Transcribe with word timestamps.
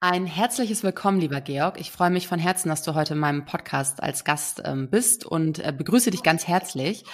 Ein 0.00 0.26
herzliches 0.26 0.82
Willkommen, 0.82 1.20
lieber 1.20 1.40
Georg. 1.40 1.80
Ich 1.80 1.90
freue 1.90 2.10
mich 2.10 2.28
von 2.28 2.38
Herzen, 2.38 2.68
dass 2.68 2.82
du 2.82 2.94
heute 2.94 3.14
in 3.14 3.20
meinem 3.20 3.46
Podcast 3.46 4.02
als 4.02 4.24
Gast 4.24 4.60
ähm, 4.62 4.90
bist 4.90 5.24
und 5.24 5.58
äh, 5.58 5.72
begrüße 5.72 6.10
dich 6.10 6.22
ganz 6.22 6.46
herzlich. 6.46 7.04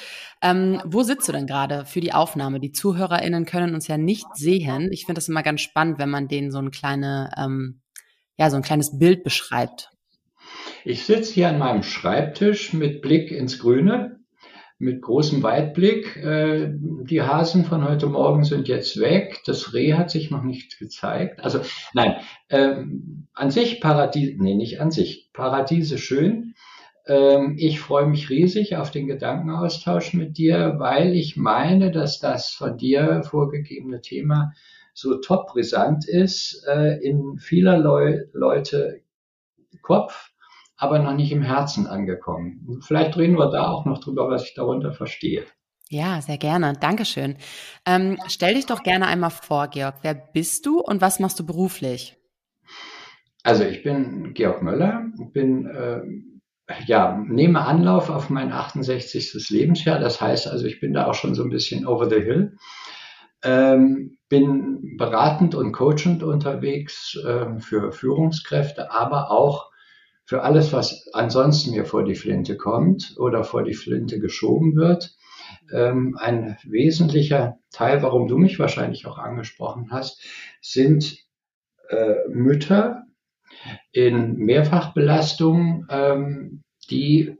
Ähm, 0.43 0.83
wo 0.85 1.05
sitzt 1.05 1.29
du 1.29 1.33
denn 1.33 1.47
gerade 1.47 1.85
für 1.85 2.01
die 2.01 2.13
Aufnahme? 2.13 2.59
Die 2.59 2.73
ZuhörerInnen 2.73 3.45
können 3.47 3.75
uns 3.75 3.87
ja 3.87 3.99
nicht 3.99 4.27
sehen. 4.35 4.91
Ich 4.91 5.07
finde 5.07 5.21
das 5.21 5.29
immer 5.29 5.45
ganz 5.45 5.61
spannend, 5.61 6.01
wenn 6.01 6.11
man 6.11 6.27
denen 6.27 6.51
so 6.51 6.59
ein 6.59 6.73
kleine, 6.73 7.31
ähm, 7.37 7.83
ja, 8.37 8.51
so 8.51 8.57
ein 8.57 8.63
kleines 8.63 8.99
Bild 8.99 9.23
beschreibt. 9.23 9.91
Ich 10.85 11.05
sitze 11.05 11.35
hier 11.35 11.51
an 11.51 11.59
meinem 11.59 11.85
Schreibtisch 11.85 12.73
mit 12.73 13.01
Blick 13.01 13.31
ins 13.31 13.61
Grüne 13.61 14.22
mit 14.83 15.01
großem 15.01 15.43
Weitblick. 15.45 16.17
Äh, 16.17 16.73
die 16.73 17.23
Hasen 17.23 17.65
von 17.65 17.89
heute 17.89 18.07
Morgen 18.07 18.43
sind 18.43 18.67
jetzt 18.67 18.99
weg. 19.01 19.41
Das 19.47 19.73
Reh 19.73 19.95
hat 19.95 20.11
sich 20.11 20.31
noch 20.31 20.43
nicht 20.43 20.79
gezeigt. 20.79 21.43
Also 21.43 21.61
nein, 21.95 22.17
ähm, 22.51 23.29
an 23.33 23.51
sich 23.53 23.81
Paradies, 23.81 24.35
nee, 24.39 24.55
nicht 24.55 24.81
an 24.81 24.91
sich. 24.91 25.31
Paradiese 25.33 25.99
schön. 25.99 26.55
Ähm, 27.07 27.55
ich 27.59 27.79
freue 27.79 28.07
mich 28.07 28.29
riesig 28.29 28.77
auf 28.77 28.91
den 28.91 29.07
Gedankenaustausch 29.07 30.15
mit 30.15 30.37
dir, 30.37 30.75
weil 30.79 31.15
ich 31.15 31.37
meine, 31.37 31.93
dass 31.93 32.19
das 32.19 32.51
von 32.51 32.77
dir 32.77 33.23
vorgegebene 33.23 34.01
Thema 34.01 34.53
so 34.95 35.19
top 35.21 35.47
brisant 35.53 36.09
ist, 36.09 36.67
äh, 36.67 36.99
in 36.99 37.39
vieler 37.39 37.79
Leute 38.33 39.01
Kopf 39.81 40.32
aber 40.77 40.99
noch 40.99 41.15
nicht 41.15 41.33
im 41.33 41.43
Herzen 41.43 41.87
angekommen. 41.87 42.81
Vielleicht 42.83 43.17
reden 43.17 43.39
wir 43.39 43.51
da 43.51 43.69
auch 43.69 43.85
noch 43.85 43.99
drüber, 43.99 44.29
was 44.29 44.45
ich 44.45 44.55
darunter 44.55 44.93
verstehe. 44.93 45.45
Ja, 45.89 46.23
sehr 46.23 46.39
gerne. 46.39 46.73
Dankeschön. 46.81 47.37
Ähm, 47.87 48.19
stell 48.27 48.55
dich 48.55 48.65
doch 48.65 48.83
gerne 48.83 49.07
einmal 49.07 49.31
vor, 49.31 49.69
Georg. 49.69 49.97
Wer 50.03 50.15
bist 50.15 50.65
du 50.65 50.81
und 50.81 51.03
was 51.03 51.21
machst 51.21 51.39
du 51.39 51.45
beruflich? 51.45 52.17
Also 53.43 53.65
ich 53.65 53.83
bin 53.83 54.33
Georg 54.35 54.63
Möller, 54.63 55.05
bin 55.33 55.67
äh, 55.67 56.01
ja 56.87 57.23
nehme 57.27 57.67
Anlauf 57.67 58.09
auf 58.09 58.31
mein 58.31 58.53
68. 58.53 59.51
Lebensjahr. 59.51 59.99
Das 59.99 60.21
heißt 60.21 60.49
also, 60.49 60.65
ich 60.65 60.81
bin 60.81 60.95
da 60.95 61.07
auch 61.07 61.15
schon 61.15 61.35
so 61.35 61.43
ein 61.43 61.51
bisschen 61.51 61.87
over 61.87 62.09
the 62.09 62.23
hill. 62.23 62.57
Ähm, 63.45 64.17
bin 64.29 64.97
beratend 64.97 65.55
und 65.55 65.73
coachend 65.73 66.23
unterwegs 66.23 67.19
äh, 67.27 67.59
für 67.59 67.93
Führungskräfte, 67.93 68.93
aber 68.93 69.31
auch 69.31 69.72
für 70.33 70.45
alles, 70.45 70.73
was 70.73 71.13
ansonsten 71.13 71.73
mir 71.73 71.85
vor 71.85 72.05
die 72.05 72.15
Flinte 72.15 72.57
kommt 72.57 73.17
oder 73.19 73.45
vor 73.45 73.65
die 73.65 73.75
Flinte 73.75 74.19
geschoben 74.19 74.77
wird. 74.77 75.15
Ähm, 75.71 76.17
ein 76.19 76.57
wesentlicher 76.65 77.59
Teil, 77.71 78.03
warum 78.03 78.29
du 78.29 78.39
mich 78.39 78.59
wahrscheinlich 78.59 79.05
auch 79.05 79.19
angesprochen 79.19 79.89
hast, 79.91 80.25
sind 80.63 81.19
äh, 81.91 82.15
Mütter 82.31 83.03
in 83.93 84.37
Mehrfachbelastung, 84.37 85.85
ähm, 85.91 86.63
die 86.89 87.37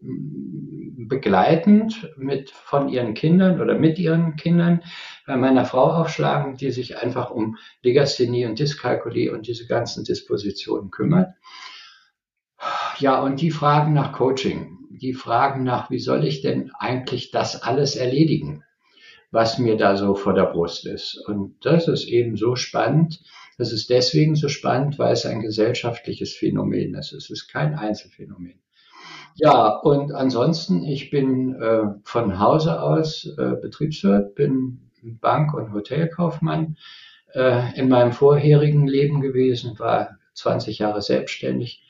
begleitend 1.09 2.13
mit 2.19 2.51
von 2.51 2.91
ihren 2.91 3.15
Kindern 3.15 3.59
oder 3.59 3.79
mit 3.79 3.99
ihren 3.99 4.37
Kindern 4.37 4.83
bei 5.27 5.39
meiner 5.39 5.65
Frau 5.65 5.93
aufschlagen, 5.93 6.59
die 6.59 6.71
sich 6.71 6.99
einfach 6.99 7.31
um 7.31 7.57
Legasthenie 7.81 8.45
und 8.45 8.59
Dyskalkulie 8.59 9.33
und 9.33 9.47
diese 9.47 9.67
ganzen 9.67 10.05
Dispositionen 10.05 10.91
kümmert. 10.91 11.31
Ja, 13.03 13.21
und 13.21 13.41
die 13.41 13.51
fragen 13.51 13.95
nach 13.95 14.13
Coaching. 14.13 14.79
Die 14.91 15.13
fragen 15.13 15.65
nach, 15.65 15.91
wie 15.91 15.99
soll 15.99 16.25
ich 16.25 16.41
denn 16.41 16.71
eigentlich 16.79 17.33
das 17.33 17.61
alles 17.61 17.97
erledigen, 17.97 18.63
was 19.33 19.59
mir 19.59 19.77
da 19.77 19.97
so 19.97 20.15
vor 20.15 20.35
der 20.35 20.45
Brust 20.45 20.87
ist. 20.87 21.21
Und 21.27 21.57
das 21.63 21.89
ist 21.89 22.07
eben 22.07 22.37
so 22.37 22.55
spannend. 22.55 23.21
Das 23.59 23.73
ist 23.73 23.91
deswegen 23.91 24.37
so 24.37 24.49
spannend, 24.49 25.01
weil 25.01 25.15
es 25.15 25.27
ein 25.27 25.41
gesellschaftliches 25.41 26.33
Phänomen 26.33 26.95
ist. 26.95 27.13
Es 27.13 27.29
ist 27.29 27.49
kein 27.49 27.75
Einzelfänomen. 27.75 28.63
Ja, 29.35 29.79
und 29.79 30.13
ansonsten, 30.13 30.85
ich 30.85 31.11
bin 31.11 31.57
äh, 31.57 31.83
von 32.05 32.39
Hause 32.39 32.81
aus 32.81 33.27
äh, 33.37 33.57
Betriebswirt, 33.61 34.37
bin 34.37 34.93
Bank- 35.03 35.55
und 35.55 35.73
Hotelkaufmann 35.73 36.77
äh, 37.35 37.77
in 37.77 37.89
meinem 37.89 38.13
vorherigen 38.13 38.87
Leben 38.87 39.21
gewesen, 39.21 39.77
war 39.81 40.19
20 40.35 40.79
Jahre 40.79 41.03
selbstständig 41.03 41.83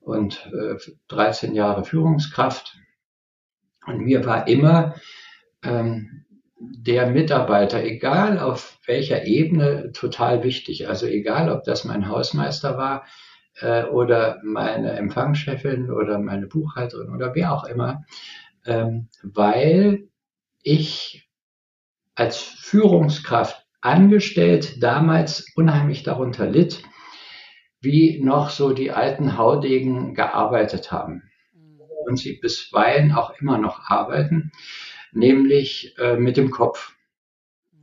und 0.00 0.50
äh, 0.52 0.76
13 1.08 1.54
Jahre 1.54 1.84
Führungskraft. 1.84 2.76
Und 3.86 4.00
mir 4.00 4.24
war 4.26 4.48
immer 4.48 4.94
ähm, 5.62 6.24
der 6.60 7.10
Mitarbeiter, 7.10 7.82
egal 7.82 8.38
auf 8.38 8.78
welcher 8.86 9.26
Ebene, 9.26 9.92
total 9.92 10.42
wichtig. 10.42 10.88
Also 10.88 11.06
egal, 11.06 11.50
ob 11.50 11.64
das 11.64 11.84
mein 11.84 12.08
Hausmeister 12.08 12.76
war 12.76 13.06
äh, 13.60 13.84
oder 13.84 14.40
meine 14.44 14.92
Empfangschefin 14.92 15.90
oder 15.90 16.18
meine 16.18 16.46
Buchhalterin 16.46 17.10
oder 17.10 17.34
wer 17.34 17.52
auch 17.52 17.64
immer, 17.64 18.04
ähm, 18.66 19.08
weil 19.22 20.08
ich 20.62 21.28
als 22.14 22.38
Führungskraft 22.38 23.64
angestellt 23.80 24.82
damals 24.82 25.46
unheimlich 25.54 26.02
darunter 26.02 26.46
litt, 26.46 26.82
wie 27.80 28.20
noch 28.22 28.50
so 28.50 28.72
die 28.72 28.90
alten 28.90 29.36
Haudegen 29.38 30.14
gearbeitet 30.14 30.90
haben. 30.92 31.22
Mhm. 31.52 31.80
Und 32.06 32.18
sie 32.18 32.34
bisweilen 32.34 33.12
auch 33.12 33.32
immer 33.40 33.58
noch 33.58 33.80
arbeiten, 33.88 34.52
nämlich 35.12 35.94
äh, 35.98 36.16
mit 36.16 36.36
dem 36.36 36.50
Kopf. 36.50 36.96
Mhm. 37.72 37.78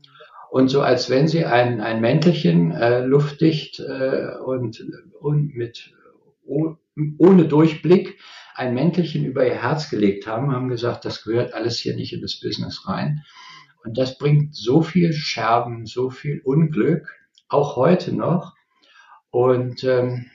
Und 0.51 0.67
so 0.69 0.81
als 0.81 1.09
wenn 1.09 1.27
sie 1.27 1.45
ein, 1.45 1.81
ein 1.81 2.01
Mäntelchen 2.01 2.71
äh, 2.71 3.05
luftdicht 3.05 3.79
äh, 3.79 4.37
und, 4.43 4.83
und 5.19 5.55
mit 5.55 5.93
oh, 6.45 6.75
ohne 7.17 7.45
Durchblick 7.45 8.19
ein 8.55 8.73
Mäntelchen 8.73 9.25
über 9.25 9.45
ihr 9.45 9.61
Herz 9.61 9.89
gelegt 9.89 10.27
haben, 10.27 10.51
haben 10.51 10.69
gesagt, 10.69 11.03
das 11.03 11.23
gehört 11.23 11.53
alles 11.53 11.77
hier 11.77 11.95
nicht 11.95 12.13
in 12.13 12.21
das 12.21 12.39
Business 12.39 12.87
rein. 12.87 13.23
Und 13.83 13.97
das 13.97 14.17
bringt 14.17 14.55
so 14.55 14.81
viel 14.81 15.13
Scherben, 15.13 15.85
so 15.85 16.09
viel 16.09 16.41
Unglück, 16.43 17.07
auch 17.49 17.75
heute 17.75 18.15
noch. 18.15 18.55
Und 19.35 19.83
ähm, 19.83 20.31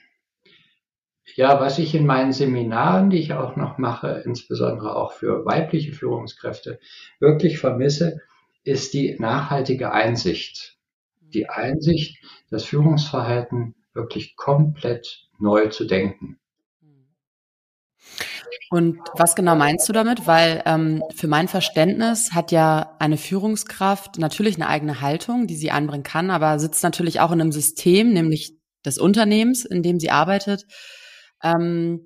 ja, 1.35 1.59
was 1.59 1.79
ich 1.79 1.95
in 1.95 2.05
meinen 2.05 2.33
Seminaren, 2.33 3.09
die 3.09 3.17
ich 3.17 3.33
auch 3.33 3.55
noch 3.55 3.79
mache, 3.79 4.21
insbesondere 4.25 4.95
auch 4.95 5.13
für 5.13 5.43
weibliche 5.43 5.91
Führungskräfte, 5.91 6.79
wirklich 7.19 7.57
vermisse, 7.57 8.21
ist 8.63 8.93
die 8.93 9.17
nachhaltige 9.17 9.91
Einsicht. 9.91 10.77
Die 11.19 11.49
Einsicht, 11.49 12.23
das 12.51 12.63
Führungsverhalten 12.65 13.73
wirklich 13.95 14.35
komplett 14.35 15.29
neu 15.39 15.69
zu 15.69 15.85
denken. 15.85 16.39
Und 18.69 18.99
was 19.15 19.33
genau 19.33 19.55
meinst 19.55 19.89
du 19.89 19.93
damit? 19.93 20.27
Weil 20.27 20.61
ähm, 20.67 21.01
für 21.15 21.27
mein 21.27 21.47
Verständnis 21.47 22.33
hat 22.33 22.51
ja 22.51 22.95
eine 22.99 23.17
Führungskraft 23.17 24.19
natürlich 24.19 24.57
eine 24.57 24.67
eigene 24.67 25.01
Haltung, 25.01 25.47
die 25.47 25.55
sie 25.55 25.71
einbringen 25.71 26.03
kann, 26.03 26.29
aber 26.29 26.59
sitzt 26.59 26.83
natürlich 26.83 27.19
auch 27.19 27.31
in 27.31 27.41
einem 27.41 27.51
System, 27.51 28.13
nämlich 28.13 28.60
des 28.85 28.97
Unternehmens, 28.97 29.65
in 29.65 29.83
dem 29.83 29.99
sie 29.99 30.11
arbeitet, 30.11 30.65
ähm, 31.43 32.05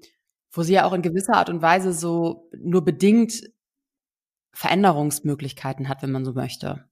wo 0.52 0.64
sie 0.64 0.74
ja 0.74 0.86
auch 0.86 0.94
in 0.94 1.02
gewisser 1.02 1.36
Art 1.36 1.50
und 1.50 1.62
Weise 1.62 1.94
so 1.94 2.50
nur 2.58 2.84
bedingt 2.84 3.44
Veränderungsmöglichkeiten 4.54 5.90
hat, 5.90 6.02
wenn 6.02 6.12
man 6.12 6.26
so 6.26 6.34
möchte. 6.34 6.86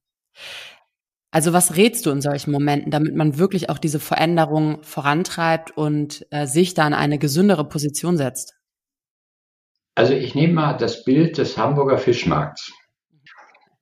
Also 1.30 1.52
was 1.52 1.76
rätst 1.76 2.06
du 2.06 2.10
in 2.10 2.20
solchen 2.20 2.52
Momenten, 2.52 2.92
damit 2.92 3.16
man 3.16 3.38
wirklich 3.38 3.68
auch 3.68 3.78
diese 3.78 3.98
Veränderung 3.98 4.82
vorantreibt 4.84 5.76
und 5.76 6.24
äh, 6.30 6.46
sich 6.46 6.74
dann 6.74 6.94
eine 6.94 7.18
gesündere 7.18 7.68
Position 7.68 8.16
setzt? 8.16 8.54
Also 9.96 10.12
ich 10.12 10.34
nehme 10.34 10.52
mal 10.52 10.74
das 10.74 11.04
Bild 11.04 11.38
des 11.38 11.56
Hamburger 11.56 11.98
Fischmarkts. 11.98 12.72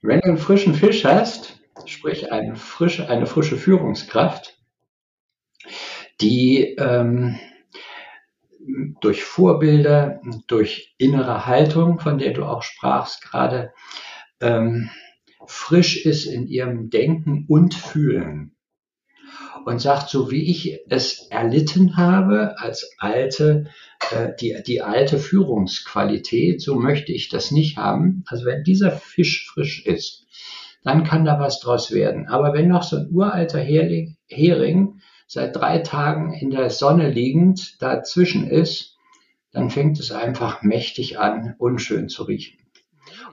Wenn 0.01 0.21
du 0.21 0.29
einen 0.29 0.39
frischen 0.39 0.75
Fisch 0.75 1.05
hast, 1.05 1.61
sprich 1.85 2.33
eine 2.33 2.57
frische, 2.57 3.09
eine 3.09 3.27
frische 3.27 3.57
Führungskraft, 3.57 4.59
die 6.23 6.77
ähm, 6.79 7.39
durch 9.01 9.25
Vorbilder, 9.25 10.21
durch 10.47 10.95
innere 10.99 11.47
Haltung, 11.47 11.99
von 11.99 12.19
der 12.19 12.33
du 12.33 12.45
auch 12.45 12.63
sprachst 12.63 13.23
gerade, 13.23 13.73
ähm, 14.41 14.91
frisch 15.47 16.07
ist 16.07 16.27
in 16.27 16.47
ihrem 16.47 16.91
Denken 16.91 17.45
und 17.49 17.75
Fühlen 17.75 18.55
und 19.65 19.81
sagt, 19.81 20.09
so 20.09 20.31
wie 20.31 20.51
ich 20.51 20.81
es 20.89 21.27
erlitten 21.31 21.97
habe 21.97 22.59
als 22.59 22.95
alte, 22.99 23.67
äh, 24.11 24.31
die, 24.41 24.57
die 24.67 24.83
alte 24.83 25.19
Führungsqualität, 25.19 26.61
so 26.61 26.77
möchte 26.77 27.13
ich 27.13 27.29
das 27.29 27.51
nicht 27.51 27.77
haben. 27.77 28.25
Also 28.27 28.45
wenn 28.45 28.65
dieser 28.65 28.93
Fisch 28.93 29.49
frisch 29.49 29.85
ist, 29.87 30.27
dann 30.85 31.05
kann 31.05 31.25
da 31.25 31.39
was 31.39 31.61
draus 31.61 31.93
werden. 31.93 32.29
Aber 32.29 32.55
wenn 32.55 32.69
noch 32.69 32.83
so 32.83 32.97
ein 32.97 33.09
uralter 33.11 33.61
Hering, 33.61 34.17
Hering 34.27 35.01
seit 35.33 35.57
drei 35.57 35.79
Tagen 35.79 36.35
in 36.35 36.51
der 36.51 36.69
Sonne 36.69 37.09
liegend 37.09 37.81
dazwischen 37.81 38.47
ist, 38.47 38.99
dann 39.51 39.71
fängt 39.71 39.99
es 39.99 40.13
einfach 40.13 40.61
mächtig 40.61 41.19
an, 41.19 41.55
unschön 41.57 42.11
zu 42.11 42.25
riechen. 42.25 42.59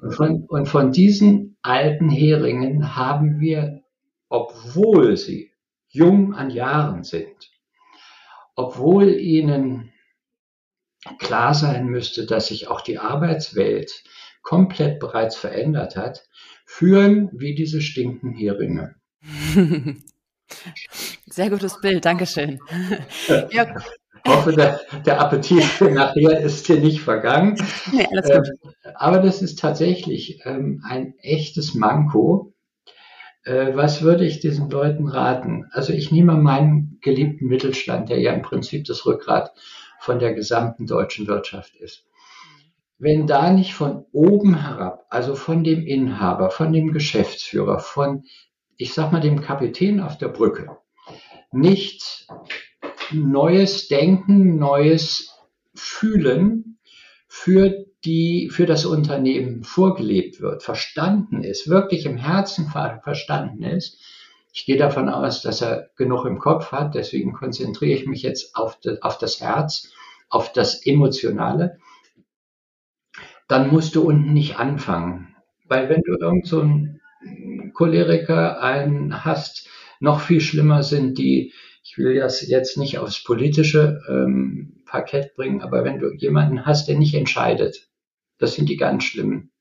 Und 0.01 0.13
von, 0.13 0.45
und 0.47 0.69
von 0.69 0.93
diesen 0.93 1.57
alten 1.61 2.09
Heringen 2.09 2.95
haben 2.95 3.41
wir, 3.41 3.83
obwohl 4.29 5.17
sie 5.17 5.51
jung 5.89 6.33
an 6.33 6.51
Jahren 6.51 7.03
sind, 7.03 7.51
obwohl 8.55 9.09
ihnen 9.09 9.91
klar 11.17 11.53
sein 11.53 11.85
müsste, 11.87 12.25
dass 12.25 12.47
sich 12.47 12.69
auch 12.69 12.79
die 12.79 12.97
Arbeitswelt 12.97 14.05
komplett 14.41 15.01
bereits 15.01 15.35
verändert 15.35 15.97
hat, 15.97 16.23
führen 16.65 17.29
wie 17.33 17.55
diese 17.55 17.81
stinkenden 17.81 18.37
Heringe. 18.37 18.95
Sehr 21.27 21.49
gutes 21.49 21.79
Bild, 21.81 22.05
Dankeschön. 22.05 22.59
Ja. 23.51 23.75
Ich 24.25 24.31
hoffe, 24.31 24.51
der, 24.51 24.81
der 25.05 25.21
Appetit 25.21 25.63
nachher 25.79 26.41
ist 26.41 26.67
hier 26.67 26.81
nicht 26.81 27.01
vergangen. 27.01 27.55
Nee. 27.91 28.05
Ähm, 28.11 28.43
aber 28.95 29.19
das 29.19 29.41
ist 29.41 29.59
tatsächlich 29.59 30.41
ähm, 30.43 30.83
ein 30.85 31.13
echtes 31.21 31.73
Manko. 31.73 32.53
Äh, 33.43 33.75
was 33.75 34.01
würde 34.01 34.25
ich 34.25 34.41
diesen 34.41 34.69
Leuten 34.69 35.07
raten? 35.07 35.65
Also 35.71 35.93
ich 35.93 36.11
nehme 36.11 36.35
meinen 36.35 36.99
geliebten 37.01 37.47
Mittelstand, 37.47 38.09
der 38.09 38.19
ja 38.19 38.33
im 38.33 38.41
Prinzip 38.41 38.85
das 38.85 39.05
Rückgrat 39.05 39.53
von 39.99 40.19
der 40.19 40.33
gesamten 40.33 40.85
deutschen 40.85 41.27
Wirtschaft 41.27 41.75
ist. 41.75 42.05
Wenn 42.97 43.27
da 43.27 43.51
nicht 43.51 43.73
von 43.73 44.05
oben 44.11 44.61
herab, 44.61 45.05
also 45.09 45.35
von 45.35 45.63
dem 45.63 45.85
Inhaber, 45.85 46.51
von 46.51 46.73
dem 46.73 46.91
Geschäftsführer, 46.91 47.79
von, 47.79 48.23
ich 48.79 48.93
sag 48.93 49.11
mal, 49.11 49.19
dem 49.19 49.41
Kapitän 49.41 49.99
auf 49.99 50.17
der 50.17 50.29
Brücke, 50.29 50.77
nicht 51.51 52.27
neues 53.11 53.89
Denken, 53.89 54.57
neues 54.57 55.37
Fühlen 55.75 56.79
für 57.27 57.85
die, 58.05 58.49
für 58.49 58.65
das 58.65 58.85
Unternehmen 58.85 59.63
vorgelebt 59.63 60.39
wird, 60.39 60.63
verstanden 60.63 61.43
ist, 61.43 61.67
wirklich 61.67 62.05
im 62.05 62.15
Herzen 62.15 62.69
verstanden 62.69 63.63
ist. 63.63 63.99
Ich 64.53 64.65
gehe 64.65 64.77
davon 64.77 65.09
aus, 65.09 65.41
dass 65.41 65.61
er 65.61 65.89
genug 65.97 66.25
im 66.25 66.39
Kopf 66.39 66.71
hat, 66.71 66.95
deswegen 66.95 67.33
konzentriere 67.33 67.99
ich 67.99 68.07
mich 68.07 68.21
jetzt 68.21 68.55
auf, 68.55 68.79
das, 68.79 69.01
auf 69.01 69.17
das 69.17 69.41
Herz, 69.41 69.91
auf 70.29 70.53
das 70.53 70.85
Emotionale. 70.85 71.79
Dann 73.49 73.69
musst 73.69 73.95
du 73.95 74.03
unten 74.03 74.31
nicht 74.31 74.57
anfangen. 74.57 75.35
Weil 75.65 75.89
wenn 75.89 76.01
du 76.01 76.17
irgend 76.17 76.47
so 76.47 76.61
einen 76.61 76.99
Choleriker 77.73 78.61
einen 78.61 79.25
hast, 79.25 79.67
noch 79.99 80.21
viel 80.21 80.41
schlimmer 80.41 80.83
sind 80.83 81.17
die, 81.17 81.53
ich 81.83 81.97
will 81.97 82.15
das 82.15 82.47
jetzt 82.47 82.77
nicht 82.77 82.97
aufs 82.97 83.23
politische 83.23 84.01
ähm, 84.09 84.83
Parkett 84.85 85.35
bringen, 85.35 85.61
aber 85.61 85.83
wenn 85.83 85.99
du 85.99 86.13
jemanden 86.13 86.65
hast, 86.65 86.87
der 86.87 86.97
nicht 86.97 87.15
entscheidet, 87.15 87.87
das 88.37 88.55
sind 88.55 88.69
die 88.69 88.77
ganz 88.77 89.03
schlimmen. 89.03 89.51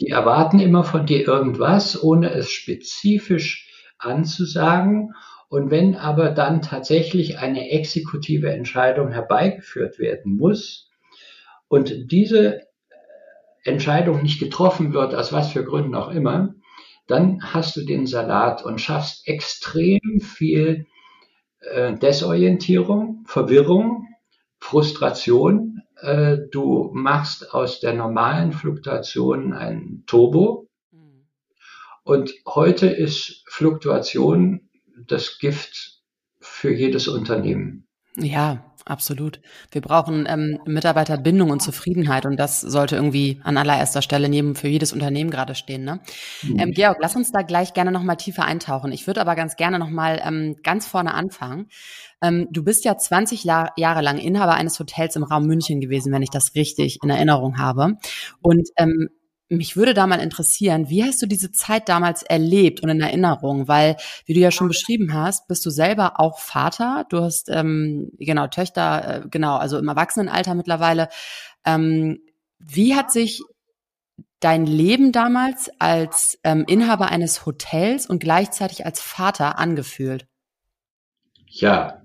Die 0.00 0.08
erwarten 0.08 0.58
immer 0.58 0.84
von 0.84 1.06
dir 1.06 1.26
irgendwas, 1.26 2.02
ohne 2.02 2.30
es 2.30 2.50
spezifisch 2.50 3.68
anzusagen. 3.98 5.14
Und 5.48 5.70
wenn 5.70 5.96
aber 5.96 6.30
dann 6.30 6.62
tatsächlich 6.62 7.38
eine 7.38 7.70
exekutive 7.70 8.50
Entscheidung 8.52 9.10
herbeigeführt 9.10 9.98
werden 9.98 10.36
muss 10.36 10.90
und 11.68 12.12
diese 12.12 12.62
Entscheidung 13.64 14.22
nicht 14.22 14.40
getroffen 14.40 14.92
wird, 14.92 15.14
aus 15.14 15.32
was 15.32 15.52
für 15.52 15.64
Gründen 15.64 15.94
auch 15.94 16.10
immer, 16.10 16.54
dann 17.06 17.42
hast 17.42 17.76
du 17.76 17.84
den 17.84 18.06
Salat 18.06 18.64
und 18.64 18.80
schaffst 18.80 19.26
extrem 19.26 20.20
viel 20.20 20.86
äh, 21.60 21.94
Desorientierung, 21.94 23.24
Verwirrung, 23.26 24.06
Frustration. 24.58 25.82
Äh, 25.96 26.38
du 26.50 26.90
machst 26.92 27.52
aus 27.52 27.80
der 27.80 27.94
normalen 27.94 28.52
Fluktuation 28.52 29.52
ein 29.52 30.04
Turbo. 30.06 30.68
Und 32.04 32.32
heute 32.46 32.86
ist 32.86 33.44
Fluktuation 33.46 34.70
das 35.06 35.38
Gift 35.38 36.00
für 36.40 36.72
jedes 36.72 37.08
Unternehmen. 37.08 37.86
Ja, 38.20 38.64
absolut. 38.84 39.40
Wir 39.70 39.80
brauchen 39.80 40.26
ähm, 40.28 40.58
Mitarbeiterbindung 40.66 41.50
und 41.50 41.60
Zufriedenheit 41.60 42.26
und 42.26 42.36
das 42.36 42.60
sollte 42.60 42.96
irgendwie 42.96 43.40
an 43.44 43.56
allererster 43.56 44.02
Stelle 44.02 44.28
neben 44.28 44.54
für 44.54 44.68
jedes 44.68 44.92
Unternehmen 44.92 45.30
gerade 45.30 45.54
stehen. 45.54 45.84
Ne? 45.84 46.00
Ähm, 46.58 46.72
Georg, 46.72 46.98
lass 47.00 47.16
uns 47.16 47.32
da 47.32 47.42
gleich 47.42 47.72
gerne 47.72 47.92
nochmal 47.92 48.16
tiefer 48.16 48.44
eintauchen. 48.44 48.92
Ich 48.92 49.06
würde 49.06 49.20
aber 49.20 49.34
ganz 49.36 49.56
gerne 49.56 49.78
nochmal 49.78 50.20
ähm, 50.24 50.56
ganz 50.62 50.86
vorne 50.86 51.14
anfangen. 51.14 51.68
Ähm, 52.22 52.48
du 52.50 52.62
bist 52.62 52.84
ja 52.84 52.96
20 52.96 53.44
La 53.44 53.72
Jahre 53.76 54.02
lang 54.02 54.18
Inhaber 54.18 54.54
eines 54.54 54.78
Hotels 54.78 55.16
im 55.16 55.22
Raum 55.22 55.46
München 55.46 55.80
gewesen, 55.80 56.12
wenn 56.12 56.22
ich 56.22 56.30
das 56.30 56.54
richtig 56.54 56.98
in 57.02 57.10
Erinnerung 57.10 57.58
habe. 57.58 57.96
Und 58.42 58.68
ähm, 58.76 59.08
mich 59.50 59.76
würde 59.76 59.94
da 59.94 60.06
mal 60.06 60.20
interessieren, 60.20 60.88
wie 60.88 61.02
hast 61.02 61.20
du 61.20 61.26
diese 61.26 61.50
Zeit 61.50 61.88
damals 61.88 62.22
erlebt 62.22 62.82
und 62.82 62.88
in 62.88 63.00
Erinnerung? 63.00 63.66
Weil, 63.66 63.96
wie 64.24 64.32
du 64.32 64.40
ja 64.40 64.52
schon 64.52 64.68
beschrieben 64.68 65.12
hast, 65.12 65.48
bist 65.48 65.66
du 65.66 65.70
selber 65.70 66.20
auch 66.20 66.38
Vater. 66.38 67.04
Du 67.08 67.20
hast 67.20 67.50
ähm, 67.50 68.12
genau 68.18 68.46
Töchter, 68.46 69.24
äh, 69.24 69.28
genau, 69.28 69.56
also 69.56 69.76
im 69.76 69.88
Erwachsenenalter 69.88 70.54
mittlerweile. 70.54 71.08
Ähm, 71.66 72.20
wie 72.60 72.94
hat 72.94 73.10
sich 73.10 73.42
dein 74.38 74.66
Leben 74.66 75.10
damals 75.10 75.68
als 75.80 76.38
ähm, 76.44 76.64
Inhaber 76.68 77.08
eines 77.08 77.44
Hotels 77.44 78.06
und 78.06 78.20
gleichzeitig 78.20 78.86
als 78.86 79.00
Vater 79.00 79.58
angefühlt? 79.58 80.26
Ja, 81.46 82.02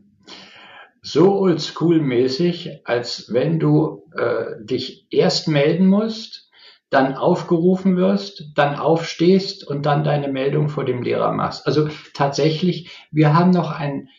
so 1.03 1.39
oldschool-mäßig, 1.39 2.81
als 2.85 3.31
wenn 3.31 3.59
du 3.59 4.09
äh, 4.17 4.65
dich 4.65 5.05
erst 5.11 5.47
melden 5.47 5.85
musst 5.85 6.44
dann 6.89 7.15
aufgerufen 7.15 7.97
wirst, 7.97 8.51
dann 8.55 8.75
aufstehst 8.75 9.67
und 9.67 9.85
dann 9.85 10.03
deine 10.03 10.27
Meldung 10.27 10.69
vor 10.69 10.85
dem 10.85 11.01
Lehrer 11.01 11.31
machst. 11.31 11.65
Also 11.65 11.89
tatsächlich, 12.13 13.07
wir 13.11 13.33
haben 13.33 13.49
noch 13.49 13.71
ein 13.71 14.09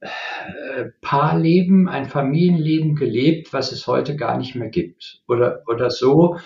äh, 0.00 0.86
Paarleben, 1.00 1.88
ein 1.88 2.06
Familienleben 2.06 2.94
gelebt, 2.94 3.52
was 3.52 3.72
es 3.72 3.86
heute 3.86 4.16
gar 4.16 4.36
nicht 4.38 4.54
mehr 4.54 4.68
gibt. 4.68 5.22
Oder, 5.28 5.62
oder 5.66 5.90
so 5.90 6.38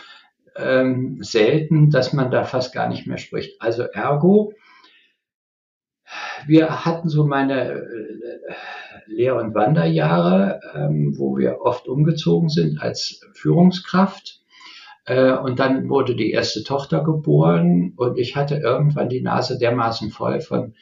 ähm, 0.57 1.19
selten, 1.23 1.91
dass 1.91 2.13
man 2.13 2.31
da 2.31 2.45
fast 2.45 2.75
gar 2.75 2.89
nicht 2.89 3.07
mehr 3.07 3.19
spricht. 3.19 3.61
Also 3.61 3.85
ergo, 3.85 4.53
wir 6.47 6.85
hatten 6.85 7.09
so 7.09 7.27
meine 7.27 7.73
äh, 7.73 8.55
Lehr- 9.07 9.37
und 9.37 9.55
Wanderjahre, 9.55 10.61
ähm, 10.75 11.15
wo 11.17 11.37
wir 11.39 11.61
oft 11.61 11.89
umgezogen 11.89 12.49
sind 12.49 12.81
als 12.81 13.21
Führungskraft 13.35 14.42
äh, 15.05 15.33
und 15.33 15.59
dann 15.59 15.89
wurde 15.89 16.15
die 16.15 16.31
erste 16.31 16.63
Tochter 16.63 17.03
geboren 17.03 17.93
und 17.97 18.19
ich 18.19 18.37
hatte 18.37 18.57
irgendwann 18.57 19.09
die 19.09 19.21
Nase 19.23 19.59
dermaßen 19.59 20.11
voll 20.11 20.41
von 20.41 20.75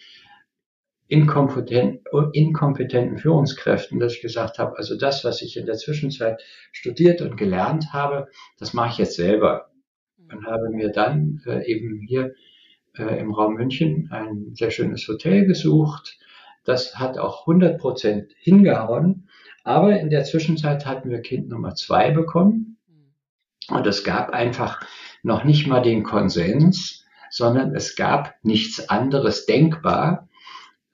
inkompetenten, 1.09 2.03
inkompetenten 2.33 3.19
Führungskräften, 3.19 3.99
dass 3.99 4.15
ich 4.15 4.23
gesagt 4.23 4.59
habe, 4.59 4.79
also 4.79 4.97
das, 4.97 5.25
was 5.25 5.43
ich 5.43 5.57
in 5.57 5.67
der 5.67 5.77
Zwischenzeit 5.77 6.41
studiert 6.71 7.21
und 7.21 7.37
gelernt 7.37 7.93
habe, 7.93 8.29
das 8.59 8.75
mache 8.75 8.91
ich 8.91 8.99
jetzt 8.99 9.17
selber. 9.17 9.71
Und 10.33 10.47
habe 10.47 10.71
mir 10.71 10.93
dann 10.93 11.43
äh, 11.47 11.67
eben 11.67 12.01
hier 12.07 12.35
äh, 12.97 13.19
im 13.19 13.35
Raum 13.35 13.55
München 13.55 14.09
ein 14.13 14.55
sehr 14.55 14.71
schönes 14.71 15.09
Hotel 15.09 15.47
gesucht. 15.47 16.21
Das 16.65 17.01
hat 17.01 17.19
auch 17.19 17.41
100 17.41 17.81
Prozent 17.81 18.33
hingehauen. 18.39 19.29
Aber 19.65 19.99
in 19.99 20.11
der 20.11 20.23
Zwischenzeit 20.23 20.87
hatten 20.87 21.11
wir 21.11 21.21
Kind 21.21 21.49
Nummer 21.49 21.75
zwei 21.75 22.13
bekommen. 22.13 22.70
Und 23.71 23.87
es 23.87 24.05
gab 24.05 24.31
einfach 24.31 24.81
noch 25.23 25.45
nicht 25.45 25.67
mal 25.67 25.81
den 25.81 26.03
Konsens, 26.03 27.05
sondern 27.31 27.75
es 27.75 27.97
gab 27.97 28.35
nichts 28.43 28.89
anderes 28.89 29.47
denkbar. 29.47 30.29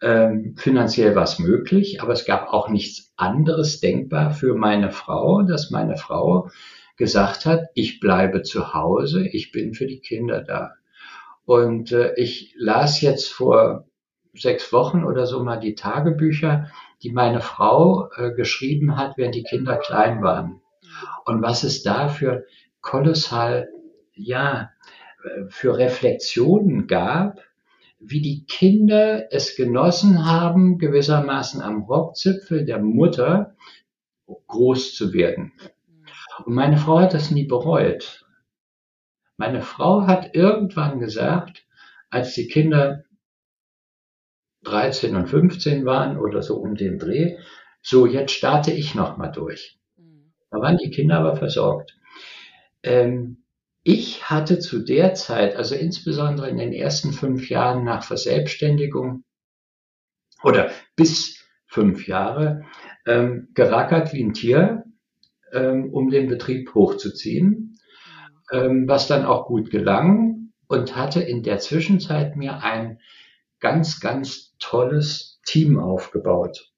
Ähm, 0.03 0.55
finanziell 0.59 1.15
war 1.15 1.25
es 1.25 1.39
möglich, 1.39 2.03
aber 2.03 2.13
es 2.13 2.27
gab 2.27 2.49
auch 2.53 2.69
nichts 2.69 3.13
anderes 3.17 3.81
denkbar 3.81 4.31
für 4.31 4.55
meine 4.55 4.91
Frau, 4.91 5.43
dass 5.43 5.71
meine 5.71 5.97
Frau 5.97 6.51
gesagt 6.97 7.47
hat, 7.47 7.67
ich 7.75 8.01
bleibe 8.01 8.43
zu 8.43 8.75
Hause, 8.75 9.27
ich 9.27 9.53
bin 9.53 9.75
für 9.75 9.87
die 9.87 10.01
Kinder 10.01 10.43
da. 10.43 10.75
Und 11.45 11.93
äh, 11.93 12.15
ich 12.17 12.55
las 12.59 13.01
jetzt 13.01 13.33
vor 13.33 13.87
sechs 14.35 14.73
Wochen 14.73 15.05
oder 15.05 15.27
so 15.27 15.43
mal 15.43 15.59
die 15.59 15.75
Tagebücher, 15.75 16.71
die 17.03 17.13
meine 17.13 17.41
Frau 17.41 18.11
äh, 18.17 18.33
geschrieben 18.33 18.97
hat, 18.97 19.17
während 19.17 19.35
die 19.35 19.45
Kinder 19.45 19.77
klein 19.77 20.23
waren. 20.23 20.61
Und 21.25 21.43
was 21.43 21.63
es 21.63 21.83
da 21.83 22.09
für 22.09 22.45
kolossal, 22.87 23.69
ja, 24.15 24.71
für 25.49 25.77
Reflexionen 25.77 26.87
gab, 26.87 27.41
wie 27.99 28.21
die 28.21 28.45
Kinder 28.47 29.33
es 29.33 29.57
genossen 29.57 30.25
haben, 30.25 30.79
gewissermaßen 30.79 31.61
am 31.61 31.83
Rockzipfel 31.83 32.65
der 32.65 32.79
Mutter 32.79 33.57
groß 34.47 34.95
zu 34.95 35.13
werden. 35.13 35.53
Und 36.45 36.55
meine 36.55 36.77
Frau 36.77 37.01
hat 37.01 37.13
das 37.13 37.33
nie 37.33 37.45
bereut. 37.45 38.25
Meine 39.37 39.63
Frau 39.63 40.07
hat 40.07 40.37
irgendwann 40.37 41.01
gesagt, 41.01 41.67
als 42.09 42.35
die 42.35 42.47
Kinder 42.47 43.03
13 44.63 45.17
und 45.17 45.27
15 45.27 45.85
waren 45.85 46.19
oder 46.19 46.41
so 46.41 46.57
um 46.57 46.77
den 46.77 47.01
Dreh, 47.01 47.37
so 47.83 48.07
jetzt 48.07 48.33
starte 48.33 48.71
ich 48.71 48.95
nochmal 48.95 49.33
durch. 49.33 49.77
Da 50.51 50.59
waren 50.61 50.77
die 50.77 50.91
Kinder 50.91 51.19
aber 51.19 51.35
versorgt. 51.35 51.97
Ähm, 52.87 53.43
ich 53.83 54.31
hatte 54.31 54.59
zu 54.59 54.81
der 54.81 55.15
Zeit, 55.15 55.57
also 55.57 55.75
insbesondere 55.75 56.49
in 56.49 56.57
den 56.57 56.73
ersten 56.73 57.13
fünf 57.13 57.51
Jahren 57.51 57.85
nach 57.85 58.03
Verselbstständigung 58.03 59.25
oder 60.43 60.71
bis 60.97 61.45
fünf 61.67 62.07
Jahre, 62.07 62.65
ähm, 63.07 63.49
gerackert 63.55 64.13
wie 64.13 64.25
ein 64.25 64.33
Tier, 64.33 64.85
ähm, 65.53 65.93
um 65.93 66.11
den 66.11 66.29
Betrieb 66.29 66.75
hochzuziehen, 66.75 67.79
ähm, 68.53 68.89
was 68.89 69.09
dann 69.09 69.25
auch 69.25 69.47
gut 69.47 69.71
gelang 69.71 70.53
und 70.69 70.97
hatte 70.97 71.21
in 71.21 71.43
der 71.43 71.59
Zwischenzeit 71.59 72.37
mir 72.37 72.63
ein 72.63 73.01
ganz, 73.61 74.01
ganz 74.01 74.57
tolles 74.59 75.41
Team 75.45 75.79
aufgebaut, 75.79 76.73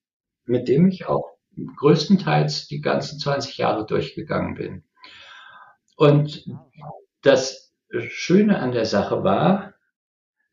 mit 0.44 0.68
dem 0.68 0.88
ich 0.88 1.06
auch 1.06 1.30
größtenteils 1.76 2.68
die 2.68 2.80
ganzen 2.80 3.18
20 3.18 3.58
Jahre 3.58 3.86
durchgegangen 3.86 4.54
bin. 4.54 4.84
Und 5.98 6.44
das 7.22 7.74
Schöne 7.90 8.60
an 8.60 8.70
der 8.70 8.84
Sache 8.84 9.24
war, 9.24 9.74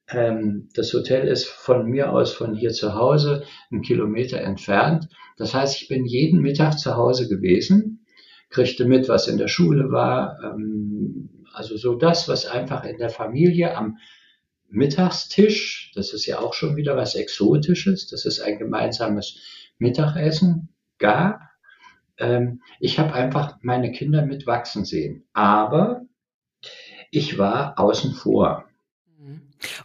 ähm, 0.07 0.69
das 0.73 0.91
Hotel 0.91 1.27
ist 1.27 1.45
von 1.45 1.85
mir 1.85 2.11
aus 2.11 2.33
von 2.33 2.55
hier 2.55 2.71
zu 2.71 2.95
Hause 2.95 3.43
einen 3.69 3.83
Kilometer 3.83 4.41
entfernt. 4.41 5.07
Das 5.37 5.53
heißt, 5.53 5.79
ich 5.79 5.87
bin 5.87 6.05
jeden 6.05 6.41
Mittag 6.41 6.79
zu 6.79 6.95
Hause 6.95 7.29
gewesen, 7.29 8.07
kriegte 8.49 8.85
mit, 8.85 9.07
was 9.07 9.27
in 9.27 9.37
der 9.37 9.47
Schule 9.47 9.91
war, 9.91 10.39
ähm, 10.43 11.45
also 11.53 11.77
so 11.77 11.93
das, 11.93 12.27
was 12.27 12.47
einfach 12.47 12.83
in 12.83 12.97
der 12.97 13.11
Familie 13.11 13.77
am 13.77 13.99
Mittagstisch, 14.67 15.91
das 15.93 16.11
ist 16.11 16.25
ja 16.25 16.39
auch 16.39 16.55
schon 16.55 16.75
wieder 16.75 16.97
was 16.97 17.13
Exotisches, 17.13 18.07
das 18.07 18.25
ist 18.25 18.39
ein 18.39 18.57
gemeinsames 18.57 19.37
Mittagessen 19.77 20.69
gab. 20.97 21.39
Ähm, 22.17 22.62
ich 22.79 23.00
habe 23.00 23.13
einfach 23.13 23.57
meine 23.62 23.91
Kinder 23.91 24.25
mitwachsen 24.25 24.86
sehen. 24.86 25.27
Aber 25.34 26.01
ich 27.12 27.38
war 27.38 27.79
außen 27.79 28.13
vor. 28.13 28.65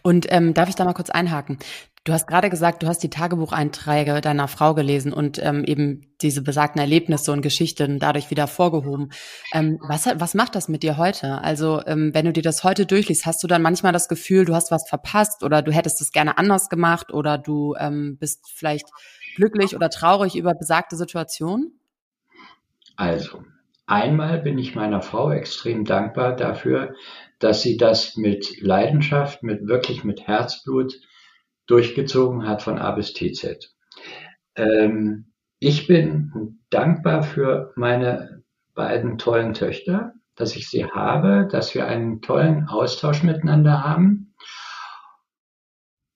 Und 0.02 0.26
ähm, 0.30 0.54
darf 0.54 0.68
ich 0.68 0.74
da 0.74 0.84
mal 0.84 0.94
kurz 0.94 1.10
einhaken? 1.10 1.58
Du 2.04 2.14
hast 2.14 2.26
gerade 2.26 2.48
gesagt, 2.48 2.82
du 2.82 2.86
hast 2.86 3.02
die 3.02 3.10
Tagebucheinträge 3.10 4.22
deiner 4.22 4.48
Frau 4.48 4.72
gelesen 4.72 5.12
und 5.12 5.38
ähm, 5.42 5.64
eben 5.64 6.14
diese 6.22 6.40
besagten 6.40 6.80
Erlebnisse 6.80 7.30
und 7.30 7.42
Geschichten 7.42 7.98
dadurch 7.98 8.30
wieder 8.30 8.46
vorgehoben. 8.46 9.10
Ähm, 9.52 9.78
was, 9.86 10.06
was 10.06 10.32
macht 10.32 10.54
das 10.54 10.68
mit 10.68 10.82
dir 10.82 10.96
heute? 10.96 11.42
Also 11.42 11.82
ähm, 11.86 12.14
wenn 12.14 12.24
du 12.24 12.32
dir 12.32 12.42
das 12.42 12.64
heute 12.64 12.86
durchliest, 12.86 13.26
hast 13.26 13.42
du 13.42 13.46
dann 13.46 13.60
manchmal 13.60 13.92
das 13.92 14.08
Gefühl, 14.08 14.46
du 14.46 14.54
hast 14.54 14.70
was 14.70 14.88
verpasst 14.88 15.44
oder 15.44 15.60
du 15.60 15.72
hättest 15.72 16.00
es 16.00 16.10
gerne 16.10 16.38
anders 16.38 16.70
gemacht 16.70 17.12
oder 17.12 17.36
du 17.36 17.74
ähm, 17.78 18.16
bist 18.18 18.50
vielleicht 18.50 18.88
glücklich 19.36 19.76
oder 19.76 19.90
traurig 19.90 20.36
über 20.36 20.54
besagte 20.54 20.96
Situationen? 20.96 21.79
Also, 23.00 23.42
einmal 23.86 24.42
bin 24.42 24.58
ich 24.58 24.74
meiner 24.74 25.00
Frau 25.00 25.30
extrem 25.30 25.86
dankbar 25.86 26.36
dafür, 26.36 26.94
dass 27.38 27.62
sie 27.62 27.78
das 27.78 28.18
mit 28.18 28.60
Leidenschaft, 28.60 29.42
mit 29.42 29.66
wirklich 29.66 30.04
mit 30.04 30.26
Herzblut 30.26 31.00
durchgezogen 31.66 32.46
hat 32.46 32.60
von 32.60 32.78
A 32.78 32.90
bis 32.90 33.14
TZ. 33.14 33.74
Ähm, 34.54 35.32
ich 35.60 35.86
bin 35.86 36.60
dankbar 36.68 37.22
für 37.22 37.72
meine 37.74 38.42
beiden 38.74 39.16
tollen 39.16 39.54
Töchter, 39.54 40.12
dass 40.36 40.54
ich 40.54 40.68
sie 40.68 40.84
habe, 40.84 41.48
dass 41.50 41.74
wir 41.74 41.86
einen 41.86 42.20
tollen 42.20 42.68
Austausch 42.68 43.22
miteinander 43.22 43.82
haben. 43.82 44.34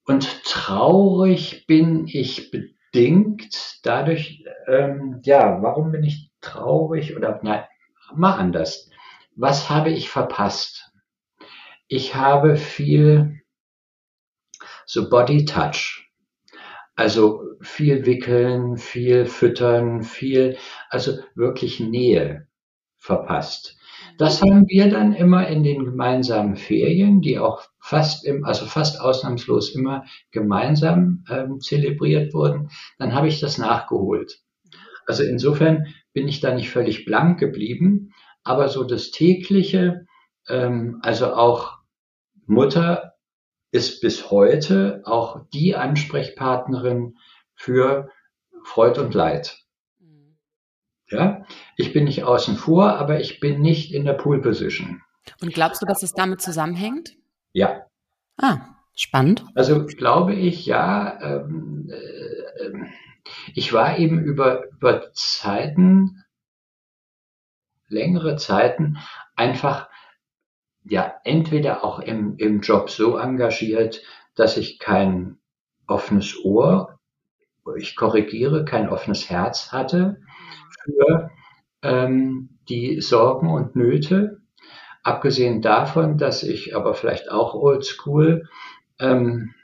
Und 0.05 0.45
traurig 0.45 1.65
bin 1.67 2.07
ich 2.07 2.51
bedingt 2.51 3.79
dadurch, 3.85 4.45
ähm, 4.67 5.23
ja, 5.25 5.63
warum 5.63 5.91
bin 5.91 6.05
ich 6.05 6.34
traurig 6.45 7.17
oder 7.17 7.41
nein, 7.43 7.65
mal 8.15 8.35
anders. 8.35 8.91
Was 9.37 9.69
habe 9.71 9.91
ich 9.91 10.09
verpasst? 10.09 10.93
Ich 11.89 12.15
habe 12.15 12.57
viel 12.57 13.41
so 14.87 15.09
Body 15.09 15.45
Touch. 15.45 16.11
Also 16.97 17.43
viel 17.61 18.07
wickeln, 18.07 18.77
viel 18.77 19.27
füttern, 19.27 20.03
viel, 20.05 20.57
also 20.91 21.19
wirklich 21.35 21.81
Nähe 21.81 22.47
verpasst. 22.99 23.77
Das 24.17 24.43
haben 24.43 24.65
wir 24.69 24.89
dann 24.89 25.13
immer 25.13 25.49
in 25.49 25.65
den 25.65 25.85
gemeinsamen 25.85 26.57
Ferien, 26.57 27.21
die 27.21 27.39
auch 27.39 27.63
fast 27.81 28.25
im, 28.25 28.45
also 28.45 28.67
fast 28.67 29.01
ausnahmslos 29.01 29.75
immer 29.75 30.05
gemeinsam 30.31 31.25
ähm, 31.29 31.59
zelebriert 31.61 32.33
wurden. 32.33 32.71
Dann 32.99 33.13
habe 33.13 33.27
ich 33.27 33.41
das 33.41 33.59
nachgeholt. 33.59 34.41
Also 35.07 35.25
insofern 35.25 35.87
bin 36.15 36.29
ich 36.29 36.41
da 36.41 36.55
nicht 36.55 36.71
völlig 36.71 37.05
blank 37.05 37.39
geblieben, 37.39 38.15
aber 38.43 38.69
so 38.69 38.85
das 38.85 39.11
tägliche, 39.11 40.07
ähm, 40.49 41.01
also 41.03 41.35
auch 41.35 41.79
Mutter 42.47 43.15
ist 43.71 44.01
bis 44.01 44.31
heute 44.31 45.03
auch 45.05 45.45
die 45.53 45.75
Ansprechpartnerin 45.75 47.17
für 47.55 48.11
Freud 48.63 48.99
und 49.01 49.13
Leid. 49.13 49.59
Ja, 51.11 51.45
ich 51.77 51.93
bin 51.93 52.05
nicht 52.05 52.25
außen 52.25 52.57
vor, 52.57 52.97
aber 52.97 53.21
ich 53.21 53.41
bin 53.41 53.61
nicht 53.61 53.93
in 53.93 54.05
der 54.05 54.15
Pool 54.15 54.41
Position. 54.41 55.03
Und 55.43 55.53
glaubst 55.53 55.83
du, 55.83 55.87
dass 55.87 56.03
es 56.03 56.13
damit 56.13 56.41
zusammenhängt? 56.41 57.17
Ja. 57.53 57.87
Ah, 58.37 58.77
spannend. 58.95 59.45
Also 59.55 59.85
glaube 59.87 60.35
ich, 60.35 60.67
ja. 60.67 61.19
Ähm, 61.21 61.91
äh, 61.91 62.71
ich 63.55 63.73
war 63.73 63.99
eben 63.99 64.23
über, 64.23 64.69
über 64.71 65.13
Zeiten, 65.13 66.25
längere 67.89 68.37
Zeiten, 68.37 68.99
einfach 69.37 69.89
ja 70.85 71.15
entweder 71.25 71.85
auch 71.85 72.01
im, 72.01 72.37
im 72.37 72.61
Job 72.61 72.91
so 72.91 73.17
engagiert, 73.17 74.03
dass 74.35 74.57
ich 74.57 74.79
kein 74.79 75.39
offenes 75.87 76.45
Ohr, 76.45 76.99
ich 77.77 77.97
korrigiere, 77.97 78.65
kein 78.65 78.89
offenes 78.89 79.31
Herz 79.31 79.73
hatte 79.73 80.21
für 80.83 81.31
ähm, 81.83 82.59
die 82.69 83.01
Sorgen 83.01 83.51
und 83.51 83.75
Nöte. 83.77 84.43
Abgesehen 85.03 85.63
davon, 85.63 86.19
dass 86.19 86.43
ich 86.43 86.77
aber 86.77 86.95
vielleicht 86.95 87.31
auch 87.31 87.55
oldschool 87.55 88.49
ähm, 88.99 89.55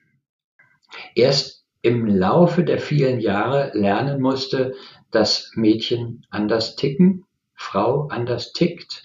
erst 1.15 1.60
im 1.83 2.07
Laufe 2.07 2.65
der 2.65 2.79
vielen 2.79 3.21
Jahre 3.21 3.71
lernen 3.75 4.21
musste, 4.21 4.75
dass 5.11 5.53
Mädchen 5.55 6.27
anders 6.31 6.77
ticken, 6.77 7.25
Frau 7.55 8.09
anders 8.09 8.53
tickt. 8.53 9.05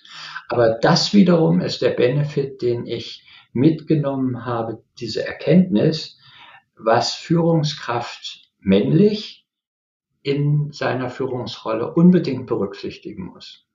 Aber 0.49 0.77
das 0.81 1.13
wiederum 1.13 1.61
ist 1.61 1.81
der 1.81 1.91
Benefit, 1.91 2.61
den 2.61 2.85
ich 2.85 3.25
mitgenommen 3.53 4.45
habe, 4.45 4.83
diese 4.99 5.25
Erkenntnis, 5.25 6.19
was 6.77 7.13
Führungskraft 7.13 8.51
männlich 8.59 9.45
in 10.21 10.71
seiner 10.71 11.09
Führungsrolle 11.09 11.93
unbedingt 11.93 12.47
berücksichtigen 12.47 13.25
muss. 13.25 13.65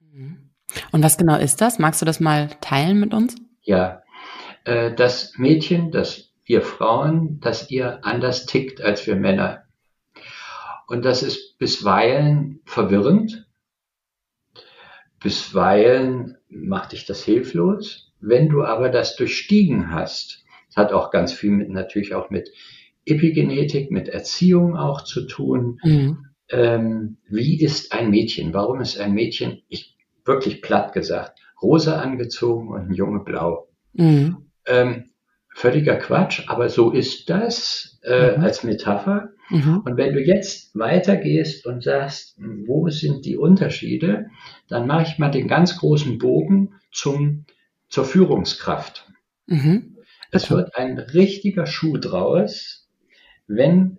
Mhm. 0.00 0.50
Und 0.92 1.02
was 1.02 1.18
genau 1.18 1.36
ist 1.36 1.60
das? 1.60 1.78
Magst 1.78 2.00
du 2.00 2.06
das 2.06 2.20
mal 2.20 2.48
teilen 2.60 2.98
mit 2.98 3.12
uns? 3.12 3.36
Ja, 3.62 4.02
äh, 4.64 4.94
das 4.94 5.36
Mädchen, 5.36 5.90
das 5.90 6.25
ihr 6.46 6.62
Frauen, 6.62 7.40
dass 7.40 7.70
ihr 7.70 8.04
anders 8.04 8.46
tickt 8.46 8.80
als 8.80 9.06
wir 9.06 9.16
Männer. 9.16 9.64
Und 10.86 11.04
das 11.04 11.22
ist 11.22 11.58
bisweilen 11.58 12.60
verwirrend. 12.64 13.46
Bisweilen 15.20 16.38
macht 16.48 16.92
dich 16.92 17.04
das 17.04 17.24
hilflos. 17.24 18.12
Wenn 18.20 18.48
du 18.48 18.62
aber 18.62 18.88
das 18.88 19.16
durchstiegen 19.16 19.90
hast, 19.90 20.44
das 20.68 20.76
hat 20.76 20.92
auch 20.92 21.10
ganz 21.10 21.32
viel 21.32 21.50
mit, 21.50 21.68
natürlich 21.68 22.14
auch 22.14 22.30
mit 22.30 22.50
Epigenetik, 23.04 23.90
mit 23.90 24.08
Erziehung 24.08 24.76
auch 24.76 25.02
zu 25.02 25.26
tun. 25.26 25.80
Mhm. 25.82 26.26
Ähm, 26.48 27.16
wie 27.28 27.60
ist 27.60 27.92
ein 27.92 28.10
Mädchen? 28.10 28.54
Warum 28.54 28.80
ist 28.80 28.98
ein 28.98 29.12
Mädchen, 29.12 29.62
ich 29.68 29.96
wirklich 30.24 30.62
platt 30.62 30.92
gesagt, 30.92 31.40
rosa 31.60 32.00
angezogen 32.00 32.68
und 32.68 32.88
ein 32.88 32.94
Junge 32.94 33.20
blau? 33.20 33.68
Mhm. 33.94 34.46
Ähm, 34.66 35.10
völliger 35.56 35.96
Quatsch, 35.96 36.44
aber 36.48 36.68
so 36.68 36.92
ist 36.92 37.30
das 37.30 37.98
äh, 38.02 38.36
mhm. 38.36 38.44
als 38.44 38.62
Metapher. 38.62 39.30
Mhm. 39.48 39.80
Und 39.86 39.96
wenn 39.96 40.12
du 40.12 40.20
jetzt 40.20 40.78
weitergehst 40.78 41.64
und 41.64 41.82
sagst, 41.82 42.38
wo 42.66 42.90
sind 42.90 43.24
die 43.24 43.38
Unterschiede, 43.38 44.26
dann 44.68 44.86
mache 44.86 45.04
ich 45.04 45.18
mal 45.18 45.30
den 45.30 45.48
ganz 45.48 45.78
großen 45.78 46.18
Bogen 46.18 46.74
zum, 46.92 47.46
zur 47.88 48.04
Führungskraft. 48.04 49.10
Mhm. 49.46 49.96
Es 50.30 50.50
wird 50.50 50.76
ein 50.76 50.98
richtiger 50.98 51.64
Schuh 51.64 51.96
draus, 51.96 52.86
wenn 53.46 53.96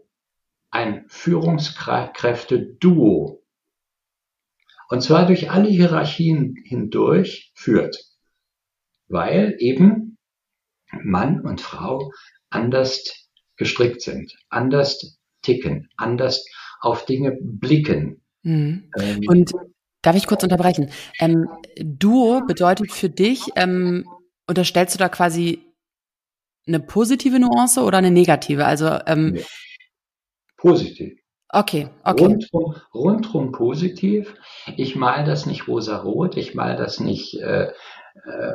ein 0.69 1.05
Führungskräfte-Duo 1.07 3.41
und 4.89 5.01
zwar 5.01 5.25
durch 5.25 5.49
alle 5.49 5.69
Hierarchien 5.69 6.55
hindurch 6.63 7.51
führt, 7.55 7.97
weil 9.07 9.55
eben 9.57 10.06
Mann 11.03 11.41
und 11.41 11.61
Frau 11.61 12.11
anders 12.49 13.29
gestrickt 13.57 14.01
sind, 14.01 14.35
anders 14.49 15.17
ticken, 15.41 15.89
anders 15.97 16.45
auf 16.79 17.05
Dinge 17.05 17.37
blicken. 17.41 18.21
Mhm. 18.43 18.89
Ähm, 18.97 19.21
und 19.27 19.51
darf 20.01 20.15
ich 20.15 20.27
kurz 20.27 20.43
unterbrechen? 20.43 20.91
Ähm, 21.19 21.49
Duo 21.81 22.41
bedeutet 22.45 22.91
für 22.91 23.09
dich, 23.09 23.49
ähm, 23.55 24.07
unterstellst 24.47 24.95
du 24.95 24.99
da 24.99 25.09
quasi 25.09 25.63
eine 26.67 26.79
positive 26.79 27.39
Nuance 27.39 27.81
oder 27.81 27.97
eine 27.97 28.11
negative? 28.11 28.65
Also 28.65 28.99
ähm, 29.05 29.31
nee. 29.31 29.45
positiv. 30.57 31.17
Okay, 31.49 31.89
okay. 32.03 32.25
Rundrum, 32.25 32.75
rundrum 32.93 33.51
positiv. 33.53 34.35
Ich 34.75 34.95
mal 34.95 35.23
das 35.23 35.45
nicht 35.45 35.67
rosa-rot, 35.67 36.35
ich 36.35 36.55
mal 36.55 36.75
das 36.75 36.99
nicht 36.99 37.39
äh, 37.39 37.71
äh, 38.25 38.53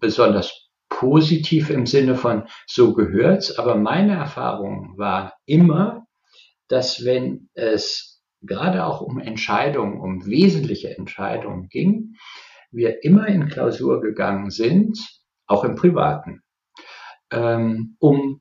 besonders 0.00 0.65
positiv 0.88 1.70
im 1.70 1.86
Sinne 1.86 2.14
von 2.14 2.44
so 2.66 2.94
gehört's, 2.94 3.58
aber 3.58 3.76
meine 3.76 4.14
Erfahrung 4.14 4.96
war 4.96 5.34
immer, 5.44 6.06
dass 6.68 7.04
wenn 7.04 7.48
es 7.54 8.22
gerade 8.42 8.84
auch 8.84 9.00
um 9.00 9.18
Entscheidungen, 9.18 10.00
um 10.00 10.26
wesentliche 10.26 10.96
Entscheidungen 10.96 11.68
ging, 11.68 12.16
wir 12.70 13.02
immer 13.04 13.26
in 13.26 13.48
Klausur 13.48 14.00
gegangen 14.00 14.50
sind, 14.50 14.98
auch 15.46 15.64
im 15.64 15.76
Privaten, 15.76 16.42
ähm, 17.30 17.96
um 17.98 18.40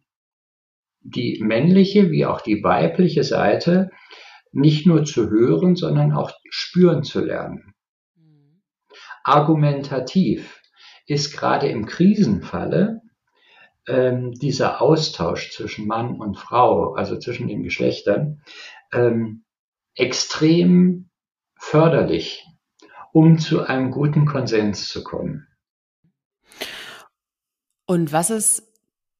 die 1.02 1.40
männliche 1.44 2.10
wie 2.10 2.26
auch 2.26 2.42
die 2.42 2.64
weibliche 2.64 3.24
Seite 3.24 3.90
nicht 4.52 4.88
nur 4.88 5.04
zu 5.04 5.30
hören, 5.30 5.76
sondern 5.76 6.14
auch 6.14 6.32
spüren 6.50 7.04
zu 7.04 7.24
lernen. 7.24 7.74
Mhm. 8.16 8.64
Argumentativ 9.24 10.55
ist 11.06 11.34
gerade 11.36 11.68
im 11.68 11.86
Krisenfalle 11.86 13.02
ähm, 13.88 14.34
dieser 14.34 14.82
Austausch 14.82 15.52
zwischen 15.52 15.88
Mann 15.88 16.20
und 16.20 16.38
Frau, 16.38 16.94
also 16.94 17.18
zwischen 17.20 17.48
den 17.48 17.64
Geschlechtern, 17.64 18.42
ähm, 18.92 19.44
extrem 19.96 21.10
förderlich, 21.58 22.46
um 23.14 23.38
zu 23.38 23.64
einem 23.64 23.92
guten 23.92 24.26
Konsens 24.26 24.90
zu 24.90 25.04
kommen. 25.04 25.48
Und 27.86 28.12
was 28.12 28.30
ist 28.30 28.64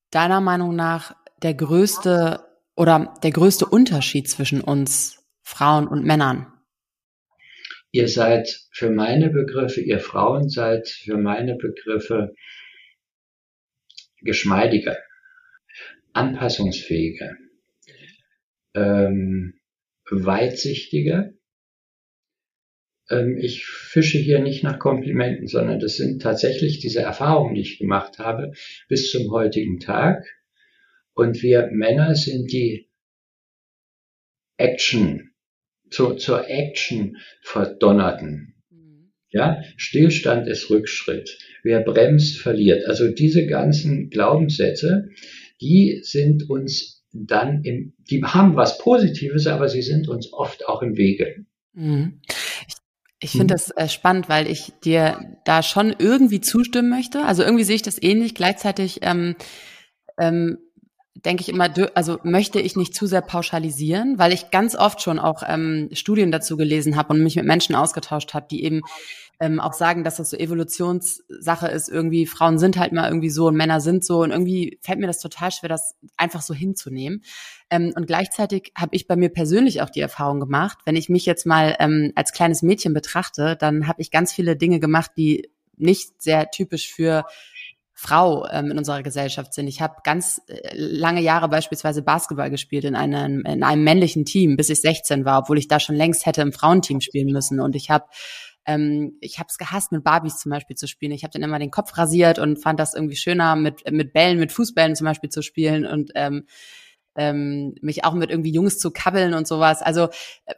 deiner 0.10 0.42
Meinung 0.42 0.76
nach 0.76 1.16
der 1.42 1.54
größte 1.54 2.44
oder 2.76 3.14
der 3.24 3.32
größte 3.32 3.66
Unterschied 3.66 4.30
zwischen 4.30 4.62
uns 4.62 5.24
Frauen 5.42 5.88
und 5.88 6.04
Männern? 6.04 6.55
Ihr 7.96 8.10
seid 8.10 8.50
für 8.72 8.90
meine 8.90 9.30
Begriffe, 9.30 9.80
ihr 9.80 10.02
Frauen 10.02 10.50
seid 10.50 10.90
für 10.90 11.16
meine 11.16 11.56
Begriffe 11.56 12.36
geschmeidiger, 14.20 14.98
anpassungsfähiger, 16.12 17.38
ähm, 18.74 19.62
weitsichtiger. 20.12 21.32
Ähm, 23.10 23.38
ich 23.38 23.66
fische 23.66 24.18
hier 24.18 24.40
nicht 24.40 24.62
nach 24.62 24.78
Komplimenten, 24.78 25.48
sondern 25.48 25.80
das 25.80 25.96
sind 25.96 26.22
tatsächlich 26.22 26.80
diese 26.80 27.00
Erfahrungen, 27.00 27.56
die 27.56 27.62
ich 27.62 27.80
gemacht 27.80 28.20
habe 28.20 28.52
bis 28.90 29.10
zum 29.10 29.32
heutigen 29.32 29.80
Tag. 29.80 30.26
Und 31.14 31.42
wir 31.42 31.70
Männer 31.72 32.14
sind 32.16 32.52
die 32.52 32.90
Action, 34.58 35.34
zu, 35.90 36.16
zur 36.16 36.50
Action 36.50 37.18
verdonnerten. 37.42 38.56
Mhm. 38.70 39.12
Ja, 39.30 39.62
Stillstand 39.78 40.48
ist 40.48 40.70
Rückschritt. 40.70 41.38
Wer 41.64 41.82
bremst, 41.82 42.38
verliert. 42.38 42.86
Also 42.86 43.08
diese 43.10 43.46
ganzen 43.48 44.10
Glaubenssätze, 44.10 45.10
die 45.62 46.00
sind 46.04 46.50
uns 46.50 47.04
dann 47.12 47.64
im, 47.64 47.94
die 48.10 48.24
haben 48.24 48.56
was 48.56 48.78
Positives, 48.78 49.48
aber 49.48 49.70
sie 49.70 49.82
sind 49.82 50.10
uns 50.10 50.32
oft 50.34 50.68
auch 50.68 50.82
im 50.82 50.98
Wege. 50.98 51.46
Mhm. 51.74 52.22
Ich, 52.68 52.76
ich 53.20 53.32
finde 53.32 53.46
mhm. 53.46 53.58
das 53.58 53.72
äh, 53.72 53.88
spannend, 53.88 54.30
weil 54.30 54.48
ich 54.48 54.74
dir 54.84 55.38
da 55.46 55.64
schon 55.64 55.96
irgendwie 55.98 56.42
zustimmen 56.42 56.90
möchte. 56.90 57.24
Also 57.24 57.44
irgendwie 57.44 57.64
sehe 57.64 57.78
ich 57.78 57.82
das 57.82 58.02
ähnlich. 58.02 58.36
Gleichzeitig 58.36 59.00
ähm, 59.02 59.36
ähm, 60.18 60.58
denke 61.16 61.42
ich 61.42 61.50
immer, 61.50 61.70
also 61.96 62.20
möchte 62.24 62.60
ich 62.60 62.76
nicht 62.76 62.94
zu 62.94 63.08
sehr 63.08 63.22
pauschalisieren, 63.22 64.20
weil 64.20 64.34
ich 64.34 64.52
ganz 64.52 64.76
oft 64.76 65.02
schon 65.02 65.18
auch 65.18 65.44
ähm, 65.48 65.90
Studien 65.94 66.32
dazu 66.32 66.58
gelesen 66.58 66.98
habe 66.98 67.14
und 67.14 67.24
mich 67.24 67.38
mit 67.38 67.46
Menschen 67.46 67.76
ausgetauscht 67.76 68.34
habe, 68.34 68.48
die 68.52 68.64
eben 68.64 68.82
ähm, 69.40 69.60
auch 69.60 69.74
sagen, 69.74 70.04
dass 70.04 70.18
das 70.18 70.30
so 70.30 70.38
Evolutionssache 70.38 71.68
ist. 71.68 71.90
Irgendwie 71.90 72.26
Frauen 72.26 72.58
sind 72.58 72.78
halt 72.78 72.94
mal 72.94 73.08
irgendwie 73.08 73.30
so 73.30 73.48
und 73.48 73.56
Männer 73.56 73.82
sind 73.82 74.06
so 74.06 74.22
und 74.22 74.32
irgendwie 74.32 74.78
fällt 74.82 75.00
mir 75.00 75.08
das 75.08 75.20
total 75.20 75.52
schwer, 75.52 75.70
das 75.70 75.96
einfach 76.18 76.42
so 76.42 76.54
hinzunehmen. 76.54 77.24
Ähm, 77.70 77.94
und 77.96 78.08
gleichzeitig 78.08 78.72
habe 78.78 78.96
ich 78.96 79.08
bei 79.08 79.16
mir 79.16 79.30
persönlich 79.30 79.82
auch 79.82 79.90
die 79.90 80.02
Erfahrung 80.02 80.40
gemacht, 80.40 80.80
wenn 80.86 80.96
ich 80.96 81.10
mich 81.10 81.26
jetzt 81.26 81.46
mal 81.46 81.76
ähm, 81.80 82.12
als 82.16 82.34
kleines 82.34 82.62
Mädchen 82.62 82.94
betrachte, 82.94 83.56
dann 83.56 83.88
habe 83.88 84.02
ich 84.02 84.12
ganz 84.12 84.34
viele 84.34 84.56
Dinge 84.56 84.80
gemacht, 84.80 85.12
die 85.18 85.50
nicht 85.78 86.22
sehr 86.22 86.52
typisch 86.52 86.92
für 86.94 87.26
Frau 87.98 88.46
ähm, 88.52 88.72
in 88.72 88.78
unserer 88.78 89.02
Gesellschaft 89.04 89.54
sind. 89.54 89.68
Ich 89.68 89.82
habe 89.82 89.96
ganz 90.04 90.42
äh, 90.48 90.76
lange 90.76 91.22
Jahre 91.22 91.48
beispielsweise 91.48 92.02
Basketball 92.02 92.50
gespielt 92.50 92.84
in 92.84 92.96
einem, 92.96 93.46
in 93.46 93.64
einem 93.64 93.84
männlichen 93.86 94.26
Team, 94.26 94.58
bis 94.58 94.70
ich 94.70 94.82
16 94.82 95.24
war, 95.24 95.40
obwohl 95.40 95.58
ich 95.58 95.70
da 95.70 95.80
schon 95.80 95.96
längst 95.96 96.26
hätte 96.26 96.42
im 96.42 96.52
Frauenteam 96.52 97.00
spielen 97.00 97.32
müssen. 97.32 97.62
Und 97.62 97.76
ich 97.76 97.90
habe 97.90 98.06
ähm, 98.68 99.18
ich 99.22 99.40
habe 99.40 99.48
es 99.50 99.58
gehasst, 99.58 99.92
mit 99.92 100.04
Barbies 100.04 100.38
zum 100.38 100.50
Beispiel 100.50 100.76
zu 100.76 100.88
spielen. 100.88 101.14
Ich 101.14 101.24
habe 101.24 101.32
dann 101.32 101.44
immer 101.44 101.60
den 101.60 101.72
Kopf 101.72 101.98
rasiert 101.98 102.38
und 102.38 102.62
fand 102.62 102.80
das 102.80 102.96
irgendwie 102.96 103.16
schöner, 103.16 103.56
mit, 103.56 103.90
mit 103.92 104.12
Bällen, 104.12 104.40
mit 104.40 104.52
Fußbällen 104.52 104.96
zum 104.96 105.06
Beispiel 105.06 105.30
zu 105.30 105.42
spielen 105.42 105.86
und 105.86 106.12
ähm, 106.16 106.46
ähm, 107.16 107.76
mich 107.82 108.04
auch 108.04 108.14
mit 108.14 108.30
irgendwie 108.30 108.52
Jungs 108.52 108.78
zu 108.78 108.92
kabbeln 108.92 109.34
und 109.36 109.48
sowas. 109.48 109.82
Also, 109.82 110.10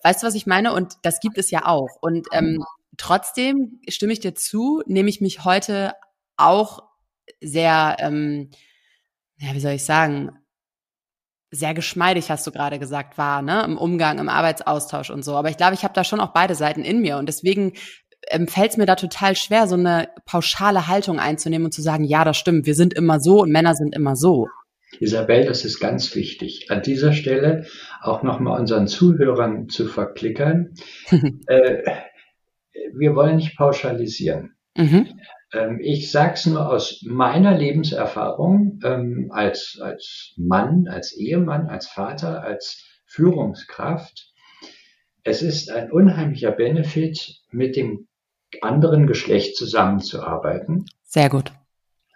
weißt 0.04 0.24
du, 0.24 0.28
was 0.28 0.36
ich 0.36 0.48
meine? 0.48 0.74
Und 0.74 0.96
das 1.04 1.20
gibt 1.20 1.38
es 1.38 1.52
ja 1.52 1.66
auch. 1.66 1.98
Und 2.02 2.28
ähm, 2.32 2.64
trotzdem 2.98 3.82
stimme 3.90 4.14
ich 4.14 4.22
dir 4.22 4.34
zu, 4.34 4.82
nehme 4.88 5.10
ich 5.10 5.22
mich 5.22 5.44
heute 5.44 5.94
auch 6.38 6.87
sehr, 7.42 7.98
ähm, 8.00 8.50
ja, 9.38 9.54
wie 9.54 9.60
soll 9.60 9.74
ich 9.74 9.86
sagen, 9.86 10.32
sehr 11.52 11.74
geschmeidig, 11.74 12.30
hast 12.30 12.46
du 12.46 12.52
gerade 12.52 12.80
gesagt, 12.80 13.18
war, 13.18 13.42
ne, 13.42 13.64
im 13.64 13.78
Umgang, 13.78 14.20
im 14.20 14.30
Arbeitsaustausch 14.30 15.10
und 15.10 15.24
so. 15.24 15.36
Aber 15.36 15.50
ich 15.50 15.58
glaube, 15.58 15.76
ich 15.76 15.84
habe 15.84 15.94
da 15.94 16.04
schon 16.04 16.20
auch 16.20 16.34
beide 16.34 16.56
Seiten 16.56 16.84
in 16.84 17.00
mir. 17.00 17.18
Und 17.18 17.28
deswegen 17.28 17.74
ähm, 18.30 18.48
fällt 18.48 18.72
es 18.72 18.78
mir 18.78 18.86
da 18.86 18.96
total 18.96 19.36
schwer, 19.36 19.68
so 19.68 19.76
eine 19.76 20.10
pauschale 20.26 20.88
Haltung 20.88 21.20
einzunehmen 21.20 21.66
und 21.66 21.72
zu 21.72 21.82
sagen, 21.82 22.04
ja, 22.04 22.26
das 22.26 22.38
stimmt, 22.38 22.66
wir 22.66 22.76
sind 22.76 22.94
immer 22.94 23.20
so 23.20 23.42
und 23.42 23.52
Männer 23.52 23.76
sind 23.76 23.96
immer 23.96 24.16
so. 24.16 24.48
Isabel, 25.00 25.46
das 25.46 25.64
ist 25.66 25.80
ganz 25.80 26.16
wichtig. 26.16 26.68
An 26.70 26.82
dieser 26.82 27.14
Stelle 27.14 27.66
auch 28.02 28.24
nochmal 28.24 28.60
unseren 28.60 28.88
Zuhörern 28.88 29.70
zu 29.70 29.88
verklickern. 29.88 30.74
äh, 31.48 31.84
wir 32.94 33.16
wollen 33.16 33.38
nicht 33.38 33.58
pauschalisieren. 33.58 34.56
Mhm. 34.76 35.08
Ähm, 35.54 35.80
ich 35.82 36.12
sage 36.12 36.34
es 36.34 36.46
nur 36.46 36.70
aus 36.70 37.02
meiner 37.04 37.58
Lebenserfahrung 37.58 38.80
ähm, 38.84 39.32
als, 39.32 39.80
als 39.82 40.34
Mann, 40.38 40.88
als 40.88 41.14
Ehemann, 41.14 41.68
als 41.68 41.88
Vater, 41.88 42.44
als 42.44 42.84
Führungskraft. 43.06 44.34
Es 45.24 45.42
ist 45.42 45.72
ein 45.72 45.92
unheimlicher 45.92 46.52
Benefit, 46.52 47.42
mit 47.52 47.76
dem 47.76 48.08
anderen 48.62 49.08
Geschlecht 49.08 49.56
zusammenzuarbeiten. 49.58 50.86
Sehr 51.04 51.30
gut. 51.30 51.52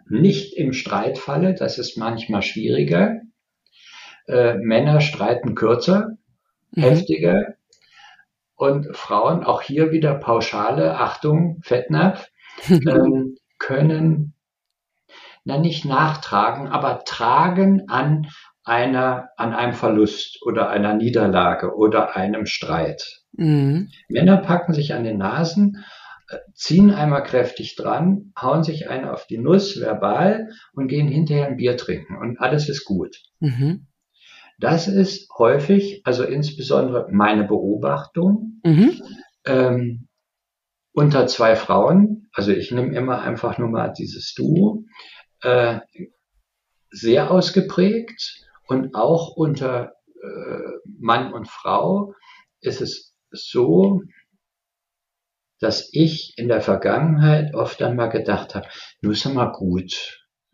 Nicht 0.07 0.53
im 0.57 0.73
Streitfalle, 0.73 1.53
das 1.53 1.77
ist 1.77 1.97
manchmal 1.97 2.41
schwieriger. 2.41 3.21
Äh, 4.27 4.55
Männer 4.55 5.01
streiten 5.01 5.55
kürzer, 5.55 6.17
mhm. 6.71 6.81
heftiger. 6.81 7.55
Und 8.55 8.95
Frauen, 8.95 9.43
auch 9.43 9.61
hier 9.61 9.91
wieder 9.91 10.13
pauschale 10.15 10.97
Achtung, 10.97 11.59
Fettnapf, 11.63 12.30
ähm, 12.69 13.35
können, 13.57 14.33
na 15.43 15.57
nicht 15.57 15.85
nachtragen, 15.85 16.67
aber 16.67 17.03
tragen 17.05 17.89
an 17.89 18.27
einer, 18.63 19.29
an 19.37 19.53
einem 19.53 19.73
Verlust 19.73 20.39
oder 20.45 20.69
einer 20.69 20.93
Niederlage 20.93 21.75
oder 21.75 22.15
einem 22.15 22.45
Streit. 22.45 23.21
Mhm. 23.33 23.89
Männer 24.09 24.37
packen 24.37 24.73
sich 24.73 24.93
an 24.93 25.03
den 25.03 25.17
Nasen, 25.17 25.83
äh, 26.29 26.37
ziehen 26.53 26.91
einmal 26.91 27.23
kräftig 27.23 27.75
dran, 27.75 28.33
hauen 28.39 28.63
sich 28.63 28.89
einen 28.89 29.05
auf 29.05 29.25
die 29.25 29.39
Nuss 29.39 29.79
verbal 29.79 30.49
und 30.73 30.87
gehen 30.87 31.07
hinterher 31.07 31.47
ein 31.47 31.57
Bier 31.57 31.77
trinken 31.77 32.17
und 32.17 32.39
alles 32.39 32.69
ist 32.69 32.85
gut. 32.85 33.17
Mhm. 33.39 33.87
Das 34.59 34.87
ist 34.87 35.27
häufig, 35.39 36.01
also 36.03 36.23
insbesondere 36.23 37.07
meine 37.11 37.45
Beobachtung, 37.45 38.61
mhm. 38.63 38.91
ähm, 39.45 40.07
unter 40.93 41.25
zwei 41.25 41.55
Frauen, 41.55 42.20
also 42.33 42.51
ich 42.51 42.71
nehme 42.71 42.95
immer 42.95 43.21
einfach 43.21 43.57
nur 43.57 43.69
mal 43.69 43.89
dieses 43.89 44.33
Duo, 44.33 44.83
äh, 45.41 45.79
sehr 46.89 47.31
ausgeprägt 47.31 48.45
und 48.67 48.95
auch 48.95 49.35
unter 49.35 49.93
äh, 50.21 50.71
Mann 50.99 51.33
und 51.33 51.47
Frau 51.47 52.13
ist 52.59 52.81
es 52.81 53.13
so, 53.31 54.01
dass 55.59 55.89
ich 55.93 56.33
in 56.37 56.47
der 56.47 56.61
Vergangenheit 56.61 57.53
oft 57.53 57.81
einmal 57.81 58.09
gedacht 58.09 58.55
habe, 58.55 58.67
nur 59.01 59.13
ist 59.13 59.25
mal 59.25 59.51
gut. 59.51 60.27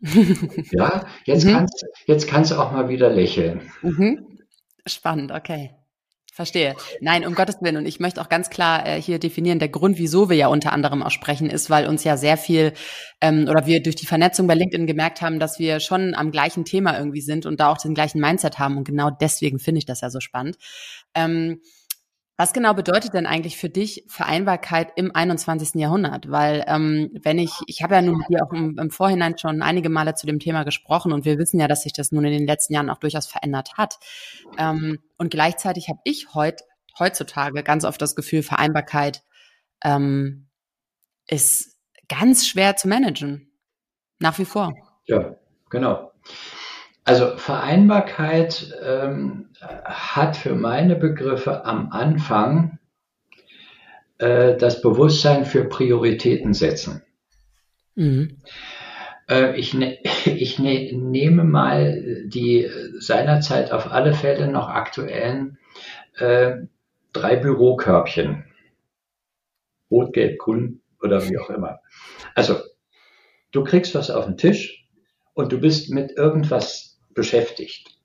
ja, 0.70 1.06
jetzt, 1.24 1.44
mhm. 1.44 1.52
kannst, 1.52 1.86
jetzt 2.06 2.28
kannst 2.28 2.50
du 2.52 2.56
auch 2.56 2.72
mal 2.72 2.88
wieder 2.88 3.10
lächeln. 3.10 3.72
Mhm. 3.82 4.38
Spannend, 4.86 5.32
okay. 5.32 5.74
Verstehe. 6.32 6.76
Nein, 7.00 7.26
um 7.26 7.34
Gottes 7.34 7.56
Willen. 7.60 7.78
Und 7.78 7.86
ich 7.86 7.98
möchte 7.98 8.20
auch 8.20 8.28
ganz 8.28 8.48
klar 8.48 8.86
äh, 8.86 9.02
hier 9.02 9.18
definieren, 9.18 9.58
der 9.58 9.68
Grund, 9.68 9.98
wieso 9.98 10.30
wir 10.30 10.36
ja 10.36 10.46
unter 10.46 10.72
anderem 10.72 11.02
auch 11.02 11.10
sprechen, 11.10 11.50
ist, 11.50 11.68
weil 11.68 11.86
uns 11.88 12.04
ja 12.04 12.16
sehr 12.16 12.36
viel 12.36 12.74
ähm, 13.20 13.48
oder 13.48 13.66
wir 13.66 13.82
durch 13.82 13.96
die 13.96 14.06
Vernetzung 14.06 14.46
bei 14.46 14.54
LinkedIn 14.54 14.86
gemerkt 14.86 15.20
haben, 15.20 15.40
dass 15.40 15.58
wir 15.58 15.80
schon 15.80 16.14
am 16.14 16.30
gleichen 16.30 16.64
Thema 16.64 16.96
irgendwie 16.96 17.22
sind 17.22 17.44
und 17.44 17.58
da 17.58 17.72
auch 17.72 17.78
den 17.78 17.94
gleichen 17.94 18.20
Mindset 18.20 18.58
haben. 18.60 18.76
Und 18.76 18.84
genau 18.84 19.10
deswegen 19.10 19.58
finde 19.58 19.80
ich 19.80 19.86
das 19.86 20.00
ja 20.00 20.10
so 20.10 20.20
spannend. 20.20 20.56
Ähm, 21.14 21.60
was 22.38 22.52
genau 22.52 22.72
bedeutet 22.72 23.14
denn 23.14 23.26
eigentlich 23.26 23.58
für 23.58 23.68
dich 23.68 24.04
Vereinbarkeit 24.06 24.92
im 24.94 25.12
21. 25.12 25.74
Jahrhundert? 25.74 26.30
Weil 26.30 26.64
ähm, 26.68 27.10
wenn 27.24 27.36
ich, 27.36 27.50
ich 27.66 27.82
habe 27.82 27.96
ja 27.96 28.00
nun 28.02 28.18
mit 28.18 28.28
dir 28.28 28.44
auch 28.44 28.52
im, 28.52 28.78
im, 28.78 28.90
Vorhinein 28.92 29.36
schon 29.36 29.60
einige 29.60 29.88
Male 29.88 30.14
zu 30.14 30.24
dem 30.24 30.38
Thema 30.38 30.62
gesprochen 30.62 31.12
und 31.12 31.24
wir 31.24 31.36
wissen 31.36 31.58
ja, 31.58 31.66
dass 31.66 31.82
sich 31.82 31.92
das 31.92 32.12
nun 32.12 32.24
in 32.24 32.30
den 32.30 32.46
letzten 32.46 32.74
Jahren 32.74 32.90
auch 32.90 32.98
durchaus 32.98 33.26
verändert 33.26 33.76
hat. 33.76 33.98
Ähm, 34.56 35.00
und 35.16 35.32
gleichzeitig 35.32 35.88
habe 35.88 35.98
ich 36.04 36.32
heut, 36.32 36.60
heutzutage 36.96 37.64
ganz 37.64 37.84
oft 37.84 38.00
das 38.00 38.14
Gefühl, 38.14 38.44
Vereinbarkeit 38.44 39.24
ähm, 39.82 40.46
ist 41.26 41.76
ganz 42.08 42.46
schwer 42.46 42.76
zu 42.76 42.86
managen. 42.86 43.50
Nach 44.20 44.38
wie 44.38 44.44
vor. 44.44 44.72
Ja, 45.06 45.34
genau. 45.70 46.12
Also 47.08 47.38
Vereinbarkeit 47.38 48.70
ähm, 48.82 49.48
hat 49.62 50.36
für 50.36 50.54
meine 50.54 50.94
Begriffe 50.94 51.64
am 51.64 51.90
Anfang 51.90 52.78
äh, 54.18 54.58
das 54.58 54.82
Bewusstsein 54.82 55.46
für 55.46 55.64
Prioritäten 55.64 56.52
setzen. 56.52 57.02
Mhm. 57.94 58.42
Äh, 59.26 59.58
ich, 59.58 59.72
ne 59.72 59.98
ich 60.26 60.58
ne 60.58 60.92
nehme 60.92 61.44
mal 61.44 62.26
die 62.26 62.68
seinerzeit 62.98 63.72
auf 63.72 63.90
alle 63.90 64.12
Fälle 64.12 64.46
noch 64.48 64.68
aktuellen 64.68 65.56
äh, 66.18 66.56
drei 67.14 67.36
Bürokörbchen. 67.36 68.44
Rot, 69.90 70.12
Gelb, 70.12 70.38
Grün 70.40 70.82
oder 71.00 71.26
wie 71.26 71.38
auch 71.38 71.48
immer. 71.48 71.80
Also, 72.34 72.56
du 73.50 73.64
kriegst 73.64 73.94
was 73.94 74.10
auf 74.10 74.26
den 74.26 74.36
Tisch 74.36 74.86
und 75.32 75.52
du 75.52 75.58
bist 75.58 75.88
mit 75.88 76.10
irgendwas 76.10 76.87
beschäftigt. 77.18 77.98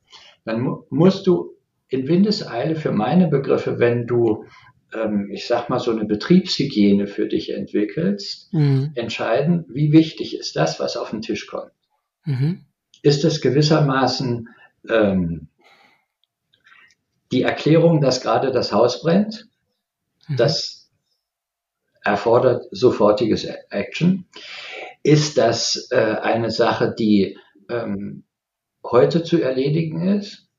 Dann 0.43 0.61
mu 0.61 0.83
musst 0.89 1.27
du 1.27 1.55
in 1.87 2.07
Windeseile 2.07 2.75
für 2.75 2.91
meine 2.91 3.27
Begriffe, 3.27 3.77
wenn 3.77 4.07
du, 4.07 4.45
ähm, 4.91 5.29
ich 5.31 5.45
sag 5.45 5.69
mal, 5.69 5.79
so 5.79 5.91
eine 5.91 6.05
Betriebshygiene 6.05 7.05
für 7.05 7.27
dich 7.27 7.53
entwickelst, 7.53 8.51
mhm. 8.51 8.91
entscheiden, 8.95 9.65
wie 9.69 9.91
wichtig 9.91 10.35
ist 10.35 10.55
das, 10.55 10.79
was 10.79 10.97
auf 10.97 11.11
den 11.11 11.21
Tisch 11.21 11.45
kommt. 11.45 11.71
Mhm. 12.25 12.65
Ist 13.03 13.23
es 13.23 13.41
gewissermaßen 13.41 14.49
ähm, 14.89 15.49
die 17.31 17.43
Erklärung, 17.43 18.01
dass 18.01 18.21
gerade 18.21 18.51
das 18.51 18.73
Haus 18.73 19.03
brennt? 19.03 19.47
Mhm. 20.27 20.37
Das 20.37 20.89
erfordert 22.03 22.65
sofortiges 22.71 23.45
Action. 23.69 24.25
Ist 25.03 25.37
das 25.37 25.87
äh, 25.91 25.97
eine 25.97 26.49
Sache, 26.49 26.95
die 26.97 27.37
ähm, 27.69 28.23
heute 28.83 29.23
zu 29.23 29.41
erledigen 29.41 30.07
ist. 30.07 30.49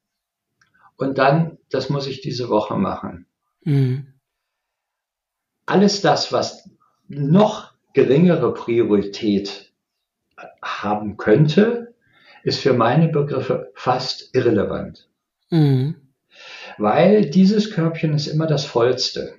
Und 0.96 1.18
dann, 1.18 1.58
das 1.70 1.88
muss 1.88 2.06
ich 2.06 2.20
diese 2.20 2.48
Woche 2.48 2.76
machen. 2.76 3.26
Mhm. 3.62 4.14
Alles 5.66 6.00
das, 6.00 6.32
was 6.32 6.70
noch 7.08 7.72
geringere 7.92 8.52
Priorität 8.54 9.72
haben 10.62 11.16
könnte, 11.16 11.94
ist 12.42 12.60
für 12.60 12.74
meine 12.74 13.08
Begriffe 13.08 13.72
fast 13.74 14.34
irrelevant. 14.34 15.08
Mhm. 15.50 15.96
Weil 16.78 17.30
dieses 17.30 17.70
Körbchen 17.70 18.14
ist 18.14 18.26
immer 18.26 18.46
das 18.46 18.64
vollste. 18.64 19.36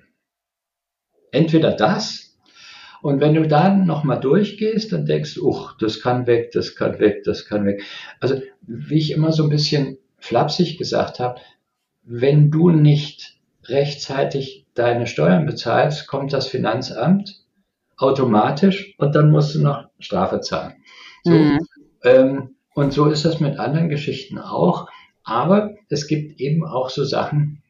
Entweder 1.32 1.74
das 1.74 2.35
und 3.06 3.20
wenn 3.20 3.36
du 3.36 3.48
dann 3.48 3.86
nochmal 3.86 4.20
durchgehst, 4.20 4.92
dann 4.92 5.06
denkst 5.06 5.36
du, 5.36 5.48
uch, 5.48 5.78
das 5.78 6.02
kann 6.02 6.26
weg, 6.26 6.50
das 6.54 6.76
kann 6.76 6.98
weg, 6.98 7.22
das 7.24 7.46
kann 7.46 7.64
weg. 7.64 7.84
Also, 8.20 8.42
wie 8.62 8.98
ich 8.98 9.12
immer 9.12 9.32
so 9.32 9.44
ein 9.44 9.50
bisschen 9.50 10.00
flapsig 10.18 10.80
gesagt 10.80 11.20
habe, 11.20 11.40
wenn 12.02 12.50
du 12.50 12.72
nicht 12.72 13.38
rechtzeitig 13.66 14.66
deine 14.74 15.06
Steuern 15.06 15.46
bezahlst, 15.46 16.08
kommt 16.08 16.34
das 16.34 16.48
Finanzamt 16.48 17.46
automatisch 17.96 18.96
und 18.98 19.14
dann 19.14 19.30
musst 19.30 19.54
du 19.54 19.62
noch 19.62 19.88
Strafe 20.00 20.40
zahlen. 20.40 20.74
So, 21.24 21.32
mhm. 21.32 21.60
ähm, 22.06 22.56
und 22.74 22.92
so 22.92 23.06
ist 23.06 23.24
das 23.24 23.40
mit 23.40 23.60
anderen 23.60 23.90
Geschichten 23.90 24.40
auch. 24.40 24.90
Aber 25.24 25.76
es 25.90 26.08
gibt 26.08 26.42
eben 26.42 26.66
auch 26.66 26.90
so 26.90 27.04
Sachen 27.04 27.62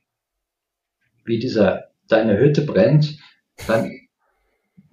wie 1.26 1.40
dieser, 1.40 1.90
deine 2.08 2.40
Hütte 2.40 2.62
brennt, 2.62 3.18
dann 3.68 3.92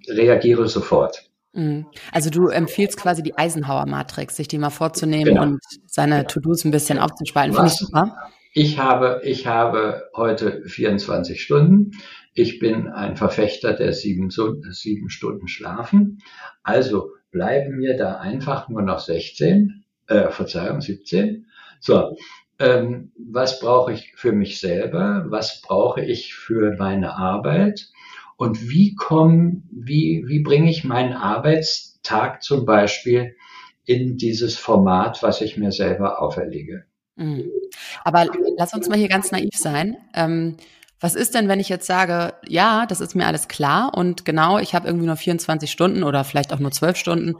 reagiere 0.09 0.67
sofort. 0.67 1.29
Mhm. 1.53 1.85
Also 2.11 2.29
du 2.29 2.47
empfiehlst 2.47 2.97
quasi 2.97 3.21
die 3.23 3.37
Eisenhower-Matrix, 3.37 4.35
sich 4.35 4.47
die 4.47 4.57
mal 4.57 4.71
vorzunehmen 4.71 5.25
genau. 5.25 5.43
und 5.43 5.59
seine 5.85 6.17
genau. 6.17 6.27
To-Dos 6.27 6.65
ein 6.65 6.71
bisschen 6.71 6.99
aufzuspalten. 6.99 7.53
Finde 7.53 7.69
ich 7.69 7.77
super. 7.77 8.15
Ich 8.55 8.77
habe, 8.77 9.21
ich 9.23 9.47
habe 9.47 10.03
heute 10.15 10.63
24 10.65 11.41
Stunden. 11.41 11.91
Ich 12.35 12.59
bin 12.59 12.87
ein 12.87 13.17
Verfechter 13.17 13.73
der 13.73 13.93
sieben, 13.93 14.29
sieben 14.29 15.09
Stunden 15.09 15.47
Schlafen. 15.47 16.19
Also 16.63 17.11
bleiben 17.31 17.77
mir 17.77 17.97
da 17.97 18.17
einfach 18.17 18.69
nur 18.69 18.81
noch 18.81 18.99
16, 18.99 19.83
äh, 20.07 20.29
Verzeihung, 20.29 20.81
17. 20.81 21.47
So, 21.79 22.15
ähm, 22.59 23.11
was 23.17 23.59
brauche 23.59 23.93
ich 23.93 24.13
für 24.15 24.31
mich 24.31 24.59
selber? 24.59 25.25
Was 25.27 25.61
brauche 25.61 26.01
ich 26.01 26.35
für 26.35 26.75
meine 26.77 27.15
Arbeit? 27.15 27.89
Und 28.43 28.69
wie 28.69 28.93
kommen, 28.93 29.63
wie, 29.71 30.25
wie 30.27 30.41
bringe 30.41 30.69
ich 30.69 30.83
meinen 30.83 31.13
Arbeitstag 31.13 32.43
zum 32.43 32.65
Beispiel 32.65 33.37
in 33.85 34.17
dieses 34.17 34.57
Format, 34.57 35.23
was 35.23 35.39
ich 35.39 35.55
mir 35.55 35.71
selber 35.71 36.21
auferlege? 36.21 36.83
Mhm. 37.15 37.49
Aber 38.03 38.27
lass 38.57 38.73
uns 38.73 38.89
mal 38.89 38.97
hier 38.97 39.07
ganz 39.07 39.31
naiv 39.31 39.55
sein. 39.55 39.95
Ähm, 40.13 40.57
was 40.99 41.15
ist 41.15 41.35
denn, 41.35 41.47
wenn 41.47 41.61
ich 41.61 41.69
jetzt 41.69 41.87
sage, 41.87 42.33
ja, 42.45 42.85
das 42.85 42.99
ist 42.99 43.15
mir 43.15 43.27
alles 43.27 43.47
klar 43.47 43.93
und 43.95 44.25
genau, 44.25 44.59
ich 44.59 44.75
habe 44.75 44.87
irgendwie 44.87 45.07
nur 45.07 45.15
24 45.15 45.71
Stunden 45.71 46.03
oder 46.03 46.25
vielleicht 46.25 46.51
auch 46.51 46.59
nur 46.59 46.71
12 46.71 46.97
Stunden, 46.97 47.35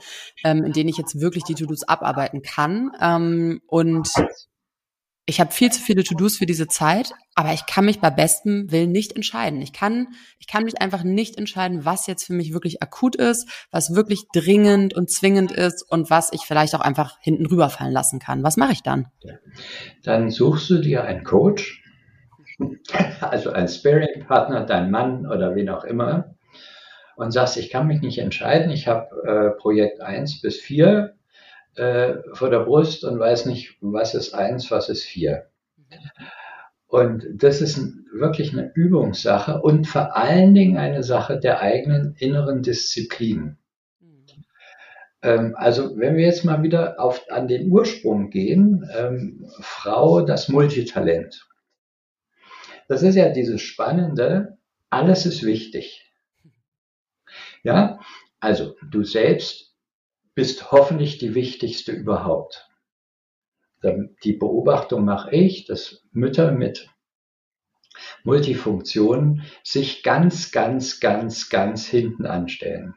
ähm, 0.46 0.64
in 0.64 0.72
denen 0.72 0.88
ich 0.88 0.98
jetzt 0.98 1.20
wirklich 1.20 1.44
die 1.44 1.56
To-Dos 1.56 1.84
abarbeiten 1.84 2.42
kann. 2.44 2.92
Ähm, 3.02 3.60
und 3.68 4.08
ich 5.26 5.40
habe 5.40 5.52
viel 5.52 5.72
zu 5.72 5.82
viele 5.82 6.04
To-Dos 6.04 6.38
für 6.38 6.46
diese 6.46 6.68
Zeit, 6.68 7.14
aber 7.34 7.54
ich 7.54 7.66
kann 7.66 7.86
mich 7.86 8.02
bei 8.02 8.10
bestem 8.10 8.72
Willen 8.72 8.92
nicht 8.92 9.16
entscheiden. 9.16 9.62
Ich 9.62 9.72
kann, 9.72 10.08
ich 10.40 10.48
kann 10.48 10.66
mich 10.66 10.82
einfach 10.82 11.04
nicht 11.04 11.38
entscheiden, 11.38 11.86
was 11.86 12.08
jetzt 12.08 12.26
für 12.26 12.34
mich 12.34 12.54
wirklich 12.54 12.84
akut 12.84 13.16
ist, 13.16 13.50
was 13.72 13.96
wirklich 13.96 14.26
dringend 14.34 14.94
und 14.94 15.10
zwingend 15.10 15.52
ist 15.52 15.90
und 15.90 16.10
was 16.10 16.34
ich 16.34 16.42
vielleicht 16.42 16.76
auch 16.76 16.82
einfach 16.82 17.18
hinten 17.22 17.46
rüberfallen 17.46 17.94
lassen 17.94 18.20
kann. 18.20 18.44
Was 18.44 18.58
mache 18.58 18.74
ich 18.74 18.84
dann? 18.84 19.08
Dann 20.04 20.30
suchst 20.30 20.70
du 20.70 20.80
dir 20.80 21.06
einen 21.06 21.24
Coach, 21.24 21.82
also 23.22 23.52
einen 23.52 23.70
Sparing-Partner, 23.70 24.66
deinen 24.66 24.92
Mann 24.92 25.26
oder 25.26 25.56
wen 25.56 25.70
auch 25.70 25.86
immer, 25.86 26.36
und 27.16 27.32
sagst, 27.32 27.56
ich 27.56 27.70
kann 27.70 27.88
mich 27.88 28.02
nicht 28.02 28.18
entscheiden. 28.20 28.72
Ich 28.72 28.88
habe 28.88 29.08
äh, 29.26 29.62
Projekt 29.62 30.02
1 30.02 30.42
bis 30.42 30.60
4 30.60 31.16
äh, 31.76 32.16
vor 32.34 32.50
der 32.50 32.60
Brust 32.60 33.04
und 33.04 33.20
weiß 33.20 33.46
nicht, 33.46 33.78
was 33.82 34.14
ist 34.14 34.34
eins, 34.34 34.72
was 34.72 34.90
ist 34.90 35.04
vier. 35.04 35.48
Und 36.88 37.26
das 37.34 37.62
ist 37.62 37.80
wirklich 38.14 38.54
eine 38.54 38.72
Übungssache 38.76 39.62
und 39.62 39.88
vor 39.88 40.16
allen 40.16 40.54
Dingen 40.54 40.78
eine 40.78 41.04
Sache 41.04 41.40
der 41.40 41.60
eigenen 41.62 42.16
inneren 42.20 42.62
Disziplin. 42.62 43.58
Ähm, 45.24 45.56
also 45.58 45.98
wenn 45.98 46.16
wir 46.16 46.26
jetzt 46.26 46.46
mal 46.46 46.62
wieder 46.62 47.00
auf, 47.00 47.26
an 47.32 47.48
den 47.48 47.72
Ursprung 47.72 48.30
gehen, 48.30 48.88
ähm, 48.96 49.48
Frau, 49.60 50.22
das 50.22 50.50
Multitalent. 50.50 51.48
Das 52.88 53.02
ist 53.02 53.16
ja 53.16 53.30
dieses 53.30 53.62
Spannende, 53.62 54.58
alles 54.90 55.26
ist 55.26 55.44
wichtig. 55.44 56.14
Ja, 57.64 58.00
also 58.40 58.76
du 58.92 59.04
selbst 59.04 59.73
bist 60.36 60.72
hoffentlich 60.72 61.18
die 61.18 61.36
wichtigste 61.36 61.92
überhaupt. 61.92 62.70
Die 64.24 64.34
Beobachtung 64.34 65.04
mache 65.04 65.32
ich, 65.32 65.66
dass 65.66 66.04
Mütter 66.12 66.52
mit 66.52 66.90
Multifunktionen 68.24 69.44
sich 69.64 70.04
ganz, 70.04 70.52
ganz, 70.52 71.00
ganz, 71.00 71.50
ganz 71.50 71.86
hinten 71.86 72.26
anstellen. 72.26 72.96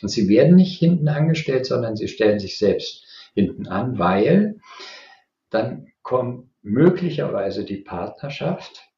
Und 0.00 0.08
sie 0.08 0.28
werden 0.28 0.56
nicht 0.56 0.78
hinten 0.78 1.08
angestellt, 1.08 1.66
sondern 1.66 1.96
sie 1.96 2.08
stellen 2.08 2.38
sich 2.38 2.58
selbst 2.58 3.04
hinten 3.34 3.68
an, 3.68 3.98
weil 3.98 4.60
dann 5.50 5.92
kommt 6.02 6.50
möglicherweise 6.62 7.64
die 7.64 7.76
Partnerschaft, 7.76 8.88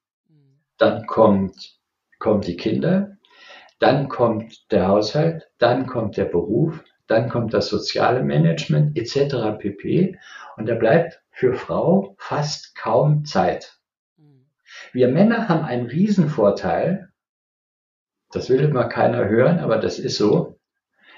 dann 0.76 1.06
kommt, 1.06 1.78
kommen 2.18 2.40
die 2.40 2.56
Kinder, 2.56 3.16
dann 3.78 4.08
kommt 4.08 4.70
der 4.70 4.88
Haushalt, 4.88 5.50
dann 5.58 5.86
kommt 5.86 6.16
der 6.16 6.24
Beruf, 6.24 6.82
dann 7.14 7.30
kommt 7.30 7.54
das 7.54 7.68
soziale 7.68 8.22
Management 8.22 8.98
etc. 8.98 9.56
pp. 9.58 10.18
Und 10.56 10.66
da 10.66 10.74
bleibt 10.74 11.22
für 11.30 11.54
Frau 11.54 12.14
fast 12.18 12.74
kaum 12.74 13.24
Zeit. 13.24 13.78
Wir 14.92 15.08
Männer 15.08 15.48
haben 15.48 15.64
einen 15.64 15.86
Riesenvorteil, 15.86 17.10
das 18.32 18.50
will 18.50 18.60
immer 18.60 18.88
keiner 18.88 19.28
hören, 19.28 19.60
aber 19.60 19.78
das 19.78 19.98
ist 19.98 20.16
so. 20.16 20.58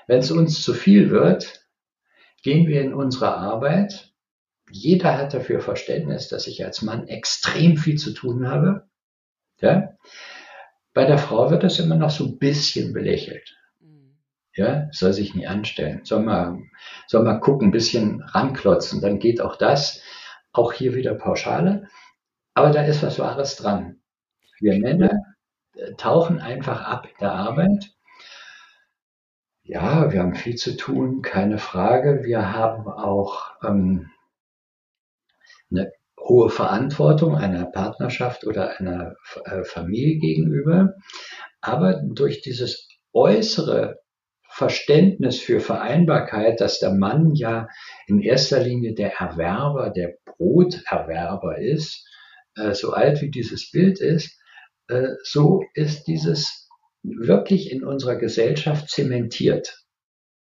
Wenn 0.07 0.21
es 0.21 0.31
uns 0.31 0.63
zu 0.63 0.75
viel 0.75 1.11
wird, 1.11 1.67
gehen 2.43 2.69
wir 2.69 2.83
in 2.83 2.93
unsere 2.93 3.35
Arbeit. 3.35 4.13
Jeder 4.71 5.17
hat 5.17 5.33
dafür 5.33 5.61
Verständnis, 5.61 6.29
dass 6.29 6.47
ich 6.47 6.65
als 6.65 6.83
Mann 6.83 7.09
extrem 7.09 7.77
viel 7.77 7.97
zu 7.97 8.13
tun 8.13 8.49
habe. 8.49 8.87
Ja? 9.61 9.97
Bei 10.93 11.07
der 11.07 11.19
Frau 11.19 11.51
wird 11.51 11.63
das 11.63 11.79
immer 11.79 11.97
noch 11.97 12.11
so 12.11 12.25
ein 12.25 12.39
bisschen 12.39 12.93
belächelt. 12.93 13.57
Ja, 14.57 14.88
soll 14.90 15.12
sich 15.12 15.35
nie 15.35 15.47
anstellen. 15.47 16.01
Soll 16.05 16.23
mal, 16.23 16.59
soll 17.07 17.23
mal 17.23 17.40
gucken, 17.40 17.69
ein 17.69 17.73
bisschen 17.73 18.23
ranklotzen, 18.23 19.03
dann 19.03 19.19
geht 19.19 19.42
auch 19.42 19.57
das. 19.57 20.01
Auch 20.53 20.73
hier 20.73 20.95
wieder 20.95 21.14
Pauschale. 21.14 21.88
Aber 22.55 22.71
da 22.71 22.83
ist 22.83 23.03
was 23.03 23.19
Wahres 23.19 23.57
dran. 23.57 24.01
Wir 24.59 24.79
Männer 24.79 25.11
äh, 25.75 25.92
tauchen 25.99 26.40
einfach 26.40 26.81
ab 26.83 27.07
in 27.07 27.14
der 27.21 27.33
Arbeit. 27.33 27.90
Ja, 29.62 30.11
wir 30.11 30.21
haben 30.21 30.35
viel 30.35 30.55
zu 30.55 30.75
tun, 30.75 31.21
keine 31.21 31.59
Frage. 31.59 32.25
Wir 32.25 32.53
haben 32.53 32.88
auch 32.88 33.51
ähm, 33.62 34.11
eine 35.71 35.92
hohe 36.19 36.49
Verantwortung 36.49 37.37
einer 37.37 37.66
Partnerschaft 37.66 38.47
oder 38.47 38.81
einer 38.81 39.16
äh, 39.45 39.64
Familie 39.64 40.19
gegenüber. 40.19 40.95
Aber 41.61 42.01
durch 42.03 42.40
dieses 42.40 42.88
äußere 43.12 43.99
Verständnis 44.57 45.38
für 45.38 45.61
Vereinbarkeit, 45.61 46.62
dass 46.62 46.79
der 46.79 46.92
Mann 46.92 47.35
ja 47.35 47.69
in 48.07 48.23
erster 48.23 48.59
Linie 48.59 48.95
der 48.95 49.12
Erwerber, 49.16 49.90
der 49.90 50.16
Broterwerber 50.25 51.59
ist, 51.59 52.09
äh, 52.57 52.73
so 52.73 52.95
alt 52.95 53.21
wie 53.21 53.31
dieses 53.31 53.71
Bild 53.71 54.01
ist, 54.01 54.40
äh, 54.88 55.09
so 55.25 55.62
ist 55.75 56.05
dieses 56.05 56.71
wirklich 57.03 57.71
in 57.71 57.85
unserer 57.85 58.16
Gesellschaft 58.16 58.88
zementiert. 58.88 59.85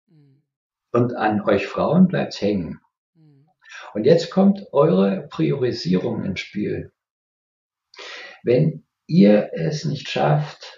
Mhm. 0.08 0.43
Und 0.91 1.15
an 1.15 1.41
euch 1.41 1.65
Frauen 1.65 2.08
bleibt 2.08 2.39
hängen. 2.39 2.82
Mhm. 3.15 3.47
Und 3.95 4.06
jetzt 4.06 4.30
kommt 4.30 4.62
eure 4.73 5.28
Priorisierung 5.28 6.23
ins 6.23 6.39
Spiel. 6.39 6.91
Wenn 8.43 8.86
ihr 9.08 9.49
es 9.54 9.86
nicht 9.86 10.08
schafft, 10.08 10.73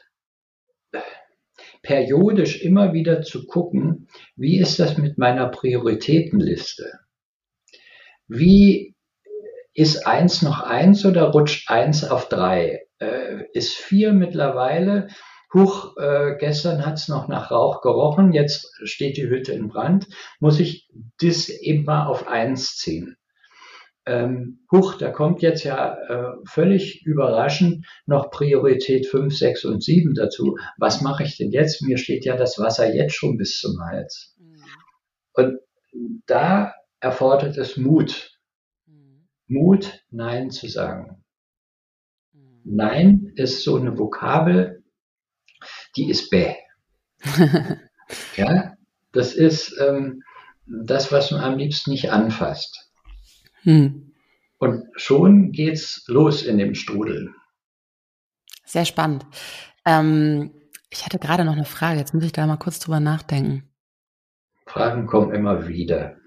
periodisch 1.86 2.62
immer 2.62 2.93
wieder 2.93 3.21
zu 3.21 3.45
gucken, 3.45 4.08
wie 4.36 4.60
ist 4.60 4.80
das 4.80 4.98
mit 4.98 5.17
meiner 5.17 5.48
Prioritätenliste? 5.48 6.91
Wie 8.28 8.95
ist 9.74 10.08
eins 10.08 10.41
noch 10.41 10.62
eins 10.62 11.06
oder 11.06 11.30
rutscht 11.32 11.69
eins 11.69 12.04
auf 12.04 12.28
drei? 12.28 12.82
Äh, 13.00 13.43
ist 13.54 13.76
vier 13.76 14.13
mittlerweile? 14.13 15.10
Huch, 15.54 15.95
äh, 15.98 16.36
gestern 16.39 16.86
hat's 16.86 17.08
noch 17.08 17.28
nach 17.28 17.52
Rauch 17.52 17.82
gerochen, 17.82 18.34
jetzt 18.34 18.71
steht 18.84 19.15
die 19.15 19.30
Hütte 19.30 19.54
in 19.54 19.67
Brand. 19.67 20.08
Muss 20.39 20.60
ich 20.60 20.89
das 21.21 21.50
eben 21.50 21.86
mal 21.86 22.08
auf 22.08 22.28
eins 22.28 22.78
ziehen? 22.78 23.15
Ähm, 24.06 24.65
huch, 24.72 24.98
da 24.98 25.10
kommt 25.10 25.41
jetzt 25.41 25.63
ja 25.63 25.96
äh, 25.96 26.36
völlig 26.46 27.06
überraschend 27.06 27.86
noch 28.06 28.30
Priorität 28.30 29.08
5, 29.08 29.36
6 29.36 29.65
und 29.65 29.84
7 29.84 30.13
dazu. 30.13 30.58
Was 30.78 31.02
mache 31.02 31.24
ich 31.24 31.38
denn 31.38 31.52
jetzt? 31.52 31.82
Mir 31.82 31.98
steht 31.98 32.24
ja 32.24 32.38
das 32.38 32.60
Wasser 32.60 32.94
jetzt 32.94 33.15
schon 33.15 33.38
bis 33.38 33.60
zum 33.60 33.80
Hals. 33.82 34.36
Mhm. 34.38 34.63
Und 35.34 35.60
da 36.28 36.74
erfordert 37.00 37.58
es 37.58 37.78
Mut. 37.78 38.32
Mhm. 38.86 39.28
Mut, 39.48 40.04
Nein 40.12 40.52
zu 40.52 40.68
sagen. 40.68 41.24
Mhm. 42.34 42.62
Nein 42.63 43.34
ist 43.36 43.63
so 43.63 43.76
eine 43.76 43.98
Vokabel, 43.98 44.84
die 45.96 46.10
ist 46.10 46.30
bäh. 46.30 46.56
ja, 48.36 48.76
das 49.12 49.34
ist 49.34 49.76
ähm, 49.82 50.22
das, 50.68 51.12
was 51.12 51.32
man 51.32 51.41
am 51.41 51.58
liebsten 51.58 51.89
nicht 51.89 52.12
anfasst. 52.12 52.85
Hm. 53.65 54.13
Und 54.58 54.86
schon 54.95 55.51
geht's 55.51 56.06
los 56.08 56.43
in 56.43 56.58
dem 56.58 56.75
Strudel. 56.75 57.34
Sehr 58.63 58.86
spannend. 58.86 59.25
Ähm, 59.86 60.51
ich 60.89 61.06
hatte 61.06 61.19
gerade 61.19 61.43
noch 61.43 61.54
eine 61.54 61.65
Frage, 61.65 61.99
jetzt 61.99 62.13
muss 62.13 62.23
ich 62.23 62.32
da 62.32 62.47
mal 62.47 62.58
kurz 62.58 62.80
drüber 62.80 62.99
nachdenken. 62.99 63.69
Fragen 64.65 65.08
kommen 65.08 65.34
immer 65.34 65.67
wieder. 65.67 66.17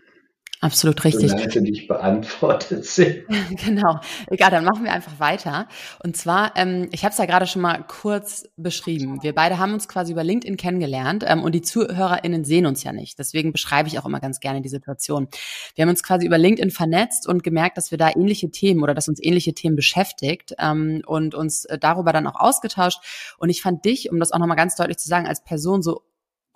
Absolut 0.61 1.05
richtig. 1.05 1.31
Solange 1.31 1.51
sie 1.51 1.61
nicht 1.61 1.87
beantwortet 1.87 2.85
sind. 2.85 3.25
genau. 3.65 4.01
Egal, 4.29 4.51
dann 4.51 4.65
machen 4.65 4.83
wir 4.83 4.93
einfach 4.93 5.21
weiter. 5.21 5.69
Und 6.03 6.17
zwar, 6.17 6.57
ähm, 6.57 6.89
ich 6.91 7.05
habe 7.05 7.13
es 7.13 7.19
ja 7.19 7.27
gerade 7.27 7.47
schon 7.47 7.63
mal 7.63 7.85
kurz 7.87 8.49
beschrieben. 8.57 9.23
Wir 9.23 9.35
beide 9.35 9.59
haben 9.59 9.73
uns 9.73 9.87
quasi 9.87 10.13
über 10.13 10.25
LinkedIn 10.25 10.57
kennengelernt 10.57 11.25
ähm, 11.27 11.45
und 11.45 11.55
die 11.55 11.63
ZuhörerInnen 11.63 12.45
sehen 12.45 12.67
uns 12.67 12.83
ja 12.83 12.93
nicht. 12.93 13.21
Deswegen 13.21 13.53
beschreibe 13.53 13.89
ich 13.89 14.01
auch 14.01 14.07
immer 14.07 14.19
ganz 14.19 14.41
gerne 14.41 14.61
die 14.61 14.69
Situation. 14.69 15.29
Wir 15.77 15.83
haben 15.83 15.91
uns 15.91 16.03
quasi 16.03 16.27
über 16.27 16.39
LinkedIn 16.39 16.73
vernetzt 16.73 17.29
und 17.29 17.45
gemerkt, 17.45 17.77
dass 17.77 17.93
wir 17.93 17.99
da 17.99 18.11
ähnliche 18.11 18.51
Themen 18.51 18.83
oder 18.83 18.95
dass 18.95 19.09
uns 19.09 19.23
ähnliche 19.23 19.55
Themen 19.55 19.77
beschäftigt 19.77 20.55
ähm, 20.59 21.03
und 21.07 21.37
uns 21.37 21.67
äh, 21.67 21.79
darüber 21.79 22.13
dann 22.13 22.27
auch 22.27 22.41
ausgetauscht. 22.41 22.99
Und 23.39 23.49
ich 23.49 23.63
fand 23.63 23.85
dich, 23.85 24.11
um 24.11 24.19
das 24.19 24.33
auch 24.33 24.39
nochmal 24.41 24.57
ganz 24.57 24.75
deutlich 24.75 24.99
zu 24.99 25.09
sagen, 25.09 25.29
als 25.29 25.45
Person 25.45 25.83
so 25.83 26.03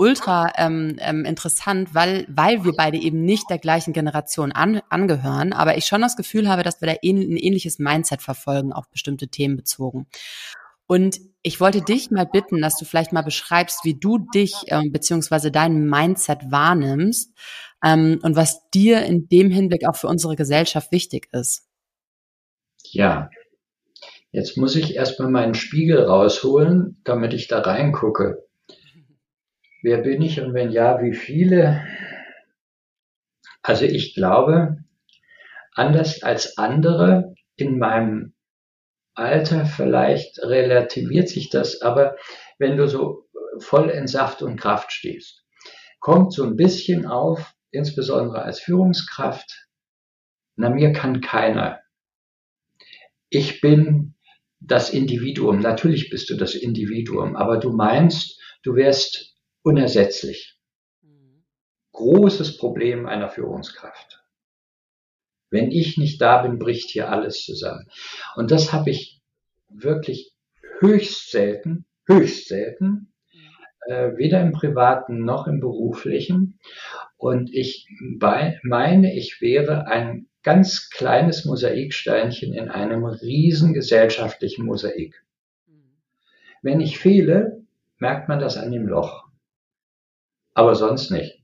ultra 0.02 0.50
ähm, 0.56 0.96
ähm, 0.98 1.24
interessant, 1.24 1.94
weil, 1.94 2.26
weil 2.28 2.64
wir 2.64 2.72
beide 2.72 2.98
eben 2.98 3.24
nicht 3.24 3.48
der 3.48 3.58
gleichen 3.58 3.92
Generation 3.92 4.50
an, 4.50 4.82
angehören, 4.88 5.52
aber 5.52 5.76
ich 5.76 5.86
schon 5.86 6.00
das 6.00 6.16
Gefühl 6.16 6.48
habe, 6.48 6.64
dass 6.64 6.80
wir 6.80 6.88
da 6.88 6.96
ähn, 7.02 7.18
ein 7.18 7.36
ähnliches 7.36 7.78
Mindset 7.78 8.20
verfolgen, 8.20 8.72
auf 8.72 8.90
bestimmte 8.90 9.28
Themen 9.28 9.56
bezogen. 9.56 10.08
Und 10.88 11.20
ich 11.42 11.60
wollte 11.60 11.82
dich 11.82 12.10
mal 12.10 12.26
bitten, 12.26 12.60
dass 12.60 12.76
du 12.76 12.84
vielleicht 12.84 13.12
mal 13.12 13.22
beschreibst, 13.22 13.84
wie 13.84 13.94
du 13.94 14.18
dich 14.18 14.54
ähm, 14.66 14.90
beziehungsweise 14.90 15.52
dein 15.52 15.88
Mindset 15.88 16.50
wahrnimmst 16.50 17.32
ähm, 17.84 18.18
und 18.22 18.34
was 18.34 18.68
dir 18.70 19.04
in 19.04 19.28
dem 19.28 19.52
Hinblick 19.52 19.88
auch 19.88 19.96
für 19.96 20.08
unsere 20.08 20.34
Gesellschaft 20.34 20.90
wichtig 20.90 21.28
ist. 21.30 21.68
Ja, 22.90 23.30
jetzt 24.32 24.56
muss 24.56 24.74
ich 24.74 24.96
erstmal 24.96 25.30
meinen 25.30 25.54
Spiegel 25.54 26.00
rausholen, 26.00 27.00
damit 27.04 27.34
ich 27.34 27.46
da 27.46 27.60
reingucke. 27.60 28.48
Wer 29.82 29.98
bin 29.98 30.22
ich 30.22 30.40
und 30.40 30.54
wenn 30.54 30.70
ja, 30.70 31.02
wie 31.02 31.12
viele? 31.12 31.84
Also 33.62 33.84
ich 33.84 34.14
glaube, 34.14 34.76
anders 35.72 36.22
als 36.22 36.56
andere 36.56 37.34
in 37.56 37.78
meinem 37.78 38.34
Alter, 39.14 39.66
vielleicht 39.66 40.38
relativiert 40.38 41.28
sich 41.28 41.50
das, 41.50 41.82
aber 41.82 42.16
wenn 42.58 42.76
du 42.76 42.86
so 42.86 43.28
voll 43.58 43.90
in 43.90 44.06
Saft 44.06 44.42
und 44.42 44.56
Kraft 44.56 44.92
stehst, 44.92 45.44
kommt 45.98 46.32
so 46.32 46.44
ein 46.44 46.56
bisschen 46.56 47.06
auf, 47.06 47.52
insbesondere 47.72 48.42
als 48.42 48.60
Führungskraft, 48.60 49.68
na 50.56 50.70
mir 50.70 50.92
kann 50.92 51.20
keiner. 51.20 51.80
Ich 53.30 53.60
bin 53.60 54.14
das 54.60 54.90
Individuum. 54.90 55.58
Natürlich 55.58 56.08
bist 56.10 56.30
du 56.30 56.36
das 56.36 56.54
Individuum, 56.54 57.34
aber 57.34 57.58
du 57.58 57.72
meinst, 57.72 58.40
du 58.62 58.76
wärst 58.76 59.31
unersetzlich. 59.62 60.58
Großes 61.92 62.56
Problem 62.56 63.06
einer 63.06 63.28
Führungskraft. 63.28 64.22
Wenn 65.50 65.70
ich 65.70 65.98
nicht 65.98 66.20
da 66.20 66.42
bin, 66.42 66.58
bricht 66.58 66.90
hier 66.90 67.10
alles 67.10 67.44
zusammen. 67.44 67.86
Und 68.36 68.50
das 68.50 68.72
habe 68.72 68.90
ich 68.90 69.20
wirklich 69.68 70.32
höchst 70.78 71.30
selten, 71.30 71.84
höchst 72.06 72.48
selten, 72.48 73.12
äh, 73.86 74.16
weder 74.16 74.40
im 74.40 74.52
privaten 74.52 75.24
noch 75.24 75.46
im 75.46 75.60
beruflichen. 75.60 76.58
Und 77.16 77.52
ich 77.52 77.86
meine, 78.62 79.14
ich 79.14 79.40
wäre 79.40 79.86
ein 79.86 80.28
ganz 80.42 80.88
kleines 80.90 81.44
Mosaiksteinchen 81.44 82.54
in 82.54 82.68
einem 82.68 83.04
riesen 83.04 83.74
gesellschaftlichen 83.74 84.64
Mosaik. 84.64 85.22
Wenn 86.62 86.80
ich 86.80 86.98
fehle, 86.98 87.62
merkt 87.98 88.28
man 88.28 88.40
das 88.40 88.56
an 88.56 88.72
dem 88.72 88.86
Loch 88.86 89.21
aber 90.54 90.74
sonst 90.74 91.10
nicht. 91.10 91.42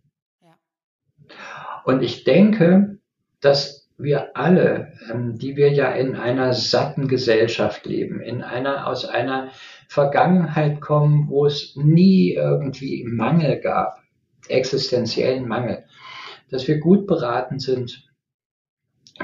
Und 1.84 2.02
ich 2.02 2.24
denke, 2.24 2.98
dass 3.40 3.88
wir 3.96 4.36
alle, 4.36 4.92
ähm, 5.10 5.38
die 5.38 5.56
wir 5.56 5.72
ja 5.72 5.90
in 5.90 6.14
einer 6.14 6.54
satten 6.54 7.08
Gesellschaft 7.08 7.84
leben, 7.86 8.20
in 8.20 8.42
einer, 8.42 8.86
aus 8.86 9.04
einer 9.04 9.50
Vergangenheit 9.88 10.80
kommen, 10.80 11.28
wo 11.28 11.46
es 11.46 11.74
nie 11.76 12.32
irgendwie 12.32 13.04
Mangel 13.04 13.60
gab. 13.60 14.02
existenziellen 14.48 15.48
Mangel, 15.48 15.84
dass 16.48 16.68
wir 16.68 16.78
gut 16.78 17.06
beraten 17.06 17.58
sind, 17.58 18.08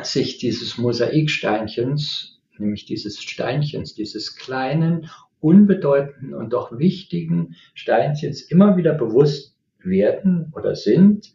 sich 0.02 0.38
dieses 0.38 0.76
Mosaiksteinchens, 0.76 2.40
nämlich 2.58 2.84
dieses 2.84 3.22
Steinchens, 3.22 3.94
dieses 3.94 4.36
kleinen, 4.36 5.08
unbedeutenden 5.40 6.34
und 6.34 6.52
doch 6.52 6.78
wichtigen 6.78 7.54
Steinchens 7.74 8.42
immer 8.42 8.76
wieder 8.76 8.94
bewusst 8.94 9.53
werden 9.84 10.52
oder 10.54 10.74
sind. 10.74 11.32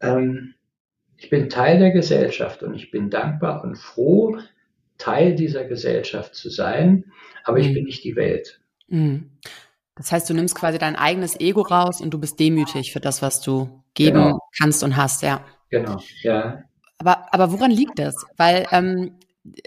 Ähm, 0.00 0.54
ich 1.16 1.28
bin 1.28 1.48
Teil 1.48 1.78
der 1.78 1.90
Gesellschaft 1.90 2.62
und 2.62 2.74
ich 2.74 2.90
bin 2.90 3.10
dankbar 3.10 3.62
und 3.62 3.76
froh, 3.76 4.38
Teil 4.96 5.34
dieser 5.34 5.64
Gesellschaft 5.64 6.34
zu 6.34 6.50
sein, 6.50 7.04
aber 7.44 7.58
ich 7.58 7.68
mhm. 7.68 7.74
bin 7.74 7.84
nicht 7.84 8.04
die 8.04 8.16
Welt. 8.16 8.60
Mhm. 8.88 9.30
Das 9.96 10.12
heißt, 10.12 10.30
du 10.30 10.34
nimmst 10.34 10.54
quasi 10.54 10.78
dein 10.78 10.96
eigenes 10.96 11.38
Ego 11.38 11.60
raus 11.60 12.00
und 12.00 12.10
du 12.12 12.18
bist 12.18 12.40
demütig 12.40 12.92
für 12.92 13.00
das, 13.00 13.20
was 13.20 13.42
du 13.42 13.82
geben 13.94 14.22
genau. 14.22 14.38
kannst 14.58 14.82
und 14.82 14.96
hast, 14.96 15.22
ja. 15.22 15.44
Genau, 15.68 16.00
ja. 16.22 16.64
Aber, 16.98 17.32
aber 17.32 17.52
woran 17.52 17.70
liegt 17.70 17.98
das? 17.98 18.14
Weil, 18.36 18.66
ähm, 18.72 19.12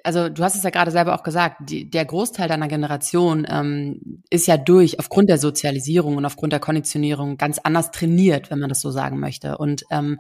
also 0.03 0.29
du 0.29 0.43
hast 0.43 0.55
es 0.55 0.63
ja 0.63 0.69
gerade 0.69 0.91
selber 0.91 1.15
auch 1.15 1.23
gesagt, 1.23 1.69
die, 1.69 1.89
der 1.89 2.05
Großteil 2.05 2.47
deiner 2.47 2.67
Generation 2.67 3.47
ähm, 3.49 4.23
ist 4.29 4.47
ja 4.47 4.57
durch, 4.57 4.99
aufgrund 4.99 5.29
der 5.29 5.39
Sozialisierung 5.39 6.17
und 6.17 6.25
aufgrund 6.25 6.53
der 6.53 6.59
Konditionierung 6.59 7.37
ganz 7.37 7.57
anders 7.59 7.91
trainiert, 7.91 8.51
wenn 8.51 8.59
man 8.59 8.69
das 8.69 8.81
so 8.81 8.91
sagen 8.91 9.19
möchte. 9.19 9.57
Und 9.57 9.83
ähm, 9.89 10.19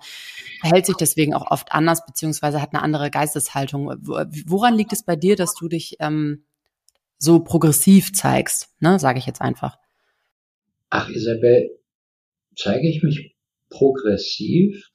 verhält 0.59 0.87
sich 0.87 0.95
deswegen 0.95 1.33
auch 1.35 1.51
oft 1.51 1.71
anders, 1.71 2.05
beziehungsweise 2.05 2.61
hat 2.61 2.73
eine 2.73 2.81
andere 2.81 3.11
Geisteshaltung. 3.11 3.93
Woran 4.01 4.75
liegt 4.75 4.91
es 4.91 5.03
bei 5.03 5.15
dir, 5.15 5.35
dass 5.35 5.53
du 5.53 5.67
dich 5.67 5.97
ähm, 5.99 6.45
so 7.19 7.39
progressiv 7.39 8.13
zeigst, 8.13 8.69
ne, 8.79 8.99
sage 8.99 9.19
ich 9.19 9.27
jetzt 9.27 9.41
einfach? 9.41 9.77
Ach, 10.89 11.09
Isabel, 11.09 11.79
zeige 12.55 12.89
ich 12.89 13.03
mich 13.03 13.35
progressiv? 13.69 14.91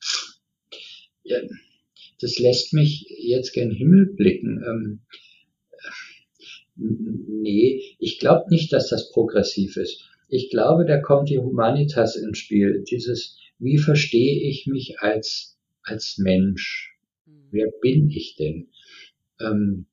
Ja 1.22 1.38
das 2.20 2.38
lässt 2.38 2.72
mich 2.72 3.06
jetzt 3.18 3.52
gen 3.52 3.70
Himmel 3.70 4.06
blicken. 4.14 4.62
Ähm, 4.66 5.00
nee, 6.76 7.82
ich 7.98 8.18
glaube 8.18 8.50
nicht, 8.50 8.72
dass 8.72 8.88
das 8.88 9.10
progressiv 9.10 9.76
ist. 9.76 10.04
Ich 10.28 10.50
glaube, 10.50 10.84
da 10.84 10.98
kommt 10.98 11.30
die 11.30 11.38
Humanitas 11.38 12.16
ins 12.16 12.38
Spiel. 12.38 12.84
Dieses, 12.88 13.38
wie 13.58 13.78
verstehe 13.78 14.48
ich 14.48 14.66
mich 14.66 15.00
als, 15.00 15.56
als 15.82 16.18
Mensch? 16.18 16.96
Mhm. 17.26 17.48
Wer 17.50 17.70
bin 17.80 18.10
ich 18.10 18.36
denn? 18.36 18.68
Ähm, 19.40 19.86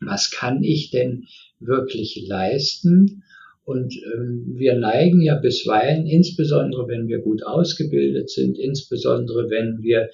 was 0.00 0.30
kann 0.30 0.62
ich 0.62 0.90
denn 0.90 1.26
wirklich 1.58 2.24
leisten? 2.26 3.22
Und 3.64 3.94
ähm, 4.14 4.54
wir 4.56 4.74
neigen 4.74 5.20
ja 5.20 5.36
bisweilen, 5.36 6.06
insbesondere 6.06 6.88
wenn 6.88 7.08
wir 7.08 7.18
gut 7.20 7.42
ausgebildet 7.44 8.30
sind, 8.30 8.58
insbesondere 8.58 9.50
wenn 9.50 9.82
wir 9.82 10.10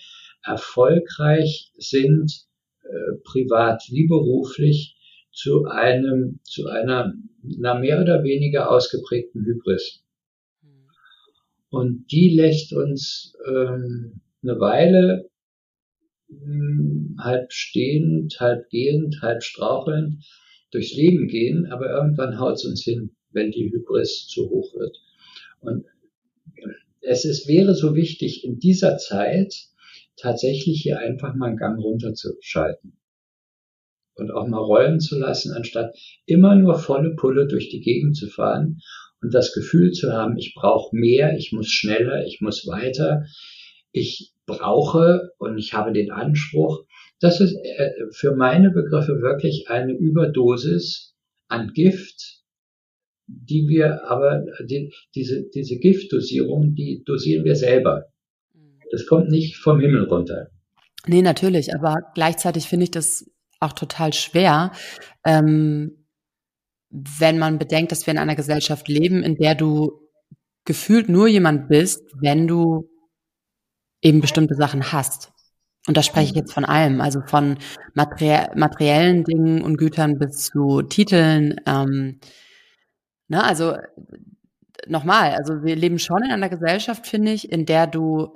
erfolgreich 0.47 1.73
sind, 1.77 2.47
äh, 2.85 3.17
privat 3.25 3.83
wie 3.91 4.07
beruflich, 4.07 4.97
zu 5.33 5.67
einem, 5.67 6.41
zu 6.45 6.67
einer, 6.67 7.13
einer 7.59 7.79
mehr 7.79 8.01
oder 8.01 8.25
weniger 8.25 8.71
ausgeprägten 8.71 9.45
Hybris. 9.45 10.03
Und 11.69 12.07
die 12.11 12.31
lässt 12.35 12.73
uns 12.73 13.37
ähm, 13.47 14.23
eine 14.43 14.59
Weile 14.59 15.29
mh, 16.29 16.39
hm, 16.39 17.17
halb 17.21 17.53
stehend, 17.53 18.41
halb 18.41 18.71
gehend, 18.71 19.21
halb 19.21 19.43
strauchelnd 19.43 20.25
durchs 20.71 20.95
Leben 20.95 21.29
gehen, 21.29 21.67
aber 21.67 21.91
irgendwann 21.91 22.39
haut 22.39 22.55
es 22.55 22.65
uns 22.65 22.83
hin, 22.83 23.15
wenn 23.31 23.51
die 23.51 23.71
Hybris 23.71 24.29
zu 24.29 24.49
hoch 24.49 24.75
wird. 24.75 24.97
Und 25.61 25.85
es 27.01 27.25
ist, 27.25 27.47
wäre 27.47 27.75
so 27.75 27.95
wichtig 27.95 28.45
in 28.45 28.59
dieser 28.59 28.97
Zeit, 28.99 29.55
tatsächlich 30.17 30.83
hier 30.83 30.99
einfach 30.99 31.35
mal 31.35 31.49
einen 31.49 31.57
Gang 31.57 31.79
runterzuschalten 31.81 32.99
und 34.15 34.31
auch 34.31 34.47
mal 34.47 34.59
rollen 34.59 35.01
zu 35.01 35.19
lassen, 35.19 35.53
anstatt 35.53 35.95
immer 36.25 36.55
nur 36.55 36.79
volle 36.79 37.15
Pulle 37.15 37.47
durch 37.47 37.69
die 37.69 37.81
Gegend 37.81 38.17
zu 38.17 38.29
fahren 38.29 38.81
und 39.21 39.35
das 39.35 39.53
Gefühl 39.53 39.93
zu 39.93 40.13
haben, 40.13 40.37
ich 40.39 40.55
brauche 40.55 40.95
mehr, 40.97 41.37
ich 41.37 41.53
muss 41.53 41.69
schneller, 41.69 42.25
ich 42.25 42.41
muss 42.41 42.67
weiter, 42.67 43.25
ich 43.93 44.33
brauche 44.47 45.33
und 45.39 45.59
ich 45.59 45.75
habe 45.75 45.93
den 45.93 46.11
Anspruch, 46.11 46.85
das 47.21 47.41
ist 47.41 47.57
äh, 47.57 47.93
für 48.13 48.35
meine 48.35 48.71
Begriffe 48.71 49.21
wirklich 49.21 49.69
eine 49.69 49.93
Überdosis 49.93 51.15
an 51.49 51.73
Gift, 51.73 52.43
die 53.27 53.69
wir 53.69 54.05
aber, 54.05 54.45
die, 54.65 54.93
diese, 55.15 55.49
diese 55.49 55.79
Giftdosierung, 55.79 56.75
die 56.75 57.03
dosieren 57.05 57.45
wir 57.45 57.57
selber. 57.57 58.07
Das 58.91 59.07
kommt 59.07 59.29
nicht 59.29 59.57
vom 59.57 59.81
Himmel 59.81 60.05
runter. 60.05 60.49
Nee, 61.07 61.23
natürlich, 61.23 61.75
aber 61.75 61.97
gleichzeitig 62.15 62.69
finde 62.69 62.85
ich 62.85 62.91
das 62.91 63.31
auch 63.61 63.73
total 63.73 64.13
schwer, 64.13 64.73
ähm, 65.25 66.05
wenn 66.91 67.39
man 67.39 67.59
bedenkt, 67.59 67.93
dass 67.93 68.07
wir 68.07 68.13
in 68.13 68.19
einer 68.19 68.37
Gesellschaft 68.37 68.89
leben, 68.89 69.23
in 69.23 69.37
der 69.37 69.55
du 69.55 70.01
gefühlt 70.65 71.09
nur 71.09 71.29
jemand 71.29 71.69
bist, 71.69 72.03
wenn 72.21 72.47
du 72.47 72.89
eben 74.03 74.21
bestimmte 74.21 74.55
Sachen 74.55 74.93
hast. 74.93 75.33
Und 75.87 75.97
da 75.97 76.03
spreche 76.03 76.31
ich 76.31 76.37
jetzt 76.37 76.53
von 76.53 76.65
allem, 76.65 77.01
also 77.01 77.21
von 77.27 77.59
materie 77.95 78.51
materiellen 78.57 79.23
Dingen 79.25 79.63
und 79.63 79.77
Gütern 79.77 80.19
bis 80.19 80.47
zu 80.47 80.83
Titeln. 80.83 81.61
Ähm, 81.67 82.19
ne, 83.29 83.45
also 83.45 83.77
nochmal, 84.89 85.35
also 85.35 85.63
wir 85.63 85.77
leben 85.77 85.99
schon 85.99 86.25
in 86.25 86.33
einer 86.33 86.49
Gesellschaft, 86.49 87.07
finde 87.07 87.33
ich, 87.33 87.53
in 87.53 87.67
der 87.67 87.87
du 87.87 88.33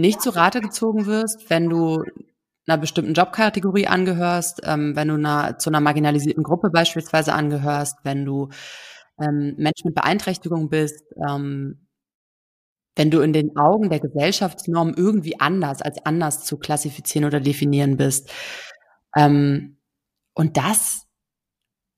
nicht 0.00 0.22
zu 0.22 0.30
Rate 0.30 0.60
gezogen 0.60 1.06
wirst, 1.06 1.48
wenn 1.50 1.68
du 1.68 2.02
einer 2.66 2.78
bestimmten 2.78 3.14
Jobkategorie 3.14 3.86
angehörst, 3.86 4.62
ähm, 4.64 4.96
wenn 4.96 5.08
du 5.08 5.14
einer, 5.14 5.58
zu 5.58 5.70
einer 5.70 5.80
marginalisierten 5.80 6.42
Gruppe 6.42 6.70
beispielsweise 6.70 7.34
angehörst, 7.34 7.98
wenn 8.04 8.24
du 8.24 8.48
ähm, 9.20 9.54
Mensch 9.58 9.84
mit 9.84 9.94
Beeinträchtigung 9.94 10.68
bist, 10.70 11.04
ähm, 11.28 11.86
wenn 12.96 13.10
du 13.10 13.20
in 13.20 13.32
den 13.32 13.56
Augen 13.56 13.90
der 13.90 14.00
Gesellschaftsnorm 14.00 14.94
irgendwie 14.96 15.40
anders 15.40 15.82
als 15.82 16.04
anders 16.06 16.44
zu 16.44 16.58
klassifizieren 16.58 17.26
oder 17.26 17.40
definieren 17.40 17.96
bist. 17.96 18.30
Ähm, 19.16 19.78
und 20.34 20.56
das 20.56 21.06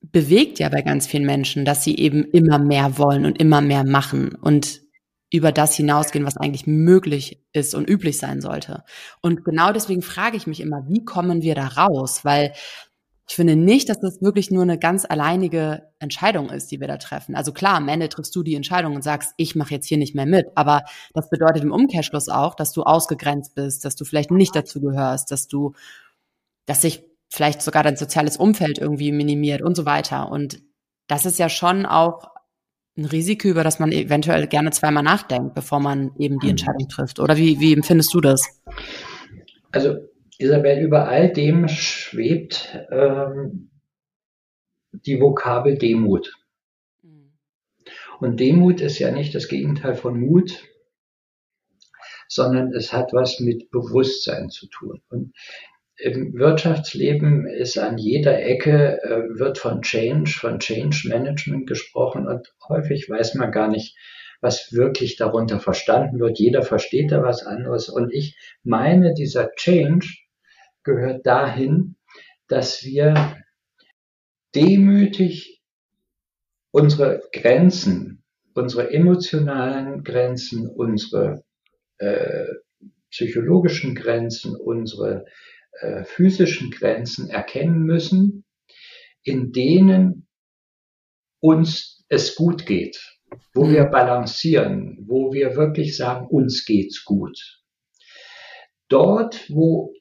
bewegt 0.00 0.58
ja 0.58 0.68
bei 0.68 0.82
ganz 0.82 1.06
vielen 1.06 1.26
Menschen, 1.26 1.64
dass 1.64 1.84
sie 1.84 1.96
eben 1.96 2.24
immer 2.24 2.58
mehr 2.58 2.98
wollen 2.98 3.24
und 3.24 3.40
immer 3.40 3.60
mehr 3.60 3.84
machen. 3.84 4.34
Und 4.34 4.85
über 5.32 5.52
das 5.52 5.74
hinausgehen, 5.74 6.24
was 6.24 6.36
eigentlich 6.36 6.66
möglich 6.66 7.44
ist 7.52 7.74
und 7.74 7.88
üblich 7.88 8.18
sein 8.18 8.40
sollte. 8.40 8.84
Und 9.20 9.44
genau 9.44 9.72
deswegen 9.72 10.02
frage 10.02 10.36
ich 10.36 10.46
mich 10.46 10.60
immer, 10.60 10.84
wie 10.88 11.04
kommen 11.04 11.42
wir 11.42 11.54
da 11.54 11.66
raus? 11.66 12.24
Weil 12.24 12.52
ich 13.28 13.34
finde 13.34 13.56
nicht, 13.56 13.88
dass 13.88 13.98
das 13.98 14.22
wirklich 14.22 14.52
nur 14.52 14.62
eine 14.62 14.78
ganz 14.78 15.04
alleinige 15.04 15.90
Entscheidung 15.98 16.48
ist, 16.48 16.70
die 16.70 16.80
wir 16.80 16.86
da 16.86 16.96
treffen. 16.96 17.34
Also 17.34 17.52
klar, 17.52 17.74
am 17.74 17.88
Ende 17.88 18.08
triffst 18.08 18.36
du 18.36 18.44
die 18.44 18.54
Entscheidung 18.54 18.94
und 18.94 19.02
sagst, 19.02 19.34
ich 19.36 19.56
mache 19.56 19.74
jetzt 19.74 19.86
hier 19.86 19.98
nicht 19.98 20.14
mehr 20.14 20.26
mit. 20.26 20.46
Aber 20.54 20.84
das 21.12 21.28
bedeutet 21.28 21.64
im 21.64 21.72
Umkehrschluss 21.72 22.28
auch, 22.28 22.54
dass 22.54 22.72
du 22.72 22.84
ausgegrenzt 22.84 23.56
bist, 23.56 23.84
dass 23.84 23.96
du 23.96 24.04
vielleicht 24.04 24.30
nicht 24.30 24.54
dazu 24.54 24.80
gehörst, 24.80 25.32
dass 25.32 25.48
du, 25.48 25.72
dass 26.66 26.82
sich 26.82 27.02
vielleicht 27.28 27.62
sogar 27.62 27.82
dein 27.82 27.96
soziales 27.96 28.36
Umfeld 28.36 28.78
irgendwie 28.78 29.10
minimiert 29.10 29.60
und 29.60 29.76
so 29.76 29.86
weiter. 29.86 30.30
Und 30.30 30.62
das 31.08 31.26
ist 31.26 31.40
ja 31.40 31.48
schon 31.48 31.84
auch 31.84 32.28
ein 32.96 33.04
Risiko, 33.04 33.48
über 33.48 33.62
das 33.62 33.78
man 33.78 33.92
eventuell 33.92 34.46
gerne 34.46 34.70
zweimal 34.70 35.02
nachdenkt, 35.02 35.54
bevor 35.54 35.80
man 35.80 36.12
eben 36.18 36.38
die 36.38 36.46
mhm. 36.46 36.50
Entscheidung 36.52 36.88
trifft. 36.88 37.20
Oder 37.20 37.36
wie, 37.36 37.60
wie 37.60 37.72
empfindest 37.72 38.12
du 38.14 38.20
das? 38.20 38.62
Also 39.70 39.96
Isabel, 40.38 40.82
über 40.82 41.08
all 41.08 41.32
dem 41.32 41.68
schwebt 41.68 42.78
ähm, 42.90 43.70
die 44.92 45.20
Vokabel 45.20 45.76
Demut. 45.76 46.32
Und 48.18 48.40
Demut 48.40 48.80
ist 48.80 48.98
ja 48.98 49.10
nicht 49.10 49.34
das 49.34 49.48
Gegenteil 49.48 49.94
von 49.94 50.18
Mut, 50.18 50.64
sondern 52.28 52.72
es 52.72 52.92
hat 52.92 53.12
was 53.12 53.40
mit 53.40 53.70
Bewusstsein 53.70 54.48
zu 54.48 54.66
tun. 54.68 55.02
Und 55.10 55.34
im 55.98 56.34
Wirtschaftsleben 56.34 57.46
ist 57.46 57.78
an 57.78 57.98
jeder 57.98 58.42
Ecke, 58.42 59.02
äh, 59.02 59.38
wird 59.38 59.58
von 59.58 59.82
Change, 59.82 60.30
von 60.30 60.58
Change 60.58 61.08
Management 61.08 61.66
gesprochen 61.66 62.26
und 62.26 62.54
häufig 62.68 63.08
weiß 63.08 63.34
man 63.34 63.50
gar 63.50 63.68
nicht, 63.68 63.96
was 64.40 64.72
wirklich 64.72 65.16
darunter 65.16 65.58
verstanden 65.60 66.20
wird. 66.20 66.38
Jeder 66.38 66.62
versteht 66.62 67.12
da 67.12 67.22
was 67.22 67.44
anderes. 67.44 67.88
Und 67.88 68.12
ich 68.12 68.36
meine, 68.62 69.14
dieser 69.14 69.50
Change 69.56 70.06
gehört 70.84 71.26
dahin, 71.26 71.96
dass 72.48 72.84
wir 72.84 73.36
demütig 74.54 75.62
unsere 76.70 77.22
Grenzen, 77.32 78.22
unsere 78.54 78.92
emotionalen 78.92 80.04
Grenzen, 80.04 80.68
unsere 80.68 81.42
äh, 81.98 82.44
psychologischen 83.10 83.94
Grenzen, 83.94 84.54
unsere 84.54 85.24
äh, 85.80 86.04
physischen 86.04 86.70
Grenzen 86.70 87.28
erkennen 87.30 87.82
müssen, 87.82 88.44
in 89.22 89.52
denen 89.52 90.26
uns 91.40 92.04
es 92.08 92.34
gut 92.34 92.66
geht. 92.66 92.98
wo 93.54 93.64
mhm. 93.64 93.72
wir 93.72 93.84
balancieren, 93.86 95.04
wo 95.08 95.32
wir 95.32 95.56
wirklich 95.56 95.96
sagen, 95.96 96.26
uns 96.28 96.64
geht's 96.64 97.04
gut. 97.04 97.36
Dort, 98.88 99.50
wo 99.50 99.92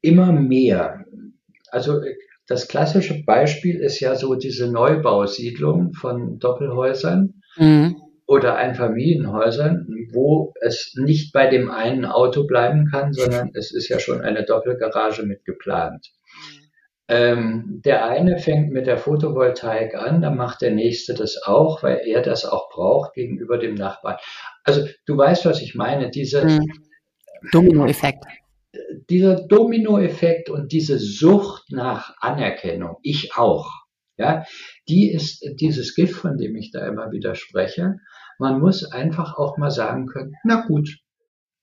immer 0.00 0.32
mehr, 0.32 1.04
also 1.70 2.00
das 2.48 2.66
klassische 2.66 3.22
Beispiel 3.24 3.76
ist 3.76 4.00
ja 4.00 4.16
so 4.16 4.34
diese 4.34 4.70
Neubausiedlung 4.72 5.92
von 5.92 6.38
Doppelhäusern. 6.40 7.42
Mhm 7.56 7.96
oder 8.30 8.54
Einfamilienhäusern, 8.54 9.86
wo 10.12 10.52
es 10.60 10.94
nicht 10.96 11.32
bei 11.32 11.46
dem 11.46 11.70
einen 11.70 12.04
Auto 12.04 12.46
bleiben 12.46 12.88
kann, 12.90 13.12
sondern 13.12 13.50
es 13.54 13.72
ist 13.72 13.88
ja 13.88 13.98
schon 13.98 14.20
eine 14.20 14.44
Doppelgarage 14.44 15.24
mit 15.24 15.44
geplant. 15.44 16.10
Ähm, 17.10 17.80
der 17.84 18.06
eine 18.06 18.38
fängt 18.38 18.70
mit 18.70 18.86
der 18.86 18.96
Photovoltaik 18.96 19.96
an, 19.96 20.22
dann 20.22 20.36
macht 20.36 20.62
der 20.62 20.70
nächste 20.70 21.12
das 21.12 21.42
auch, 21.42 21.82
weil 21.82 22.02
er 22.06 22.22
das 22.22 22.44
auch 22.44 22.70
braucht 22.70 23.14
gegenüber 23.14 23.58
dem 23.58 23.74
Nachbarn. 23.74 24.16
Also 24.62 24.86
du 25.06 25.16
weißt, 25.16 25.44
was 25.44 25.60
ich 25.60 25.74
meine, 25.74 26.10
diese 26.10 26.44
mhm. 26.44 26.60
Dominoeffekt. 27.50 28.24
Dieser 29.08 29.44
Dominoeffekt 29.46 30.50
und 30.50 30.70
diese 30.70 31.00
Sucht 31.00 31.72
nach 31.72 32.14
Anerkennung, 32.20 32.96
ich 33.02 33.34
auch, 33.34 33.68
ja, 34.16 34.44
die 34.88 35.10
ist 35.10 35.44
dieses 35.58 35.96
Gift, 35.96 36.14
von 36.14 36.36
dem 36.36 36.54
ich 36.54 36.70
da 36.70 36.86
immer 36.86 37.10
wieder 37.10 37.34
spreche. 37.34 37.96
Man 38.40 38.58
muss 38.58 38.90
einfach 38.90 39.36
auch 39.36 39.58
mal 39.58 39.70
sagen 39.70 40.06
können, 40.06 40.34
na 40.44 40.66
gut, 40.66 40.96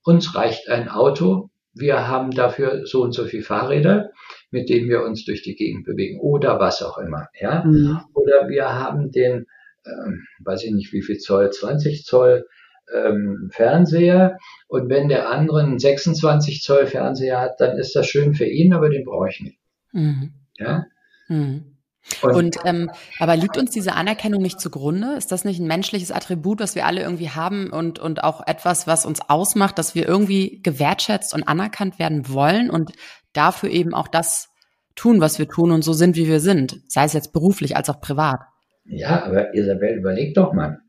uns 0.03 0.36
reicht 0.36 0.69
ein 0.69 0.89
Auto, 0.89 1.49
wir 1.73 2.07
haben 2.07 2.30
dafür 2.30 2.86
so 2.86 3.01
und 3.01 3.13
so 3.13 3.25
viele 3.25 3.41
Fahrräder, 3.41 4.11
mit 4.51 4.69
denen 4.69 4.88
wir 4.88 5.01
uns 5.01 5.25
durch 5.25 5.41
die 5.41 5.55
Gegend 5.55 5.86
bewegen 5.86 6.19
oder 6.19 6.59
was 6.59 6.84
auch 6.84 6.99
immer, 6.99 7.30
ja. 7.39 7.63
Mhm. 7.65 8.01
Oder 8.13 8.47
wir 8.47 8.71
haben 8.71 9.11
den, 9.11 9.47
ähm, 9.88 10.23
weiß 10.43 10.65
ich 10.65 10.71
nicht 10.71 10.93
wie 10.93 11.01
viel 11.01 11.17
Zoll, 11.17 11.49
20 11.49 12.05
Zoll 12.05 12.45
ähm, 12.93 13.49
Fernseher 13.51 14.38
und 14.67 14.88
wenn 14.88 15.09
der 15.09 15.30
andere 15.32 15.61
einen 15.61 15.80
26 15.80 16.61
Zoll 16.61 16.86
Fernseher 16.86 17.41
hat, 17.41 17.59
dann 17.59 17.80
ist 17.80 17.95
das 17.95 18.05
schön 18.05 18.36
für 18.36 18.45
ihn, 18.45 18.75
aber 18.75 18.89
den 18.89 19.03
brauche 19.03 19.30
ich 19.30 19.41
nicht. 19.41 19.59
Mhm. 19.93 20.32
Ja. 20.59 20.86
Mhm. 21.28 21.76
Und, 22.22 22.58
ähm, 22.66 22.89
aber 23.20 23.36
liegt 23.36 23.58
uns 23.58 23.72
diese 23.72 23.93
Anerkennung 23.93 24.41
nicht 24.41 24.60
zugrunde? 24.60 25.16
Ist 25.18 25.32
das 25.32 25.45
nicht 25.45 25.60
ein 25.60 25.68
menschliches 25.68 26.12
Attribut, 26.12 26.60
was 26.60 26.76
wir 26.76 26.86
alle 26.86 27.01
irgendwie 27.01 27.30
haben 27.30 27.70
und, 27.72 27.99
und 27.99 28.24
auch 28.24 28.45
etwas, 28.47 28.88
was 28.88 29.05
uns 29.05 29.22
ausmacht, 29.28 29.78
dass 29.78 29.93
wir 29.93 30.08
irgendwie 30.08 30.62
gewertschätzt 30.64 31.34
und 31.34 31.43
anerkannt 31.43 31.99
werden 31.99 32.30
wollen 32.30 32.70
und 32.70 32.93
dafür 33.34 33.70
eben 33.70 33.93
auch 33.93 34.08
das 34.08 34.49
tun, 34.95 35.22
was 35.22 35.38
wir 35.39 35.47
tun 35.47 35.72
und 35.72 35.84
so 35.84 35.93
sind, 35.93 36.16
wie 36.16 36.28
wir 36.28 36.39
sind, 36.39 36.82
sei 36.88 37.03
es 37.03 37.14
jetzt 37.14 37.34
beruflich 37.34 37.76
als 37.78 37.89
auch 37.89 38.01
privat? 38.01 38.39
Ja, 38.86 39.24
aber 39.24 39.53
Isabel, 39.53 39.97
überleg 39.97 40.34
doch 40.34 40.53
mal, 40.53 40.80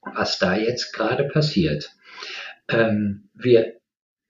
was 0.00 0.38
da 0.38 0.56
jetzt 0.56 0.92
gerade 0.92 1.24
passiert. 1.24 1.90
Ähm, 2.68 3.30
wir 3.34 3.74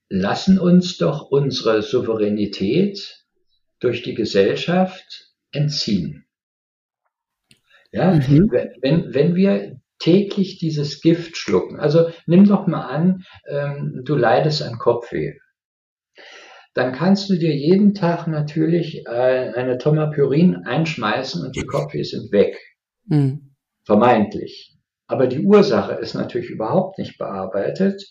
lassen 0.08 0.58
uns 0.58 0.98
doch 0.98 1.30
unsere 1.30 1.82
Souveränität 1.82 3.24
durch 3.80 4.02
die 4.02 4.14
Gesellschaft 4.14 5.32
entziehen. 5.52 6.21
Ja, 7.92 8.14
mhm. 8.14 8.50
wenn, 8.80 9.14
wenn 9.14 9.34
wir 9.34 9.76
täglich 9.98 10.58
dieses 10.58 11.00
Gift 11.00 11.36
schlucken, 11.36 11.78
also 11.78 12.10
nimm 12.26 12.44
doch 12.46 12.66
mal 12.66 12.86
an, 12.86 13.24
ähm, 13.48 14.02
du 14.04 14.16
leidest 14.16 14.62
an 14.62 14.78
Kopfweh. 14.78 15.34
Dann 16.74 16.92
kannst 16.92 17.28
du 17.28 17.36
dir 17.36 17.54
jeden 17.54 17.92
Tag 17.92 18.26
natürlich 18.26 19.06
äh, 19.06 19.52
eine 19.54 19.76
Tomapyrin 19.76 20.64
einschmeißen 20.64 21.44
und 21.44 21.54
die 21.54 21.66
Kopfweh 21.66 22.02
sind 22.02 22.32
weg. 22.32 22.58
Mhm. 23.04 23.54
Vermeintlich. 23.84 24.74
Aber 25.06 25.26
die 25.26 25.44
Ursache 25.44 25.92
ist 25.94 26.14
natürlich 26.14 26.48
überhaupt 26.48 26.98
nicht 26.98 27.18
bearbeitet. 27.18 28.02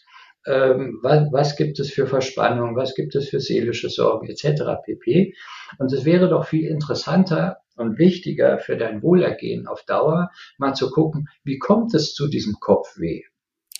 Ähm, 0.45 0.99
was, 1.01 1.31
was, 1.31 1.55
gibt 1.55 1.79
es 1.79 1.91
für 1.91 2.05
Verspannung, 2.05 2.75
was 2.75 2.93
gibt 2.93 3.15
es 3.15 3.29
für 3.29 3.39
seelische 3.39 3.89
Sorgen 3.89 4.27
etc. 4.27 4.63
pp. 4.85 5.33
Und 5.79 5.91
es 5.91 6.05
wäre 6.05 6.29
doch 6.29 6.45
viel 6.45 6.67
interessanter 6.67 7.60
und 7.75 7.97
wichtiger 7.97 8.59
für 8.59 8.77
dein 8.77 9.01
Wohlergehen 9.01 9.67
auf 9.67 9.83
Dauer, 9.83 10.31
mal 10.57 10.73
zu 10.73 10.91
gucken, 10.91 11.29
wie 11.43 11.57
kommt 11.57 11.93
es 11.93 12.13
zu 12.13 12.27
diesem 12.27 12.59
Kopfweh? 12.59 13.23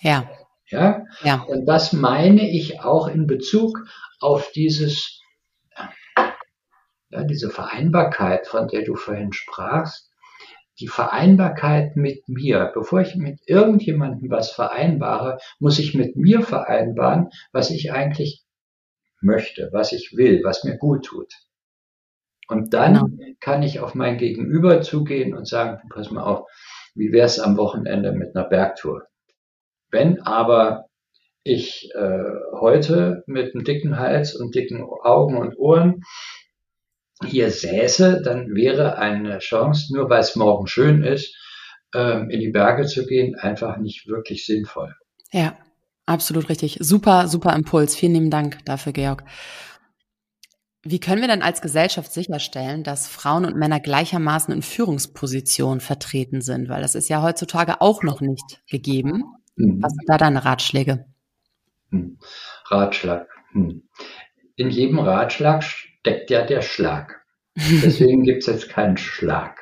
Ja. 0.00 0.28
Ja. 0.68 1.04
ja. 1.22 1.42
Und 1.42 1.66
das 1.66 1.92
meine 1.92 2.50
ich 2.50 2.80
auch 2.80 3.08
in 3.08 3.26
Bezug 3.26 3.84
auf 4.20 4.50
dieses, 4.52 5.20
ja, 7.10 7.24
diese 7.24 7.50
Vereinbarkeit, 7.50 8.46
von 8.46 8.68
der 8.68 8.82
du 8.82 8.96
vorhin 8.96 9.32
sprachst. 9.32 10.08
Die 10.80 10.88
Vereinbarkeit 10.88 11.96
mit 11.96 12.26
mir. 12.28 12.72
Bevor 12.74 13.02
ich 13.02 13.14
mit 13.14 13.40
irgendjemandem 13.46 14.30
was 14.30 14.50
vereinbare, 14.50 15.38
muss 15.58 15.78
ich 15.78 15.94
mit 15.94 16.16
mir 16.16 16.40
vereinbaren, 16.40 17.28
was 17.52 17.70
ich 17.70 17.92
eigentlich 17.92 18.42
möchte, 19.20 19.68
was 19.72 19.92
ich 19.92 20.16
will, 20.16 20.40
was 20.42 20.64
mir 20.64 20.78
gut 20.78 21.04
tut. 21.04 21.34
Und 22.52 22.74
dann 22.74 22.94
genau. 22.94 23.34
kann 23.40 23.62
ich 23.62 23.80
auf 23.80 23.94
mein 23.94 24.18
Gegenüber 24.18 24.82
zugehen 24.82 25.34
und 25.34 25.48
sagen, 25.48 25.80
pass 25.88 26.10
mal 26.10 26.22
auf, 26.22 26.46
wie 26.94 27.10
wäre 27.10 27.24
es 27.24 27.40
am 27.40 27.56
Wochenende 27.56 28.12
mit 28.12 28.36
einer 28.36 28.46
Bergtour? 28.46 29.06
Wenn 29.90 30.20
aber 30.20 30.86
ich 31.44 31.90
äh, 31.94 32.22
heute 32.60 33.24
mit 33.26 33.54
einem 33.54 33.64
dicken 33.64 33.98
Hals 33.98 34.34
und 34.34 34.54
dicken 34.54 34.82
Augen 34.82 35.38
und 35.38 35.58
Ohren 35.58 36.02
hier 37.24 37.50
säße, 37.50 38.20
dann 38.22 38.54
wäre 38.54 38.98
eine 38.98 39.38
Chance, 39.38 39.94
nur 39.94 40.10
weil 40.10 40.20
es 40.20 40.36
morgen 40.36 40.66
schön 40.66 41.02
ist, 41.02 41.34
ähm, 41.94 42.30
in 42.30 42.40
die 42.40 42.50
Berge 42.50 42.84
zu 42.86 43.06
gehen, 43.06 43.34
einfach 43.34 43.78
nicht 43.78 44.06
wirklich 44.06 44.44
sinnvoll. 44.44 44.94
Ja, 45.30 45.56
absolut 46.04 46.48
richtig. 46.48 46.78
Super, 46.80 47.28
super 47.28 47.54
Impuls. 47.54 47.96
Vielen 47.96 48.14
lieben 48.14 48.30
Dank 48.30 48.64
dafür, 48.66 48.92
Georg. 48.92 49.24
Wie 50.84 50.98
können 50.98 51.20
wir 51.20 51.28
denn 51.28 51.42
als 51.42 51.62
Gesellschaft 51.62 52.12
sicherstellen, 52.12 52.82
dass 52.82 53.06
Frauen 53.06 53.44
und 53.44 53.56
Männer 53.56 53.78
gleichermaßen 53.78 54.52
in 54.52 54.62
Führungspositionen 54.62 55.80
vertreten 55.80 56.40
sind? 56.40 56.68
Weil 56.68 56.82
das 56.82 56.96
ist 56.96 57.08
ja 57.08 57.22
heutzutage 57.22 57.80
auch 57.80 58.02
noch 58.02 58.20
nicht 58.20 58.62
gegeben. 58.68 59.24
Mhm. 59.54 59.82
Was 59.82 59.92
sind 59.92 60.08
da 60.08 60.18
deine 60.18 60.44
Ratschläge? 60.44 61.06
Hm. 61.90 62.18
Ratschlag. 62.66 63.28
Hm. 63.52 63.82
In 64.56 64.70
jedem 64.70 64.98
Ratschlag 64.98 65.62
steckt 65.62 66.30
ja 66.30 66.44
der 66.44 66.62
Schlag. 66.62 67.24
Deswegen 67.54 68.22
gibt 68.24 68.40
es 68.40 68.46
jetzt 68.46 68.68
keinen 68.68 68.96
Schlag. 68.96 69.60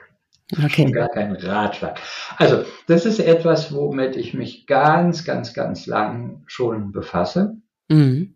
Okay. 0.53 0.91
Gar 0.91 1.09
keinen 1.11 1.37
Ratschlag. 1.37 2.01
Also, 2.37 2.65
das 2.87 3.07
ist 3.07 3.21
etwas, 3.21 3.73
womit 3.75 4.17
ich 4.17 4.35
mich 4.35 4.67
ganz, 4.67 5.25
ganz, 5.25 5.55
ganz 5.55 5.87
lang 5.87 6.43
schon 6.47 6.93
befasse. 6.93 7.57
Mhm. 7.89 8.35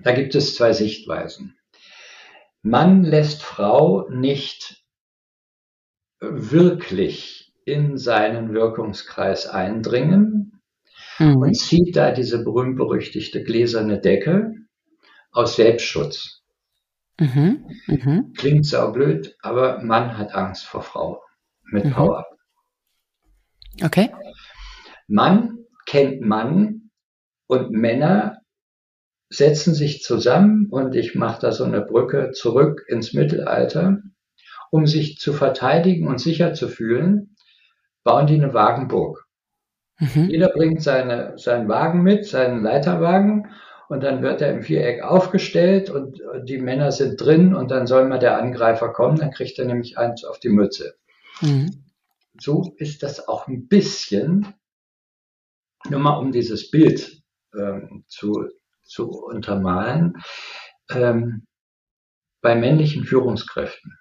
Da 0.00 0.12
gibt 0.12 0.34
es 0.34 0.56
zwei 0.56 0.72
Sichtweisen. 0.72 1.54
Mann 2.62 3.02
lässt 3.02 3.42
Frau 3.42 4.08
nicht 4.08 4.84
wirklich 6.20 7.52
in 7.64 7.98
seinen 7.98 8.54
Wirkungskreis 8.54 9.46
eindringen 9.46 10.60
mhm. 11.18 11.36
und 11.36 11.54
zieht 11.54 11.96
da 11.96 12.12
diese 12.12 12.44
berühmt-berüchtigte 12.44 13.42
gläserne 13.42 14.00
Decke 14.00 14.54
aus 15.32 15.56
Selbstschutz. 15.56 16.42
Mhm. 17.18 17.66
Mhm. 17.86 18.32
Klingt 18.36 18.66
saublöd, 18.66 19.36
aber 19.40 19.82
Mann 19.82 20.16
hat 20.16 20.34
Angst 20.34 20.64
vor 20.64 20.82
Frau 20.82 21.22
mit 21.64 21.84
mhm. 21.84 21.92
Power. 21.92 22.26
Okay. 23.82 24.10
Mann 25.08 25.58
kennt 25.86 26.20
Mann 26.20 26.90
und 27.46 27.70
Männer 27.72 28.41
setzen 29.32 29.74
sich 29.74 30.02
zusammen 30.02 30.68
und 30.70 30.94
ich 30.94 31.14
mache 31.14 31.40
da 31.40 31.52
so 31.52 31.64
eine 31.64 31.80
Brücke 31.80 32.32
zurück 32.32 32.84
ins 32.86 33.14
Mittelalter, 33.14 33.98
um 34.70 34.86
sich 34.86 35.18
zu 35.18 35.32
verteidigen 35.32 36.06
und 36.06 36.20
sicher 36.20 36.54
zu 36.54 36.68
fühlen, 36.68 37.36
bauen 38.04 38.26
die 38.26 38.34
eine 38.34 38.54
Wagenburg. 38.54 39.26
Mhm. 39.98 40.28
Jeder 40.28 40.48
bringt 40.48 40.82
seine, 40.82 41.38
seinen 41.38 41.68
Wagen 41.68 42.02
mit, 42.02 42.26
seinen 42.26 42.62
Leiterwagen 42.62 43.50
und 43.88 44.02
dann 44.02 44.22
wird 44.22 44.40
er 44.40 44.52
im 44.52 44.62
Viereck 44.62 45.02
aufgestellt 45.02 45.90
und 45.90 46.20
die 46.44 46.58
Männer 46.58 46.92
sind 46.92 47.20
drin 47.20 47.54
und 47.54 47.70
dann 47.70 47.86
soll 47.86 48.08
mal 48.08 48.18
der 48.18 48.38
Angreifer 48.38 48.88
kommen, 48.90 49.18
dann 49.18 49.30
kriegt 49.30 49.58
er 49.58 49.64
nämlich 49.64 49.98
eins 49.98 50.24
auf 50.24 50.38
die 50.40 50.48
Mütze. 50.48 50.94
Mhm. 51.40 51.84
So 52.40 52.74
ist 52.76 53.02
das 53.02 53.28
auch 53.28 53.48
ein 53.48 53.68
bisschen, 53.68 54.54
nur 55.88 56.00
mal 56.00 56.16
um 56.18 56.32
dieses 56.32 56.70
Bild 56.70 57.22
ähm, 57.54 58.04
zu, 58.08 58.48
zu 58.92 59.08
untermalen, 59.08 60.14
ähm, 60.90 61.46
bei 62.42 62.54
männlichen 62.54 63.04
Führungskräften. 63.04 63.98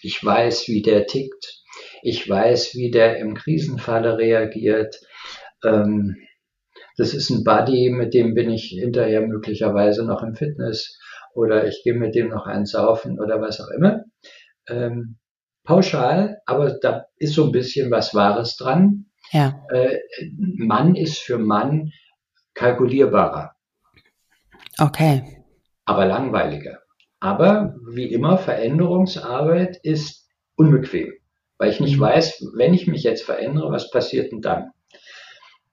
Ich 0.00 0.24
weiß, 0.24 0.68
wie 0.68 0.82
der 0.82 1.06
tickt. 1.06 1.62
Ich 2.02 2.28
weiß, 2.28 2.74
wie 2.74 2.90
der 2.90 3.18
im 3.18 3.34
Krisenfalle 3.34 4.18
reagiert. 4.18 5.00
Ähm, 5.64 6.16
das 6.96 7.14
ist 7.14 7.30
ein 7.30 7.44
Buddy, 7.44 7.90
mit 7.90 8.14
dem 8.14 8.34
bin 8.34 8.50
ich 8.50 8.66
hinterher 8.68 9.20
möglicherweise 9.20 10.04
noch 10.04 10.22
im 10.22 10.34
Fitness 10.34 10.98
oder 11.34 11.66
ich 11.66 11.82
gehe 11.84 11.94
mit 11.94 12.14
dem 12.14 12.28
noch 12.28 12.46
eins 12.46 12.72
saufen 12.72 13.20
oder 13.20 13.40
was 13.40 13.60
auch 13.60 13.70
immer. 13.70 14.04
Ähm, 14.68 15.18
pauschal, 15.64 16.40
aber 16.46 16.78
da 16.80 17.06
ist 17.16 17.34
so 17.34 17.44
ein 17.44 17.52
bisschen 17.52 17.90
was 17.90 18.14
Wahres 18.14 18.56
dran. 18.56 19.06
Ja. 19.30 19.62
Äh, 19.70 19.98
Mann 20.56 20.94
ist 20.94 21.18
für 21.18 21.38
Mann 21.38 21.92
kalkulierbarer. 22.54 23.52
Okay. 24.78 25.44
Aber 25.84 26.06
langweiliger. 26.06 26.80
Aber 27.20 27.74
wie 27.90 28.12
immer, 28.12 28.38
Veränderungsarbeit 28.38 29.78
ist 29.82 30.28
unbequem, 30.56 31.12
weil 31.58 31.70
ich 31.70 31.80
nicht 31.80 31.96
mhm. 31.96 32.02
weiß, 32.02 32.52
wenn 32.56 32.74
ich 32.74 32.86
mich 32.86 33.02
jetzt 33.02 33.24
verändere, 33.24 33.72
was 33.72 33.90
passiert 33.90 34.32
denn 34.32 34.40
dann? 34.40 34.70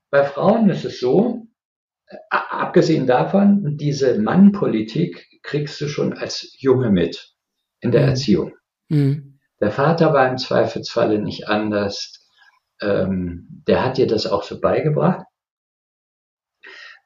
Bei 0.09 0.23
Frauen 0.23 0.69
ist 0.69 0.85
es 0.85 0.99
so, 0.99 1.47
abgesehen 2.29 3.07
davon, 3.07 3.77
diese 3.77 4.19
Mannpolitik 4.19 5.27
kriegst 5.43 5.79
du 5.81 5.87
schon 5.87 6.13
als 6.13 6.55
Junge 6.59 6.89
mit 6.89 7.35
in 7.79 7.91
der 7.91 8.03
mhm. 8.03 8.09
Erziehung. 8.09 8.53
Mhm. 8.89 9.39
Der 9.59 9.71
Vater 9.71 10.13
war 10.13 10.29
im 10.29 10.37
Zweifelsfalle 10.37 11.19
nicht 11.19 11.47
anders. 11.47 12.27
Ähm, 12.81 13.63
der 13.67 13.83
hat 13.83 13.97
dir 13.97 14.07
das 14.07 14.27
auch 14.27 14.43
so 14.43 14.59
beigebracht. 14.59 15.24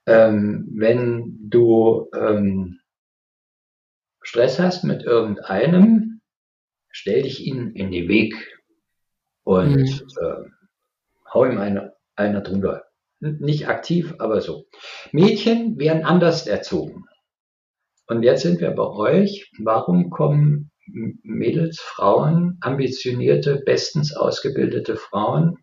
Ähm, 0.09 0.67
wenn 0.71 1.37
du 1.49 2.09
ähm, 2.15 2.79
Stress 4.21 4.59
hast 4.59 4.83
mit 4.83 5.03
irgendeinem, 5.03 6.21
stell 6.89 7.21
dich 7.21 7.45
ihnen 7.45 7.73
in 7.75 7.91
den 7.91 8.07
Weg 8.07 8.33
und 9.43 9.77
mhm. 9.77 10.07
äh, 10.21 10.49
hau 11.31 11.45
ihm 11.45 11.59
eine, 11.59 11.93
einer 12.15 12.41
drüber. 12.41 12.85
Nicht 13.19 13.67
aktiv, 13.67 14.15
aber 14.17 14.41
so. 14.41 14.65
Mädchen 15.11 15.77
werden 15.77 16.05
anders 16.05 16.47
erzogen. 16.47 17.05
Und 18.07 18.23
jetzt 18.23 18.41
sind 18.41 18.61
wir 18.61 18.71
bei 18.71 18.87
euch. 18.87 19.51
Warum 19.59 20.09
kommen 20.09 20.71
Mädels, 20.87 21.79
Frauen, 21.79 22.57
ambitionierte, 22.61 23.61
bestens 23.63 24.15
ausgebildete 24.15 24.95
Frauen 24.95 25.59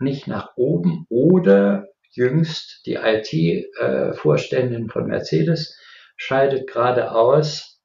nicht 0.00 0.26
nach 0.26 0.50
oben 0.56 1.06
oder 1.08 1.86
jüngst 2.10 2.82
die 2.86 2.94
IT-Vorständin 2.94 4.88
von 4.88 5.06
Mercedes 5.06 5.76
scheidet 6.16 6.68
gerade 6.68 7.12
aus, 7.12 7.80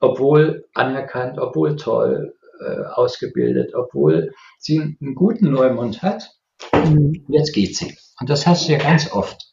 obwohl 0.00 0.66
anerkannt, 0.74 1.38
obwohl 1.38 1.76
toll 1.76 2.34
äh, 2.60 2.84
ausgebildet, 2.94 3.74
obwohl 3.74 4.32
sie 4.58 4.96
einen 5.00 5.14
guten 5.14 5.50
Neumund 5.50 6.02
hat. 6.02 6.30
Mhm. 6.72 7.26
Jetzt 7.28 7.52
geht 7.52 7.76
sie. 7.76 7.96
Und 8.20 8.30
das 8.30 8.46
hast 8.46 8.68
du 8.68 8.72
ja 8.72 8.78
ganz 8.78 9.12
oft. 9.12 9.52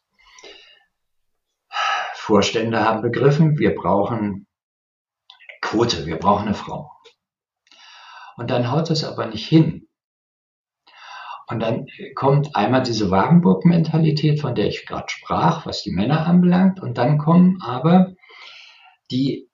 Vorstände 2.14 2.80
haben 2.80 3.02
begriffen, 3.02 3.58
wir 3.58 3.74
brauchen 3.74 4.46
Quote, 5.60 6.06
wir 6.06 6.16
brauchen 6.16 6.46
eine 6.46 6.54
Frau. 6.54 6.90
Und 8.36 8.50
dann 8.50 8.70
haut 8.70 8.90
es 8.90 9.04
aber 9.04 9.26
nicht 9.26 9.46
hin. 9.46 9.88
Und 11.46 11.60
dann 11.60 11.86
kommt 12.14 12.56
einmal 12.56 12.82
diese 12.82 13.10
Wagenburg-Mentalität, 13.10 14.40
von 14.40 14.54
der 14.54 14.66
ich 14.68 14.86
gerade 14.86 15.08
sprach, 15.08 15.66
was 15.66 15.82
die 15.82 15.90
Männer 15.90 16.26
anbelangt. 16.26 16.80
Und 16.80 16.96
dann 16.96 17.18
kommen 17.18 17.60
aber 17.60 18.14
die, 19.10 19.50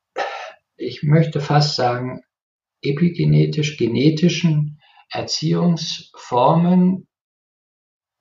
ich 0.77 1.03
möchte 1.03 1.41
fast 1.41 1.75
sagen, 1.75 2.23
epigenetisch-genetischen 2.83 4.81
Erziehungsformen 5.11 7.09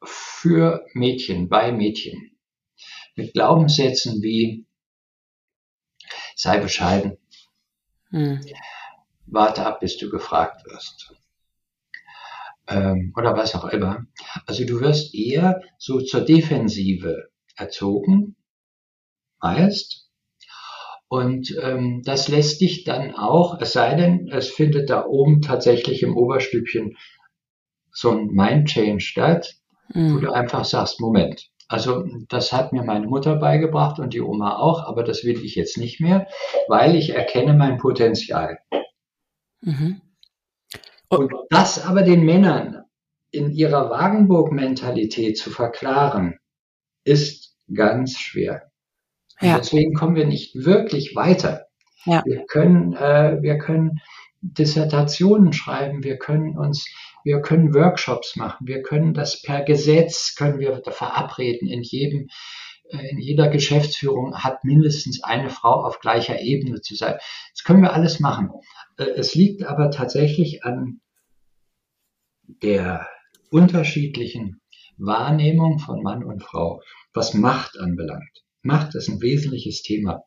für 0.04 0.86
Mädchen, 0.94 1.50
bei 1.50 1.72
Mädchen. 1.72 2.38
Mit 3.16 3.34
Glaubenssätzen 3.34 4.22
wie 4.22 4.66
sei 6.36 6.60
bescheiden, 6.60 7.18
hm. 8.12 8.42
warte 9.26 9.66
ab, 9.66 9.82
bis 9.82 9.98
du 9.98 10.10
gefragt 10.10 10.66
wirst 10.66 11.19
ähm, 12.70 13.14
oder 13.18 13.36
was 13.36 13.56
auch 13.56 13.66
immer. 13.66 14.06
Also 14.46 14.66
du 14.66 14.80
wirst 14.80 15.14
eher 15.14 15.62
so 15.78 16.00
zur 16.00 16.22
Defensive 16.22 17.30
erzogen, 17.56 18.36
meist. 19.42 20.08
Und 21.08 21.58
ähm, 21.62 22.04
das 22.06 22.28
lässt 22.28 22.62
dich 22.62 22.84
dann 22.84 23.16
auch, 23.16 23.60
es 23.60 23.74
sei 23.74 23.96
denn, 23.96 24.30
es 24.32 24.50
findet 24.50 24.92
da 24.92 25.06
oben 25.06 25.42
tatsächlich 25.42 26.04
im 26.04 26.16
Oberstübchen 26.16 26.98
so 27.92 28.12
ein 28.12 28.28
Mind 28.28 28.68
Change 28.68 29.00
statt, 29.02 29.56
mhm. 29.92 30.16
wo 30.16 30.20
du 30.20 30.32
einfach 30.32 30.66
sagst, 30.66 31.02
Moment, 31.02 31.50
also 31.68 32.06
das 32.30 32.54
hat 32.54 32.74
mir 32.74 32.84
meine 32.84 33.08
Mutter 33.08 33.38
beigebracht 33.38 34.00
und 34.00 34.14
die 34.14 34.22
Oma 34.22 34.58
auch, 34.58 34.88
aber 34.88 35.04
das 35.04 35.24
will 35.24 35.44
ich 35.44 35.56
jetzt 35.56 35.78
nicht 35.78 36.00
mehr, 36.00 36.28
weil 36.68 36.96
ich 36.96 37.12
erkenne 37.16 37.54
mein 37.56 37.78
Potenzial. 37.78 38.60
Mhm. 39.62 40.02
Und 41.10 41.34
das 41.50 41.86
aber 41.86 42.04
den 42.04 42.24
Männern 42.24 42.84
in 43.32 43.52
ihrer 43.52 43.90
Wagenburg-Mentalität 43.90 45.38
zu 45.38 45.50
verklaren, 45.50 46.40
ist 47.04 47.56
ganz 47.74 48.18
schwer. 48.18 48.70
Ja. 49.42 49.58
deswegen 49.58 49.94
kommen 49.94 50.16
wir 50.16 50.26
nicht 50.26 50.54
wirklich 50.56 51.16
weiter. 51.16 51.68
Ja. 52.06 52.24
Wir 52.26 52.46
können, 52.46 52.94
äh, 52.94 53.42
wir 53.42 53.58
können 53.58 54.00
Dissertationen 54.42 55.54
schreiben, 55.54 56.04
wir 56.04 56.18
können 56.18 56.58
uns, 56.58 56.88
wir 57.24 57.42
können 57.42 57.74
Workshops 57.74 58.36
machen, 58.36 58.68
wir 58.68 58.82
können 58.82 59.14
das 59.14 59.42
per 59.42 59.64
Gesetz, 59.64 60.36
können 60.36 60.60
wir 60.60 60.82
verabreden. 60.86 61.68
In 61.68 61.84
jedem, 61.84 62.28
äh, 62.90 63.10
in 63.10 63.20
jeder 63.20 63.50
Geschäftsführung 63.50 64.36
hat 64.36 64.64
mindestens 64.64 65.24
eine 65.24 65.50
Frau 65.50 65.86
auf 65.86 66.00
gleicher 66.00 66.40
Ebene 66.40 66.82
zu 66.82 66.96
sein. 66.96 67.16
Das 67.54 67.64
können 67.64 67.82
wir 67.82 67.94
alles 67.94 68.20
machen. 68.20 68.52
Äh, 69.00 69.12
es 69.16 69.34
liegt 69.34 69.64
aber 69.64 69.90
tatsächlich 69.90 70.64
an 70.64 71.02
der 72.62 73.08
unterschiedlichen 73.50 74.62
Wahrnehmung 74.98 75.80
von 75.80 76.04
Mann 76.04 76.24
und 76.24 76.44
Frau, 76.44 76.82
was 77.14 77.34
Macht 77.34 77.80
anbelangt. 77.80 78.44
Macht 78.62 78.94
ist 78.96 79.08
ein 79.08 79.22
wesentliches 79.22 79.82
Thema. 79.82 80.24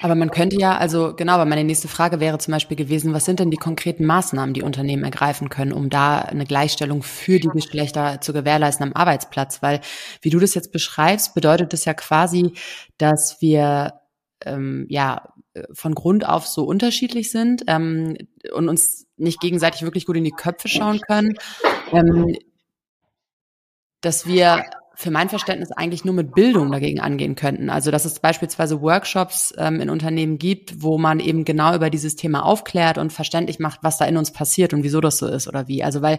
Aber 0.00 0.14
man 0.14 0.30
könnte 0.30 0.58
ja, 0.58 0.78
also 0.78 1.14
genau, 1.14 1.34
aber 1.34 1.44
meine 1.44 1.64
nächste 1.64 1.88
Frage 1.88 2.18
wäre 2.18 2.38
zum 2.38 2.52
Beispiel 2.52 2.78
gewesen, 2.78 3.12
was 3.12 3.26
sind 3.26 3.40
denn 3.40 3.50
die 3.50 3.58
konkreten 3.58 4.06
Maßnahmen, 4.06 4.54
die 4.54 4.62
Unternehmen 4.62 5.04
ergreifen 5.04 5.50
können, 5.50 5.72
um 5.72 5.90
da 5.90 6.20
eine 6.20 6.46
Gleichstellung 6.46 7.02
für 7.02 7.40
die 7.40 7.48
Geschlechter 7.48 8.22
zu 8.22 8.32
gewährleisten 8.32 8.86
am 8.86 8.94
Arbeitsplatz? 8.94 9.62
Weil, 9.62 9.80
wie 10.22 10.30
du 10.30 10.38
das 10.38 10.54
jetzt 10.54 10.72
beschreibst, 10.72 11.34
bedeutet 11.34 11.74
das 11.74 11.84
ja 11.84 11.92
quasi, 11.92 12.52
dass 12.96 13.42
wir 13.42 14.00
ähm, 14.46 14.86
ja 14.88 15.34
von 15.72 15.94
Grund 15.94 16.26
auf 16.26 16.46
so 16.46 16.64
unterschiedlich 16.64 17.30
sind 17.30 17.64
ähm, 17.66 18.16
und 18.52 18.68
uns 18.68 19.06
nicht 19.16 19.40
gegenseitig 19.40 19.82
wirklich 19.82 20.06
gut 20.06 20.16
in 20.16 20.24
die 20.24 20.30
Köpfe 20.30 20.68
schauen 20.68 21.00
können, 21.00 21.34
ähm, 21.92 22.36
dass 24.00 24.26
wir 24.26 24.64
für 24.98 25.10
mein 25.10 25.28
Verständnis 25.28 25.72
eigentlich 25.72 26.06
nur 26.06 26.14
mit 26.14 26.34
Bildung 26.34 26.72
dagegen 26.72 27.00
angehen 27.00 27.34
könnten. 27.34 27.68
Also 27.68 27.90
dass 27.90 28.06
es 28.06 28.18
beispielsweise 28.18 28.80
Workshops 28.80 29.52
ähm, 29.58 29.80
in 29.80 29.90
Unternehmen 29.90 30.38
gibt, 30.38 30.82
wo 30.82 30.96
man 30.96 31.20
eben 31.20 31.44
genau 31.44 31.74
über 31.74 31.90
dieses 31.90 32.16
Thema 32.16 32.44
aufklärt 32.44 32.96
und 32.96 33.12
verständlich 33.12 33.58
macht, 33.58 33.80
was 33.82 33.98
da 33.98 34.06
in 34.06 34.16
uns 34.16 34.30
passiert 34.30 34.72
und 34.72 34.82
wieso 34.84 35.02
das 35.02 35.18
so 35.18 35.26
ist 35.26 35.48
oder 35.48 35.68
wie. 35.68 35.84
Also 35.84 36.00
weil 36.00 36.18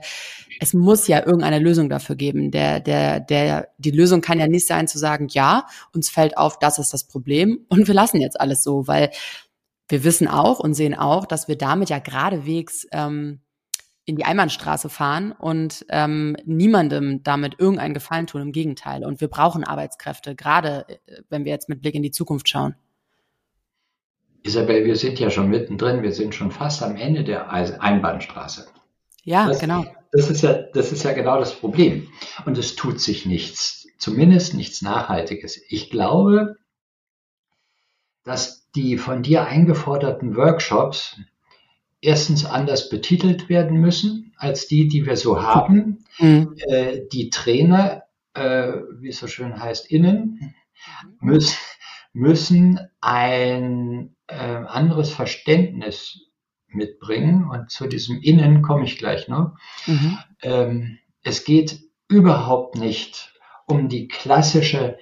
es 0.59 0.75
muss 0.75 1.07
ja 1.07 1.25
irgendeine 1.25 1.57
Lösung 1.57 1.89
dafür 1.89 2.15
geben. 2.15 2.51
Der, 2.51 2.79
der, 2.79 3.19
der, 3.19 3.69
die 3.79 3.91
Lösung 3.91 4.21
kann 4.21 4.39
ja 4.39 4.47
nicht 4.47 4.67
sein 4.67 4.87
zu 4.87 4.99
sagen, 4.99 5.27
ja, 5.31 5.65
uns 5.93 6.11
fällt 6.11 6.37
auf, 6.37 6.59
das 6.59 6.77
ist 6.77 6.93
das 6.93 7.07
Problem 7.07 7.65
und 7.69 7.87
wir 7.87 7.95
lassen 7.95 8.21
jetzt 8.21 8.39
alles 8.39 8.63
so, 8.63 8.87
weil 8.87 9.09
wir 9.89 10.03
wissen 10.03 10.27
auch 10.27 10.59
und 10.59 10.75
sehen 10.75 10.93
auch, 10.93 11.25
dass 11.25 11.47
wir 11.47 11.57
damit 11.57 11.89
ja 11.89 11.97
geradewegs 11.97 12.85
ähm, 12.91 13.39
in 14.07 14.15
die 14.15 14.23
Einbahnstraße 14.23 14.87
fahren 14.89 15.33
und 15.33 15.85
ähm, 15.89 16.37
niemandem 16.45 17.23
damit 17.23 17.59
irgendeinen 17.59 17.93
Gefallen 17.93 18.25
tun. 18.25 18.41
Im 18.41 18.53
Gegenteil. 18.53 19.03
Und 19.05 19.19
wir 19.19 19.27
brauchen 19.27 19.65
Arbeitskräfte, 19.65 20.33
gerade 20.33 20.85
äh, 20.87 21.21
wenn 21.29 21.43
wir 21.43 21.51
jetzt 21.51 21.67
mit 21.67 21.81
Blick 21.81 21.93
in 21.93 22.03
die 22.03 22.11
Zukunft 22.11 22.47
schauen. 22.47 22.75
Isabel, 24.43 24.85
wir 24.85 24.95
sind 24.95 25.19
ja 25.19 25.29
schon 25.29 25.49
mittendrin, 25.49 26.03
wir 26.03 26.13
sind 26.13 26.33
schon 26.33 26.51
fast 26.51 26.81
am 26.83 26.95
Ende 26.95 27.25
der 27.25 27.51
Einbahnstraße. 27.51 28.67
Ja, 29.23 29.49
das, 29.49 29.59
genau. 29.59 29.85
Das 30.13 30.29
ist 30.29 30.41
ja, 30.41 30.53
das 30.53 30.93
ist 30.93 31.03
ja 31.03 31.11
genau 31.11 31.37
das 31.37 31.53
Problem. 31.53 32.07
Und 32.45 32.57
es 32.57 32.77
tut 32.77 33.01
sich 33.01 33.25
nichts, 33.25 33.87
zumindest 33.97 34.53
nichts 34.53 34.81
Nachhaltiges. 34.81 35.61
Ich 35.67 35.89
glaube, 35.89 36.55
dass 38.23 38.69
die 38.71 38.97
von 38.97 39.21
dir 39.21 39.47
eingeforderten 39.47 40.37
Workshops 40.37 41.19
erstens 42.07 42.45
anders 42.45 42.87
betitelt 42.87 43.49
werden 43.49 43.81
müssen 43.81 44.33
als 44.37 44.67
die, 44.67 44.87
die 44.87 45.05
wir 45.05 45.17
so 45.17 45.43
haben. 45.43 46.05
Mhm. 46.19 46.55
Äh, 46.69 47.01
die 47.11 47.29
Trainer, 47.29 48.03
äh, 48.33 48.71
wie 49.01 49.09
es 49.09 49.19
so 49.19 49.27
schön 49.27 49.59
heißt, 49.59 49.91
innen, 49.91 50.55
müssen, 51.19 51.57
müssen 52.13 52.79
ein 53.01 54.15
äh, 54.27 54.35
anderes 54.37 55.09
Verständnis 55.09 56.31
mitbringen. 56.67 57.49
Und 57.49 57.71
zu 57.71 57.87
diesem 57.87 58.21
Innen 58.21 58.61
komme 58.61 58.85
ich 58.85 58.97
gleich 58.97 59.27
noch. 59.27 59.57
Mhm. 59.85 60.17
Ähm, 60.43 60.99
es 61.23 61.43
geht 61.43 61.81
überhaupt 62.07 62.77
nicht 62.77 63.33
um 63.65 63.89
die 63.89 64.07
klassische 64.07 64.97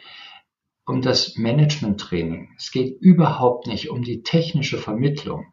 um 0.87 1.01
das 1.03 1.35
Management-Training. 1.35 2.53
Es 2.57 2.71
geht 2.71 2.99
überhaupt 2.99 3.67
nicht 3.67 3.89
um 3.89 4.03
die 4.03 4.23
technische 4.23 4.77
Vermittlung 4.77 5.45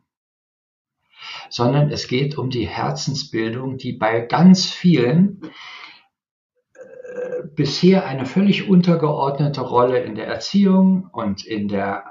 sondern 1.53 1.91
es 1.91 2.09
geht 2.09 2.39
um 2.39 2.49
die 2.49 2.67
Herzensbildung, 2.67 3.77
die 3.77 3.93
bei 3.93 4.21
ganz 4.21 4.71
vielen 4.71 5.43
äh, 6.75 7.43
bisher 7.55 8.07
eine 8.07 8.25
völlig 8.25 8.71
untergeordnete 8.71 9.61
Rolle 9.61 9.99
in 9.99 10.15
der 10.15 10.27
Erziehung 10.27 11.11
und 11.13 11.45
in 11.45 11.69
der 11.69 12.05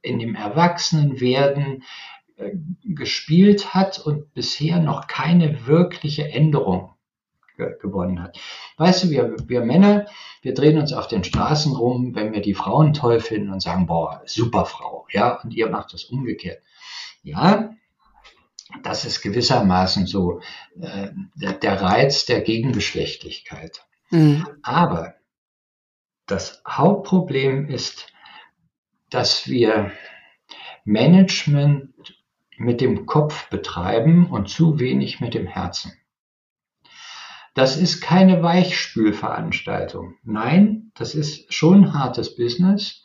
in 0.00 0.20
dem 0.20 0.36
Erwachsenenwerden 0.36 1.82
äh, 2.36 2.52
gespielt 2.84 3.74
hat 3.74 3.98
und 3.98 4.32
bisher 4.32 4.78
noch 4.78 5.08
keine 5.08 5.66
wirkliche 5.66 6.30
Änderung 6.30 6.94
gewonnen 7.56 8.22
hat. 8.22 8.38
Weißt 8.76 9.04
du, 9.04 9.10
wir, 9.10 9.34
wir 9.48 9.62
Männer, 9.62 10.06
wir 10.42 10.54
drehen 10.54 10.78
uns 10.78 10.92
auf 10.92 11.08
den 11.08 11.24
Straßen 11.24 11.74
rum, 11.74 12.14
wenn 12.14 12.32
wir 12.32 12.42
die 12.42 12.54
Frauen 12.54 12.92
toll 12.92 13.18
finden 13.18 13.50
und 13.50 13.60
sagen, 13.60 13.86
boah, 13.86 14.22
super 14.24 14.66
Frau, 14.66 15.08
ja, 15.10 15.40
und 15.42 15.52
ihr 15.52 15.68
macht 15.68 15.94
das 15.94 16.04
umgekehrt. 16.04 16.62
Ja, 17.22 17.70
das 18.82 19.04
ist 19.04 19.22
gewissermaßen 19.22 20.06
so 20.06 20.40
äh, 20.80 21.10
der, 21.34 21.52
der 21.52 21.80
Reiz 21.80 22.26
der 22.26 22.40
Gegengeschlechtlichkeit. 22.40 23.86
Mhm. 24.10 24.46
Aber 24.62 25.14
das 26.26 26.62
Hauptproblem 26.66 27.68
ist, 27.68 28.12
dass 29.10 29.48
wir 29.48 29.92
Management 30.84 31.94
mit 32.58 32.80
dem 32.80 33.06
Kopf 33.06 33.48
betreiben 33.50 34.26
und 34.30 34.48
zu 34.48 34.78
wenig 34.80 35.20
mit 35.20 35.34
dem 35.34 35.46
Herzen. 35.46 35.92
Das 37.54 37.76
ist 37.76 38.00
keine 38.00 38.42
Weichspülveranstaltung. 38.42 40.16
Nein, 40.22 40.92
das 40.94 41.14
ist 41.14 41.52
schon 41.52 41.94
hartes 41.94 42.36
Business, 42.36 43.04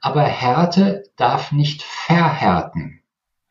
aber 0.00 0.22
Härte 0.22 1.04
darf 1.16 1.52
nicht 1.52 1.82
verhärten, 1.82 2.97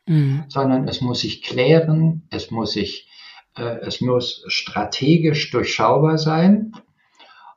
mhm. 0.08 0.44
sondern 0.48 0.88
es 0.88 1.00
muss 1.00 1.20
sich 1.20 1.42
klären, 1.42 2.26
es 2.30 2.50
muss 2.50 2.72
sich, 2.72 3.08
äh, 3.56 3.78
es 3.82 4.00
muss 4.00 4.44
strategisch 4.48 5.50
durchschaubar 5.50 6.18
sein. 6.18 6.72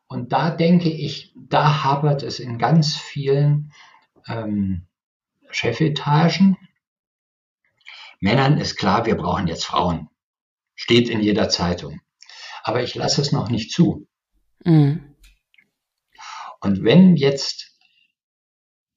Und 0.08 0.34
da 0.34 0.52
denke 0.52 0.90
ich, 0.90 1.34
da 1.36 1.84
hapert 1.84 2.22
es 2.22 2.40
in 2.40 2.58
ganz 2.58 2.96
vielen 2.96 3.72
ähm, 4.28 4.88
Chefetagen. 5.50 6.58
Männern 8.20 8.58
ist 8.58 8.76
klar, 8.76 9.06
wir 9.06 9.16
brauchen 9.16 9.48
jetzt 9.48 9.66
Frauen. 9.66 10.10
Steht 10.76 11.10
in 11.10 11.22
jeder 11.22 11.50
Zeitung 11.50 12.02
aber 12.64 12.84
ich 12.84 12.96
lasse 12.96 13.22
es 13.22 13.32
noch 13.32 13.50
nicht 13.50 13.72
zu. 13.72 14.08
Mhm. 14.64 15.16
Und 16.60 16.84
wenn 16.84 17.16
jetzt 17.16 17.76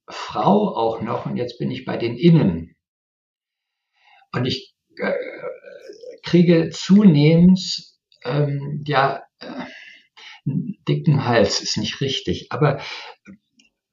Frau 0.08 0.76
auch 0.76 1.00
noch, 1.00 1.26
und 1.26 1.36
jetzt 1.36 1.58
bin 1.58 1.70
ich 1.70 1.84
bei 1.84 1.96
den 1.96 2.16
Innen, 2.16 2.73
und 4.34 4.46
ich 4.46 4.74
äh, 4.98 5.12
kriege 6.22 6.70
zunehmend, 6.70 7.60
ähm, 8.24 8.82
ja, 8.86 9.22
äh, 9.40 9.64
dicken 10.88 11.24
Hals 11.24 11.60
ist 11.60 11.76
nicht 11.76 12.00
richtig, 12.00 12.48
aber 12.50 12.80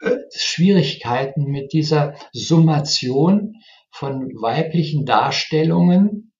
äh, 0.01 0.17
Schwierigkeiten 0.35 1.45
mit 1.45 1.73
dieser 1.73 2.15
Summation 2.33 3.55
von 3.91 4.29
weiblichen 4.41 5.05
Darstellungen 5.05 6.33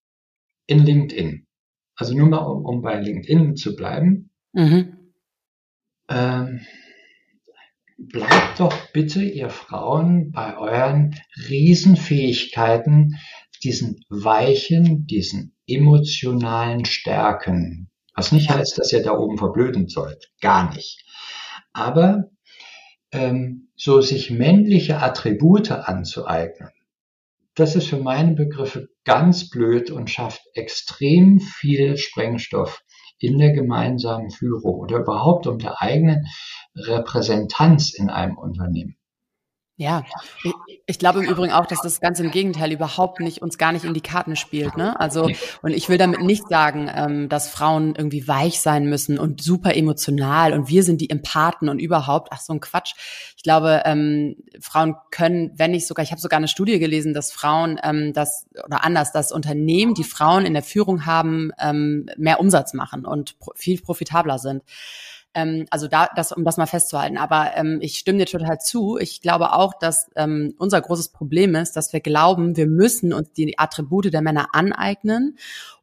in 0.68 0.86
LinkedIn. 0.86 1.48
Also 1.96 2.16
nur 2.16 2.30
mal 2.30 2.40
um, 2.40 2.66
um 2.66 2.82
bei 2.82 3.00
LinkedIn 3.00 3.56
zu 3.56 3.76
bleiben, 3.76 4.32
mhm. 4.54 5.14
ähm, 6.10 6.62
bleibt 7.98 8.60
doch 8.60 8.92
bitte, 8.92 9.24
ihr 9.24 9.50
Frauen, 9.50 10.32
bei 10.32 10.58
euren 10.58 11.16
Riesenfähigkeiten, 11.50 13.20
diesen 13.64 14.04
weichen, 14.10 15.06
diesen 15.08 15.56
emotionalen 15.68 16.86
Stärken. 16.86 17.90
Was 18.16 18.32
nicht 18.32 18.50
heißt, 18.50 18.78
dass 18.78 18.92
ihr 18.92 19.04
da 19.04 19.18
oben 19.18 19.38
verblöden 19.38 19.88
sollt. 19.88 20.32
Gar 20.42 20.74
nicht. 20.74 21.06
Aber 21.74 22.30
ähm, 23.12 23.70
so 23.76 24.02
sich 24.02 24.30
männliche 24.32 25.00
Attribute 25.00 25.72
anzueignen, 25.72 26.72
das 27.56 27.76
ist 27.76 27.88
für 27.88 27.98
meine 27.98 28.34
Begriffe 28.34 28.90
ganz 29.04 29.50
blöd 29.50 29.92
und 29.92 30.10
schafft 30.10 30.42
extrem 30.54 31.40
viel 31.40 31.98
Sprengstoff 31.98 32.82
in 33.20 33.38
der 33.38 33.52
gemeinsamen 33.52 34.32
Führung 34.32 34.80
oder 34.80 35.00
überhaupt 35.00 35.48
um 35.48 35.60
der 35.60 35.82
eigenen 35.82 36.26
Repräsentanz 36.76 37.94
in 37.94 38.10
einem 38.10 38.38
Unternehmen. 38.38 38.96
Ja, 39.78 40.04
ich, 40.44 40.54
ich, 40.86 41.00
glaube 41.00 41.24
im 41.24 41.32
Übrigen 41.32 41.52
auch, 41.52 41.66
dass 41.66 41.82
das 41.82 42.02
ganz 42.02 42.20
im 42.20 42.30
Gegenteil 42.30 42.72
überhaupt 42.72 43.20
nicht 43.20 43.42
uns 43.42 43.58
gar 43.58 43.72
nicht 43.72 43.84
in 43.84 43.96
die 43.96 44.02
Karten 44.02 44.36
spielt. 44.36 44.78
Ne? 44.78 45.00
Also 45.00 45.28
und 45.64 45.72
ich 45.72 45.90
will 45.90 45.98
damit 45.98 46.22
nicht 46.22 46.48
sagen, 46.48 46.88
ähm, 46.94 47.30
dass 47.30 47.50
Frauen 47.50 47.96
irgendwie 47.96 48.28
weich 48.28 48.60
sein 48.60 48.86
müssen 48.86 49.18
und 49.18 49.42
super 49.42 49.76
emotional 49.76 50.54
und 50.54 50.68
wir 50.68 50.84
sind 50.84 51.02
die 51.02 51.10
Empathen 51.10 51.68
und 51.68 51.80
überhaupt. 51.80 52.28
Ach 52.32 52.40
so 52.40 52.54
ein 52.54 52.60
Quatsch. 52.60 52.94
Ich 53.36 53.42
glaube, 53.42 53.82
ähm, 53.86 54.36
Frauen 54.60 54.98
können, 55.10 55.52
wenn 55.56 55.72
nicht 55.72 55.88
sogar, 55.88 56.04
ich 56.04 56.12
habe 56.12 56.22
sogar 56.22 56.38
eine 56.38 56.48
Studie 56.48 56.78
gelesen, 56.78 57.16
dass 57.16 57.32
Frauen 57.32 57.80
ähm, 57.84 58.14
das 58.14 58.46
oder 58.64 58.84
anders, 58.84 59.12
dass 59.12 59.32
Unternehmen, 59.32 59.96
die 59.96 60.04
Frauen 60.04 60.46
in 60.46 60.54
der 60.54 60.64
Führung 60.64 61.08
haben, 61.08 61.52
ähm, 61.60 62.08
mehr 62.18 62.40
Umsatz 62.40 62.74
machen 62.74 63.06
und 63.06 63.40
pro, 63.40 63.54
viel 63.56 63.82
profitabler 63.82 64.38
sind. 64.38 64.64
Ähm, 65.34 65.66
also 65.70 65.88
da, 65.88 66.10
das, 66.16 66.32
um 66.32 66.44
das 66.44 66.58
mal 66.58 66.66
festzuhalten. 66.66 67.18
Aber 67.18 67.52
ähm, 67.56 67.80
ich 67.82 67.98
stimme 67.98 68.20
dir 68.20 68.26
total 68.26 68.60
zu. 68.60 68.98
Ich 68.98 69.22
glaube 69.22 69.54
auch, 69.54 69.74
dass 69.74 70.10
ähm, 70.16 70.54
unser 70.58 70.82
großes 70.82 71.10
Problem 71.10 71.56
ist, 71.56 71.76
dass 71.76 71.94
wir 71.94 72.02
glauben, 72.02 72.58
wir 72.58 72.68
müssen 72.68 73.14
uns 73.14 73.32
die 73.32 73.58
Attribute 73.58 74.14
der 74.14 74.22
Männer 74.22 74.50
aneignen 74.54 75.38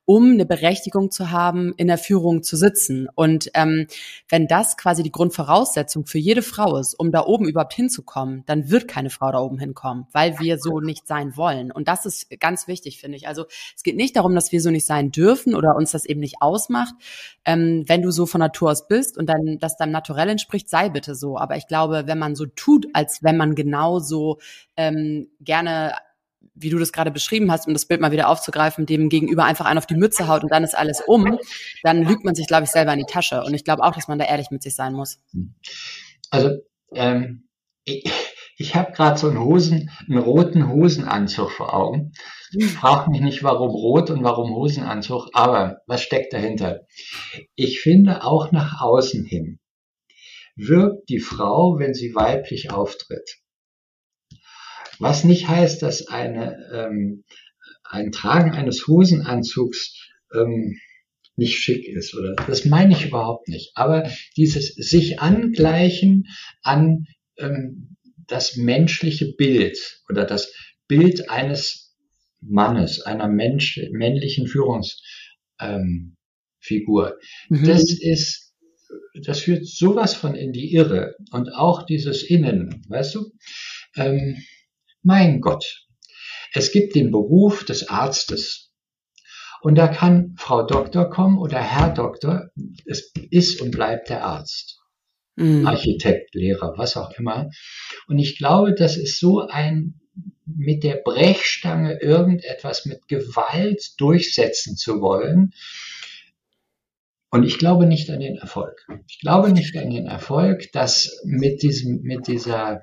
um 0.09 0.33
eine 0.33 0.47
Berechtigung 0.47 1.11
zu 1.11 1.33
haben, 1.33 1.75
in 1.77 1.87
der 1.87 1.99
Führung 1.99 2.43
zu 2.43 2.57
sitzen. 2.57 3.11
Und 3.15 3.51
ähm, 3.53 3.89
wenn 4.31 4.47
das 4.47 4.79
quasi 4.79 5.03
die 5.03 5.13
Grundvoraussetzung 5.13 6.07
für 6.07 6.17
jede 6.17 6.41
Frau 6.41 6.79
ist, 6.79 6.95
um 6.95 7.13
da 7.13 7.27
oben 7.27 7.47
überhaupt 7.47 7.75
hinzukommen, 7.75 8.43
dann 8.47 8.71
wird 8.71 8.89
keine 8.89 9.11
Frau 9.11 9.31
da 9.31 9.39
oben 9.39 9.59
hinkommen, 9.59 10.07
weil 10.13 10.41
wir 10.41 10.59
so 10.59 10.81
nicht 10.81 11.07
sein 11.07 11.37
wollen. 11.37 11.71
Und 11.71 11.89
das 11.89 12.07
ist 12.07 12.41
ganz 12.41 12.67
wichtig, 12.67 12.99
finde 12.99 13.19
ich. 13.19 13.29
Also 13.29 13.45
es 13.77 13.83
geht 13.83 13.97
nicht 13.97 14.17
darum, 14.17 14.35
dass 14.35 14.51
wir 14.51 14.63
so 14.63 14.71
nicht 14.71 14.87
sein 14.87 15.11
dürfen 15.11 15.55
oder 15.55 15.77
uns 15.77 15.91
das 15.91 16.07
eben 16.07 16.21
nicht 16.21 16.37
ausmacht. 16.41 16.95
Ähm, 17.45 17.85
wenn 17.87 18.01
du 18.01 18.11
so 18.11 18.25
von 18.25 18.39
Natur 18.39 18.71
aus 18.71 18.89
bist 18.89 19.19
und 19.19 19.27
dann 19.27 19.59
das 19.61 19.77
deinem 19.77 19.93
Naturell 19.93 20.31
entspricht, 20.31 20.71
sei 20.71 20.89
bitte 20.89 21.15
so. 21.15 21.37
Aber 21.37 21.59
ich 21.59 21.67
glaube, 21.67 22.05
wenn 22.07 22.19
man 22.19 22.35
so 22.35 22.47
tut, 22.47 22.87
als 22.95 23.23
wenn 23.23 23.37
man 23.37 23.55
genauso 23.55 24.39
ähm, 24.75 25.29
gerne 25.41 25.93
wie 26.55 26.71
du 26.71 26.79
das 26.79 26.93
gerade 26.93 27.11
beschrieben 27.11 27.51
hast, 27.51 27.67
um 27.67 27.73
das 27.73 27.87
Bild 27.87 28.01
mal 28.01 28.13
wieder 28.13 28.29
aufzugreifen, 28.29 28.87
dem 28.87 29.09
gegenüber 29.09 29.45
einfach 29.45 29.67
einen 29.67 29.79
auf 29.79 29.87
die 29.87 29.95
Mütze 29.95 30.29
haut 30.29 30.43
und 30.43 30.51
dann 30.51 30.65
ist 30.65 30.77
alles 30.77 31.01
um, 31.07 31.39
dann 31.83 32.03
lügt 32.03 32.25
man 32.25 32.35
sich, 32.35 32.47
glaube 32.47 32.65
ich, 32.65 32.71
selber 32.71 32.93
in 32.93 32.99
die 32.99 33.05
Tasche. 33.05 33.43
Und 33.45 33.55
ich 33.55 33.65
glaube 33.65 33.83
auch, 33.85 33.95
dass 33.95 34.09
man 34.09 34.19
da 34.19 34.25
ehrlich 34.25 34.51
mit 34.51 34.63
sich 34.63 34.75
sein 34.75 34.93
muss. 34.93 35.21
Also 36.31 36.51
ähm, 36.95 37.49
ich, 37.85 38.11
ich 38.57 38.75
habe 38.75 38.93
gerade 38.93 39.19
so 39.19 39.29
einen 39.29 39.41
Hosen, 39.41 39.91
einen 40.09 40.19
roten 40.19 40.69
Hosenanzug 40.69 41.51
vor 41.51 41.75
Augen. 41.75 42.13
Frag 42.77 43.09
mich 43.09 43.21
nicht, 43.21 43.43
warum 43.43 43.71
rot 43.71 44.11
und 44.11 44.25
warum 44.25 44.55
Hosenanzug, 44.55 45.29
aber 45.35 45.79
was 45.87 46.03
steckt 46.03 46.33
dahinter? 46.33 46.81
Ich 47.55 47.81
finde 47.81 48.25
auch 48.25 48.53
nach 48.53 48.81
außen 48.81 49.25
hin 49.25 49.61
wirkt 50.59 51.09
die 51.09 51.21
Frau, 51.21 51.79
wenn 51.79 51.95
sie 51.95 52.15
weiblich 52.15 52.71
auftritt, 52.71 53.39
was 54.99 55.25
nicht 55.25 55.49
heißt, 55.49 55.83
dass 55.83 56.07
eine, 56.09 56.57
ähm, 56.73 57.25
ein 57.85 58.13
Tragen 58.13 58.53
eines 58.53 58.87
Hosenanzugs 58.87 59.95
ähm, 60.35 60.79
nicht 61.37 61.59
schick 61.59 61.87
ist 61.87 62.15
oder 62.15 62.35
das 62.47 62.65
meine 62.65 62.93
ich 62.93 63.07
überhaupt 63.07 63.49
nicht. 63.49 63.71
Aber 63.75 64.11
dieses 64.37 64.75
sich 64.75 65.21
angleichen 65.21 66.27
an 66.63 67.07
ähm, 67.37 67.97
das 68.27 68.57
menschliche 68.57 69.33
Bild 69.37 70.03
oder 70.09 70.25
das 70.25 70.53
Bild 70.89 71.31
eines 71.31 71.97
Mannes, 72.41 73.01
einer 73.01 73.29
Mensch, 73.29 73.81
männlichen 73.93 74.47
Führungsfigur, 74.47 74.97
ähm, 75.61 76.17
mhm. 77.49 77.65
das 77.65 77.85
ist, 77.93 78.53
das 79.23 79.41
führt 79.41 79.67
sowas 79.67 80.15
von 80.15 80.35
in 80.35 80.53
die 80.53 80.73
Irre 80.75 81.15
und 81.31 81.55
auch 81.55 81.87
dieses 81.87 82.23
Innen, 82.23 82.85
weißt 82.89 83.15
du? 83.15 83.33
Ähm, 83.97 84.43
mein 85.03 85.41
Gott, 85.41 85.87
es 86.53 86.73
gibt 86.73 86.95
den 86.95 87.11
Beruf 87.11 87.65
des 87.65 87.89
Arztes. 87.89 88.73
Und 89.61 89.75
da 89.75 89.89
kann 89.89 90.35
Frau 90.37 90.65
Doktor 90.65 91.11
kommen 91.11 91.39
oder 91.39 91.61
Herr 91.61 91.93
Doktor. 91.93 92.51
Es 92.87 93.13
ist 93.31 93.61
und 93.61 93.73
bleibt 93.73 94.09
der 94.09 94.25
Arzt. 94.25 94.81
Mhm. 95.37 95.67
Architekt, 95.67 96.35
Lehrer, 96.35 96.75
was 96.77 96.97
auch 96.97 97.11
immer. 97.19 97.51
Und 98.07 98.19
ich 98.19 98.39
glaube, 98.39 98.75
das 98.75 98.97
ist 98.97 99.19
so 99.19 99.47
ein 99.47 100.01
mit 100.47 100.83
der 100.83 100.97
Brechstange 101.05 102.01
irgendetwas 102.01 102.87
mit 102.87 103.07
Gewalt 103.07 103.93
durchsetzen 103.99 104.77
zu 104.77 105.01
wollen. 105.01 105.53
Und 107.31 107.45
ich 107.45 107.59
glaube 107.59 107.87
nicht 107.87 108.09
an 108.11 108.21
den 108.21 108.37
Erfolg. 108.37 108.87
Ich 109.07 109.21
glaube 109.21 109.53
nicht 109.53 109.77
an 109.77 109.91
den 109.91 110.07
Erfolg, 110.07 110.73
dass 110.73 111.21
mit 111.25 111.63
diesem, 111.63 112.01
mit 112.03 112.27
dieser 112.27 112.83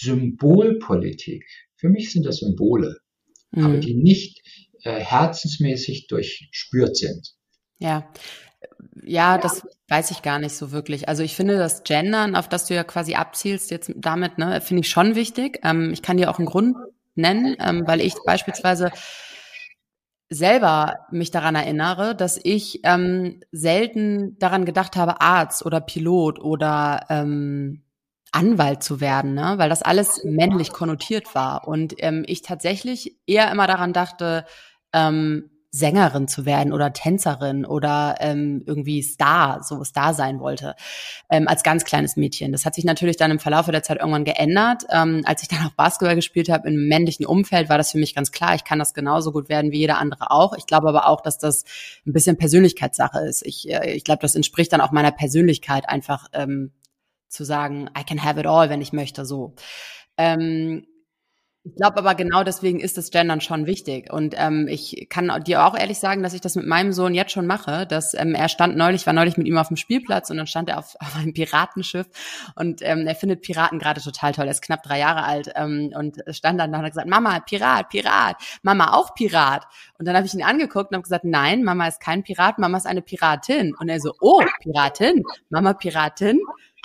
Symbolpolitik. 0.00 1.44
Für 1.76 1.88
mich 1.88 2.12
sind 2.12 2.26
das 2.26 2.38
Symbole, 2.38 2.96
mhm. 3.50 3.64
aber 3.64 3.76
die 3.78 3.94
nicht 3.94 4.42
äh, 4.82 5.00
herzensmäßig 5.00 6.06
durchspürt 6.06 6.96
sind. 6.96 7.34
Ja. 7.78 8.10
Ja, 9.02 9.38
das 9.38 9.66
weiß 9.88 10.10
ich 10.10 10.22
gar 10.22 10.38
nicht 10.38 10.54
so 10.54 10.72
wirklich. 10.72 11.08
Also 11.08 11.22
ich 11.22 11.34
finde 11.34 11.56
das 11.56 11.84
Gendern, 11.84 12.36
auf 12.36 12.48
das 12.48 12.66
du 12.66 12.74
ja 12.74 12.84
quasi 12.84 13.14
abzielst 13.14 13.70
jetzt 13.70 13.92
damit, 13.96 14.36
ne, 14.36 14.60
finde 14.60 14.82
ich 14.82 14.90
schon 14.90 15.14
wichtig. 15.14 15.60
Ähm, 15.64 15.90
ich 15.92 16.02
kann 16.02 16.18
dir 16.18 16.30
auch 16.30 16.38
einen 16.38 16.46
Grund 16.46 16.76
nennen, 17.14 17.56
ähm, 17.58 17.86
weil 17.86 18.00
ich 18.00 18.14
beispielsweise 18.24 18.90
selber 20.28 21.06
mich 21.10 21.30
daran 21.30 21.56
erinnere, 21.56 22.14
dass 22.14 22.38
ich 22.42 22.80
ähm, 22.84 23.40
selten 23.50 24.38
daran 24.38 24.64
gedacht 24.64 24.96
habe, 24.96 25.20
Arzt 25.20 25.66
oder 25.66 25.80
Pilot 25.80 26.38
oder 26.38 27.06
ähm, 27.08 27.82
Anwalt 28.32 28.82
zu 28.82 29.00
werden, 29.00 29.34
ne? 29.34 29.54
weil 29.56 29.68
das 29.68 29.82
alles 29.82 30.22
männlich 30.24 30.72
konnotiert 30.72 31.34
war. 31.34 31.66
Und 31.66 31.94
ähm, 31.98 32.24
ich 32.26 32.42
tatsächlich 32.42 33.16
eher 33.26 33.50
immer 33.50 33.66
daran 33.66 33.92
dachte, 33.92 34.44
ähm, 34.92 35.50
Sängerin 35.72 36.26
zu 36.26 36.46
werden 36.46 36.72
oder 36.72 36.92
Tänzerin 36.92 37.64
oder 37.64 38.16
ähm, 38.18 38.62
irgendwie 38.66 39.02
Star, 39.02 39.62
so 39.62 39.84
Star 39.84 40.14
sein 40.14 40.40
wollte, 40.40 40.74
ähm, 41.30 41.46
als 41.46 41.62
ganz 41.62 41.84
kleines 41.84 42.16
Mädchen. 42.16 42.50
Das 42.50 42.64
hat 42.64 42.74
sich 42.74 42.84
natürlich 42.84 43.16
dann 43.16 43.30
im 43.30 43.38
Verlauf 43.38 43.66
der 43.66 43.82
Zeit 43.84 43.98
irgendwann 43.98 44.24
geändert. 44.24 44.82
Ähm, 44.90 45.22
als 45.24 45.42
ich 45.42 45.48
dann 45.48 45.64
auch 45.64 45.72
Basketball 45.72 46.16
gespielt 46.16 46.48
habe 46.48 46.68
im 46.68 46.88
männlichen 46.88 47.24
Umfeld, 47.24 47.68
war 47.68 47.78
das 47.78 47.92
für 47.92 47.98
mich 47.98 48.16
ganz 48.16 48.32
klar, 48.32 48.56
ich 48.56 48.64
kann 48.64 48.80
das 48.80 48.94
genauso 48.94 49.30
gut 49.30 49.48
werden 49.48 49.70
wie 49.70 49.78
jeder 49.78 49.98
andere 49.98 50.32
auch. 50.32 50.54
Ich 50.58 50.66
glaube 50.66 50.88
aber 50.88 51.06
auch, 51.06 51.20
dass 51.20 51.38
das 51.38 51.64
ein 52.04 52.12
bisschen 52.12 52.36
Persönlichkeitssache 52.36 53.20
ist. 53.20 53.46
Ich, 53.46 53.70
äh, 53.70 53.92
ich 53.92 54.02
glaube, 54.02 54.22
das 54.22 54.34
entspricht 54.34 54.72
dann 54.72 54.80
auch 54.80 54.90
meiner 54.90 55.12
Persönlichkeit 55.12 55.88
einfach 55.88 56.26
ähm, 56.32 56.72
zu 57.30 57.44
sagen, 57.44 57.88
I 57.98 58.04
can 58.04 58.22
have 58.22 58.38
it 58.38 58.46
all, 58.46 58.68
wenn 58.68 58.82
ich 58.82 58.92
möchte, 58.92 59.24
so. 59.24 59.54
Ähm, 60.18 60.86
ich 61.62 61.74
glaube 61.74 61.98
aber 61.98 62.14
genau 62.14 62.42
deswegen 62.42 62.80
ist 62.80 62.96
das 62.96 63.10
Gendern 63.10 63.42
schon 63.42 63.66
wichtig. 63.66 64.10
Und 64.10 64.34
ähm, 64.38 64.66
ich 64.66 65.08
kann 65.10 65.30
dir 65.44 65.66
auch 65.66 65.76
ehrlich 65.76 65.98
sagen, 65.98 66.22
dass 66.22 66.32
ich 66.32 66.40
das 66.40 66.56
mit 66.56 66.66
meinem 66.66 66.94
Sohn 66.94 67.14
jetzt 67.14 67.32
schon 67.32 67.46
mache. 67.46 67.86
Dass 67.86 68.14
ähm, 68.14 68.34
er 68.34 68.48
stand 68.48 68.78
neulich, 68.78 69.06
war 69.06 69.12
neulich 69.12 69.36
mit 69.36 69.46
ihm 69.46 69.58
auf 69.58 69.68
dem 69.68 69.76
Spielplatz 69.76 70.30
und 70.30 70.38
dann 70.38 70.46
stand 70.46 70.70
er 70.70 70.78
auf, 70.78 70.96
auf 71.00 71.16
einem 71.16 71.34
Piratenschiff 71.34 72.06
und 72.54 72.80
ähm, 72.82 73.06
er 73.06 73.14
findet 73.14 73.42
Piraten 73.42 73.78
gerade 73.78 74.00
total 74.00 74.32
toll. 74.32 74.46
Er 74.46 74.52
ist 74.52 74.62
knapp 74.62 74.82
drei 74.82 75.00
Jahre 75.00 75.24
alt 75.24 75.52
ähm, 75.54 75.92
und 75.94 76.16
stand 76.30 76.58
dann 76.58 76.72
da 76.72 76.78
und 76.78 76.84
hat 76.84 76.92
gesagt, 76.92 77.10
Mama, 77.10 77.40
Pirat, 77.40 77.90
Pirat, 77.90 78.36
Mama 78.62 78.94
auch 78.94 79.14
Pirat. 79.14 79.66
Und 79.98 80.06
dann 80.08 80.16
habe 80.16 80.26
ich 80.26 80.32
ihn 80.32 80.42
angeguckt 80.42 80.90
und 80.90 80.94
habe 80.94 81.02
gesagt, 81.02 81.26
nein, 81.26 81.62
Mama 81.62 81.86
ist 81.88 82.00
kein 82.00 82.22
Pirat, 82.22 82.58
Mama 82.58 82.78
ist 82.78 82.86
eine 82.86 83.02
Piratin. 83.02 83.74
Und 83.78 83.90
er 83.90 84.00
so, 84.00 84.14
oh, 84.20 84.42
Piratin, 84.62 85.22
Mama 85.50 85.74
Piratin 85.74 86.40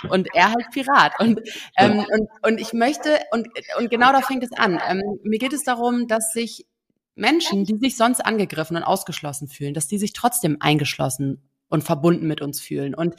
und 0.08 0.28
er 0.34 0.50
halt 0.50 0.70
Pirat. 0.72 1.18
Und, 1.18 1.40
ähm, 1.76 1.98
und, 1.98 2.28
und 2.42 2.60
ich 2.60 2.72
möchte, 2.72 3.18
und, 3.30 3.48
und 3.78 3.90
genau 3.90 4.12
da 4.12 4.20
fängt 4.20 4.44
es 4.44 4.52
an. 4.52 4.80
Ähm, 4.88 5.02
mir 5.22 5.38
geht 5.38 5.52
es 5.52 5.64
darum, 5.64 6.06
dass 6.08 6.32
sich 6.32 6.66
Menschen, 7.14 7.64
die 7.64 7.78
sich 7.78 7.96
sonst 7.96 8.20
angegriffen 8.20 8.76
und 8.76 8.82
ausgeschlossen 8.82 9.48
fühlen, 9.48 9.74
dass 9.74 9.88
die 9.88 9.98
sich 9.98 10.12
trotzdem 10.12 10.58
eingeschlossen 10.60 11.42
und 11.68 11.82
verbunden 11.82 12.26
mit 12.26 12.42
uns 12.42 12.60
fühlen. 12.60 12.94
Und, 12.94 13.16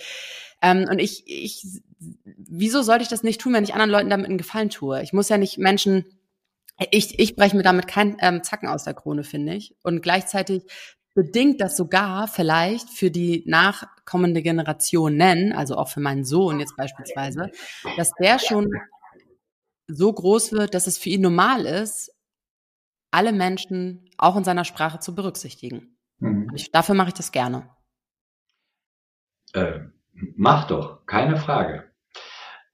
ähm, 0.61 0.85
und 0.89 0.99
ich, 0.99 1.23
ich, 1.25 1.65
wieso 1.99 2.81
sollte 2.81 3.03
ich 3.03 3.09
das 3.09 3.23
nicht 3.23 3.41
tun, 3.41 3.53
wenn 3.53 3.63
ich 3.63 3.73
anderen 3.73 3.91
Leuten 3.91 4.09
damit 4.09 4.27
einen 4.27 4.37
Gefallen 4.37 4.69
tue? 4.69 5.01
Ich 5.01 5.13
muss 5.13 5.29
ja 5.29 5.37
nicht 5.37 5.57
Menschen 5.57 6.05
ich, 6.91 7.19
ich 7.19 7.35
breche 7.35 7.57
mir 7.57 7.63
damit 7.63 7.87
keinen 7.87 8.17
ähm, 8.19 8.43
Zacken 8.43 8.69
aus 8.69 8.83
der 8.83 8.93
Krone, 8.93 9.23
finde 9.23 9.55
ich. 9.55 9.75
Und 9.83 10.01
gleichzeitig 10.01 10.63
bedingt 11.15 11.59
das 11.59 11.75
sogar 11.75 12.27
vielleicht 12.27 12.89
für 12.89 13.09
die 13.09 13.43
nachkommende 13.47 13.96
Generation 14.41 15.15
nennen, 15.15 15.53
also 15.53 15.75
auch 15.75 15.89
für 15.89 15.99
meinen 15.99 16.23
Sohn 16.23 16.59
jetzt 16.59 16.75
beispielsweise, 16.75 17.51
dass 17.97 18.11
der 18.13 18.39
schon 18.39 18.67
so 19.87 20.11
groß 20.11 20.51
wird, 20.51 20.73
dass 20.73 20.87
es 20.87 20.97
für 20.97 21.09
ihn 21.09 21.21
normal 21.21 21.65
ist, 21.65 22.11
alle 23.11 23.31
Menschen 23.31 24.09
auch 24.17 24.35
in 24.35 24.43
seiner 24.43 24.65
Sprache 24.65 24.99
zu 24.99 25.15
berücksichtigen. 25.15 25.97
Mhm. 26.19 26.51
Ich, 26.55 26.71
dafür 26.71 26.95
mache 26.95 27.09
ich 27.09 27.13
das 27.13 27.31
gerne. 27.31 27.69
Äh, 29.53 29.79
mach 30.35 30.67
doch, 30.67 31.05
keine 31.05 31.37
Frage. 31.37 31.91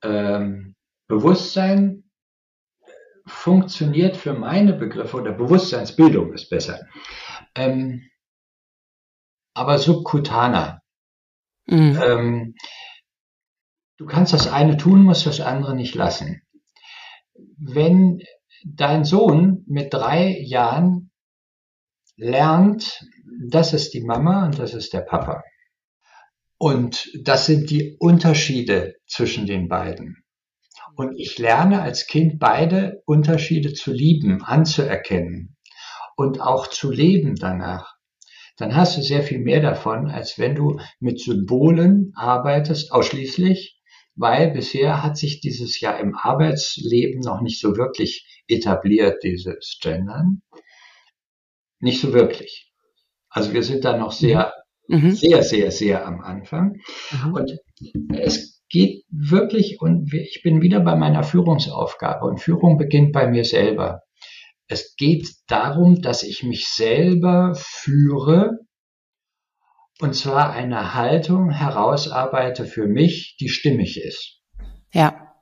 Ähm, 0.01 0.75
Bewusstsein 1.07 2.03
funktioniert 3.25 4.17
für 4.17 4.34
meine 4.34 4.73
Begriffe 4.73 5.17
oder 5.17 5.31
Bewusstseinsbildung 5.31 6.34
ist 6.34 6.49
besser. 6.49 6.88
Ähm, 7.55 8.09
aber 9.53 9.77
subkutaner. 9.77 10.82
Mhm. 11.66 11.99
Ähm, 12.03 12.55
du 13.97 14.05
kannst 14.05 14.34
das 14.34 14.51
eine 14.51 14.78
tun, 14.78 15.03
musst 15.03 15.26
das 15.26 15.41
andere 15.41 15.76
nicht 15.76 15.95
lassen. 15.95 16.41
Wenn 17.57 18.20
dein 18.66 19.03
Sohn 19.03 19.64
mit 19.68 19.93
drei 19.93 20.38
Jahren 20.41 21.11
lernt, 22.16 23.05
das 23.49 23.74
ist 23.74 23.93
die 23.93 24.03
Mama 24.03 24.45
und 24.45 24.59
das 24.59 24.74
ist 24.74 24.93
der 24.93 25.01
Papa. 25.01 25.43
Und 26.57 27.09
das 27.22 27.45
sind 27.45 27.70
die 27.70 27.97
Unterschiede 27.99 28.95
zwischen 29.07 29.45
den 29.45 29.68
beiden. 29.68 30.24
Und 30.95 31.18
ich 31.18 31.38
lerne 31.39 31.82
als 31.82 32.07
Kind 32.07 32.39
beide 32.39 33.01
Unterschiede 33.05 33.74
zu 33.74 33.91
lieben, 33.91 34.43
anzuerkennen 34.43 35.57
und 36.16 36.39
auch 36.39 36.68
zu 36.68 36.91
leben 36.91 37.36
danach 37.36 37.92
dann 38.57 38.75
hast 38.75 38.97
du 38.97 39.01
sehr 39.01 39.23
viel 39.23 39.39
mehr 39.39 39.61
davon, 39.61 40.09
als 40.09 40.37
wenn 40.37 40.55
du 40.55 40.79
mit 40.99 41.19
Symbolen 41.19 42.11
arbeitest, 42.15 42.91
ausschließlich, 42.91 43.79
weil 44.15 44.51
bisher 44.51 45.01
hat 45.01 45.17
sich 45.17 45.41
dieses 45.41 45.79
ja 45.79 45.91
im 45.97 46.15
Arbeitsleben 46.15 47.21
noch 47.21 47.41
nicht 47.41 47.59
so 47.59 47.77
wirklich 47.77 48.43
etabliert, 48.47 49.23
dieses 49.23 49.79
Gendern. 49.81 50.41
Nicht 51.79 51.99
so 51.99 52.13
wirklich. 52.13 52.71
Also 53.29 53.53
wir 53.53 53.63
sind 53.63 53.83
da 53.83 53.97
noch 53.97 54.11
sehr, 54.11 54.53
mhm. 54.87 55.05
mhm. 55.05 55.11
sehr, 55.11 55.41
sehr, 55.41 55.71
sehr 55.71 56.05
am 56.05 56.21
Anfang. 56.21 56.79
Mhm. 57.11 57.33
Und 57.33 57.59
es 58.19 58.61
geht 58.69 59.03
wirklich, 59.09 59.81
und 59.81 60.13
ich 60.13 60.41
bin 60.43 60.61
wieder 60.61 60.79
bei 60.79 60.95
meiner 60.95 61.23
Führungsaufgabe, 61.23 62.25
und 62.25 62.39
Führung 62.39 62.77
beginnt 62.77 63.11
bei 63.11 63.27
mir 63.27 63.43
selber. 63.45 64.02
Es 64.74 64.95
geht 64.95 65.30
darum, 65.45 66.01
dass 66.01 66.24
ich 66.24 66.41
mich 66.41 66.67
selber 66.67 67.53
führe 67.55 68.57
und 69.99 70.15
zwar 70.15 70.51
eine 70.51 70.95
Haltung 70.95 71.51
herausarbeite 71.51 72.65
für 72.65 72.88
mich, 72.88 73.38
die 73.39 73.49
stimmig 73.49 74.01
ist. 74.01 74.41
Ja. 74.91 75.36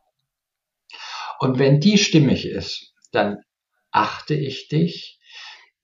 Und 1.40 1.60
wenn 1.60 1.80
die 1.80 1.98
stimmig 1.98 2.46
ist, 2.46 2.94
dann 3.14 3.38
achte 3.92 4.34
ich 4.34 4.68
dich, 4.68 5.18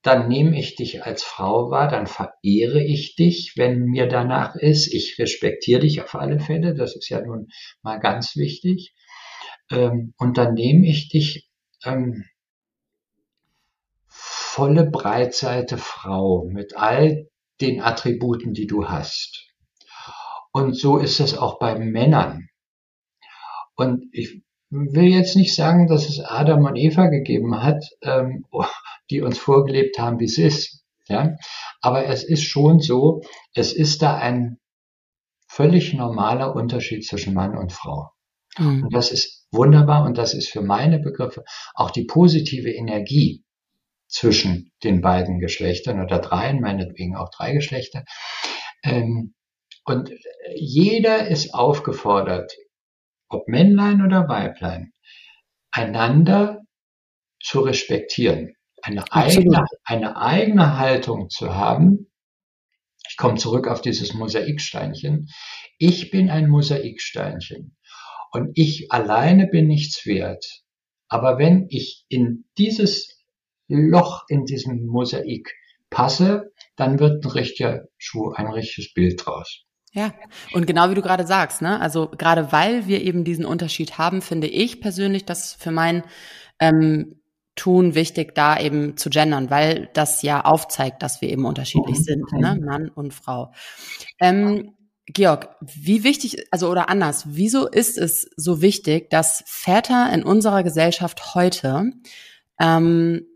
dann 0.02 0.28
nehme 0.28 0.58
ich 0.58 0.76
dich 0.76 1.04
als 1.04 1.22
Frau 1.22 1.70
wahr, 1.70 1.88
dann 1.88 2.06
verehre 2.06 2.84
ich 2.84 3.16
dich, 3.16 3.54
wenn 3.56 3.84
mir 3.84 4.08
danach 4.08 4.56
ist. 4.56 4.92
Ich 4.92 5.18
respektiere 5.18 5.80
dich 5.80 6.02
auf 6.02 6.14
alle 6.14 6.38
Fälle, 6.38 6.74
das 6.74 6.94
ist 6.94 7.08
ja 7.08 7.22
nun 7.22 7.48
mal 7.80 7.98
ganz 7.98 8.36
wichtig. 8.36 8.92
Ähm, 9.70 10.12
und 10.18 10.36
dann 10.36 10.52
nehme 10.52 10.86
ich 10.86 11.08
dich 11.08 11.48
ähm, 11.86 12.26
volle 14.58 14.90
Breitseite 14.90 15.78
Frau 15.78 16.44
mit 16.50 16.76
all 16.76 17.28
den 17.60 17.80
Attributen, 17.80 18.54
die 18.54 18.66
du 18.66 18.88
hast. 18.88 19.46
Und 20.50 20.76
so 20.76 20.98
ist 20.98 21.20
es 21.20 21.38
auch 21.38 21.60
bei 21.60 21.78
Männern. 21.78 22.48
Und 23.76 24.06
ich 24.10 24.42
will 24.68 25.04
jetzt 25.04 25.36
nicht 25.36 25.54
sagen, 25.54 25.86
dass 25.86 26.08
es 26.08 26.18
Adam 26.18 26.64
und 26.64 26.74
Eva 26.74 27.06
gegeben 27.06 27.62
hat, 27.62 27.84
ähm, 28.02 28.46
die 29.10 29.20
uns 29.20 29.38
vorgelebt 29.38 29.96
haben, 30.00 30.18
wie 30.18 30.24
es 30.24 30.38
ist. 30.38 30.82
Ja? 31.06 31.36
Aber 31.80 32.06
es 32.06 32.24
ist 32.24 32.42
schon 32.42 32.80
so, 32.80 33.22
es 33.54 33.72
ist 33.72 34.02
da 34.02 34.16
ein 34.16 34.58
völlig 35.46 35.94
normaler 35.94 36.56
Unterschied 36.56 37.06
zwischen 37.06 37.32
Mann 37.32 37.56
und 37.56 37.72
Frau. 37.72 38.10
Mhm. 38.58 38.82
Und 38.82 38.92
das 38.92 39.12
ist 39.12 39.46
wunderbar 39.52 40.04
und 40.04 40.18
das 40.18 40.34
ist 40.34 40.48
für 40.48 40.62
meine 40.62 40.98
Begriffe 40.98 41.44
auch 41.74 41.92
die 41.92 42.06
positive 42.06 42.72
Energie, 42.72 43.44
zwischen 44.08 44.72
den 44.82 45.00
beiden 45.00 45.38
Geschlechtern 45.38 46.02
oder 46.02 46.18
dreien, 46.18 46.60
meinetwegen 46.60 47.16
auch 47.16 47.30
drei 47.30 47.52
Geschlechter. 47.52 48.04
Ähm, 48.82 49.34
und 49.84 50.10
jeder 50.54 51.28
ist 51.28 51.54
aufgefordert, 51.54 52.52
ob 53.28 53.48
Männlein 53.48 54.04
oder 54.04 54.28
Weiblein, 54.28 54.92
einander 55.70 56.62
zu 57.40 57.60
respektieren, 57.60 58.54
eine 58.82 59.04
eigene, 59.12 59.64
eine 59.84 60.16
eigene 60.16 60.78
Haltung 60.78 61.28
zu 61.28 61.54
haben. 61.54 62.10
Ich 63.08 63.16
komme 63.16 63.36
zurück 63.36 63.68
auf 63.68 63.80
dieses 63.80 64.14
Mosaiksteinchen. 64.14 65.28
Ich 65.78 66.10
bin 66.10 66.30
ein 66.30 66.48
Mosaiksteinchen 66.48 67.76
und 68.32 68.50
ich 68.54 68.90
alleine 68.90 69.46
bin 69.46 69.66
nichts 69.66 70.04
wert. 70.06 70.44
Aber 71.08 71.38
wenn 71.38 71.66
ich 71.70 72.04
in 72.08 72.44
dieses 72.58 73.17
Loch 73.68 74.24
in 74.28 74.44
diesem 74.44 74.86
Mosaik 74.86 75.54
passe, 75.90 76.52
dann 76.76 76.98
wird 76.98 77.24
ein 77.24 77.30
richtiger 77.30 77.84
Schuh, 77.96 78.32
ein 78.32 78.48
richtiges 78.48 78.92
Bild 78.92 79.24
draus. 79.24 79.64
Ja, 79.92 80.12
und 80.52 80.66
genau 80.66 80.90
wie 80.90 80.94
du 80.94 81.02
gerade 81.02 81.26
sagst, 81.26 81.62
ne? 81.62 81.80
Also 81.80 82.08
gerade 82.08 82.52
weil 82.52 82.86
wir 82.86 83.00
eben 83.02 83.24
diesen 83.24 83.46
Unterschied 83.46 83.96
haben, 83.96 84.20
finde 84.20 84.46
ich 84.46 84.80
persönlich, 84.80 85.24
dass 85.24 85.54
für 85.54 85.70
mein 85.70 86.04
ähm, 86.60 87.20
tun, 87.56 87.94
wichtig, 87.94 88.34
da 88.34 88.58
eben 88.58 88.96
zu 88.96 89.10
gendern, 89.10 89.50
weil 89.50 89.88
das 89.94 90.22
ja 90.22 90.44
aufzeigt, 90.44 91.02
dass 91.02 91.20
wir 91.20 91.30
eben 91.30 91.44
unterschiedlich 91.46 91.98
Mhm. 91.98 92.02
sind, 92.02 92.32
ne? 92.32 92.60
Mann 92.64 92.88
und 92.90 93.14
Frau. 93.14 93.52
Ähm, 94.20 94.74
Georg, 95.06 95.56
wie 95.62 96.04
wichtig, 96.04 96.46
also 96.50 96.70
oder 96.70 96.90
anders, 96.90 97.24
wieso 97.30 97.66
ist 97.66 97.96
es 97.96 98.28
so 98.36 98.60
wichtig, 98.60 99.08
dass 99.08 99.42
Väter 99.46 100.12
in 100.12 100.22
unserer 100.22 100.62
Gesellschaft 100.62 101.34
heute 101.34 101.92
ähm, 102.60 103.26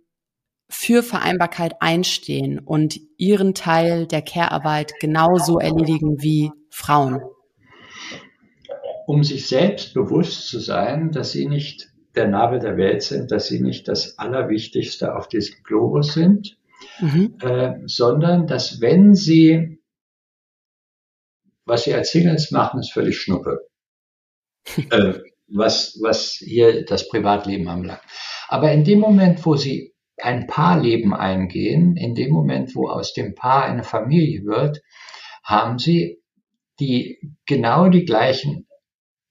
für 0.73 1.03
Vereinbarkeit 1.03 1.75
einstehen 1.81 2.59
und 2.59 2.99
ihren 3.19 3.55
Teil 3.55 4.07
der 4.07 4.23
Care-Arbeit 4.23 4.93
genauso 5.01 5.59
erledigen 5.59 6.23
wie 6.23 6.51
Frauen? 6.71 7.21
Um 9.07 9.23
sich 9.23 9.47
selbst 9.47 9.95
bewusst 9.95 10.49
zu 10.49 10.59
sein, 10.59 11.11
dass 11.13 11.33
sie 11.33 11.47
nicht 11.47 11.89
der 12.15 12.29
Nabel 12.29 12.59
der 12.59 12.77
Welt 12.77 13.03
sind, 13.03 13.31
dass 13.31 13.47
sie 13.47 13.61
nicht 13.61 13.87
das 13.87 14.19
Allerwichtigste 14.19 15.15
auf 15.15 15.29
diesem 15.29 15.63
Globus 15.63 16.15
sind, 16.15 16.57
Mhm. 17.01 17.37
äh, 17.41 17.75
sondern 17.87 18.47
dass 18.47 18.81
wenn 18.81 19.15
sie, 19.15 19.79
was 21.65 21.85
sie 21.85 21.95
als 21.95 22.11
Singles 22.11 22.51
machen, 22.51 22.81
ist 22.81 22.93
völlig 22.93 23.19
Schnuppe. 23.19 23.69
äh, 24.91 25.15
was, 25.49 25.99
was 26.01 26.33
hier 26.33 26.85
das 26.85 27.09
Privatleben 27.09 27.69
anbelangt. 27.69 28.03
Aber 28.49 28.73
in 28.73 28.85
dem 28.85 29.01
Moment, 29.01 29.45
wo 29.45 29.57
sie 29.57 29.92
ein 30.23 30.47
Paarleben 30.47 31.15
eingehen, 31.15 31.97
in 31.97 32.15
dem 32.15 32.33
Moment, 32.33 32.75
wo 32.75 32.89
aus 32.89 33.13
dem 33.13 33.35
Paar 33.35 33.65
eine 33.65 33.85
Familie 33.85 34.45
wird, 34.45 34.81
haben 35.45 35.79
sie 35.79 36.23
die 36.81 37.19
genau 37.47 37.89
die 37.89 38.05
gleichen 38.05 38.67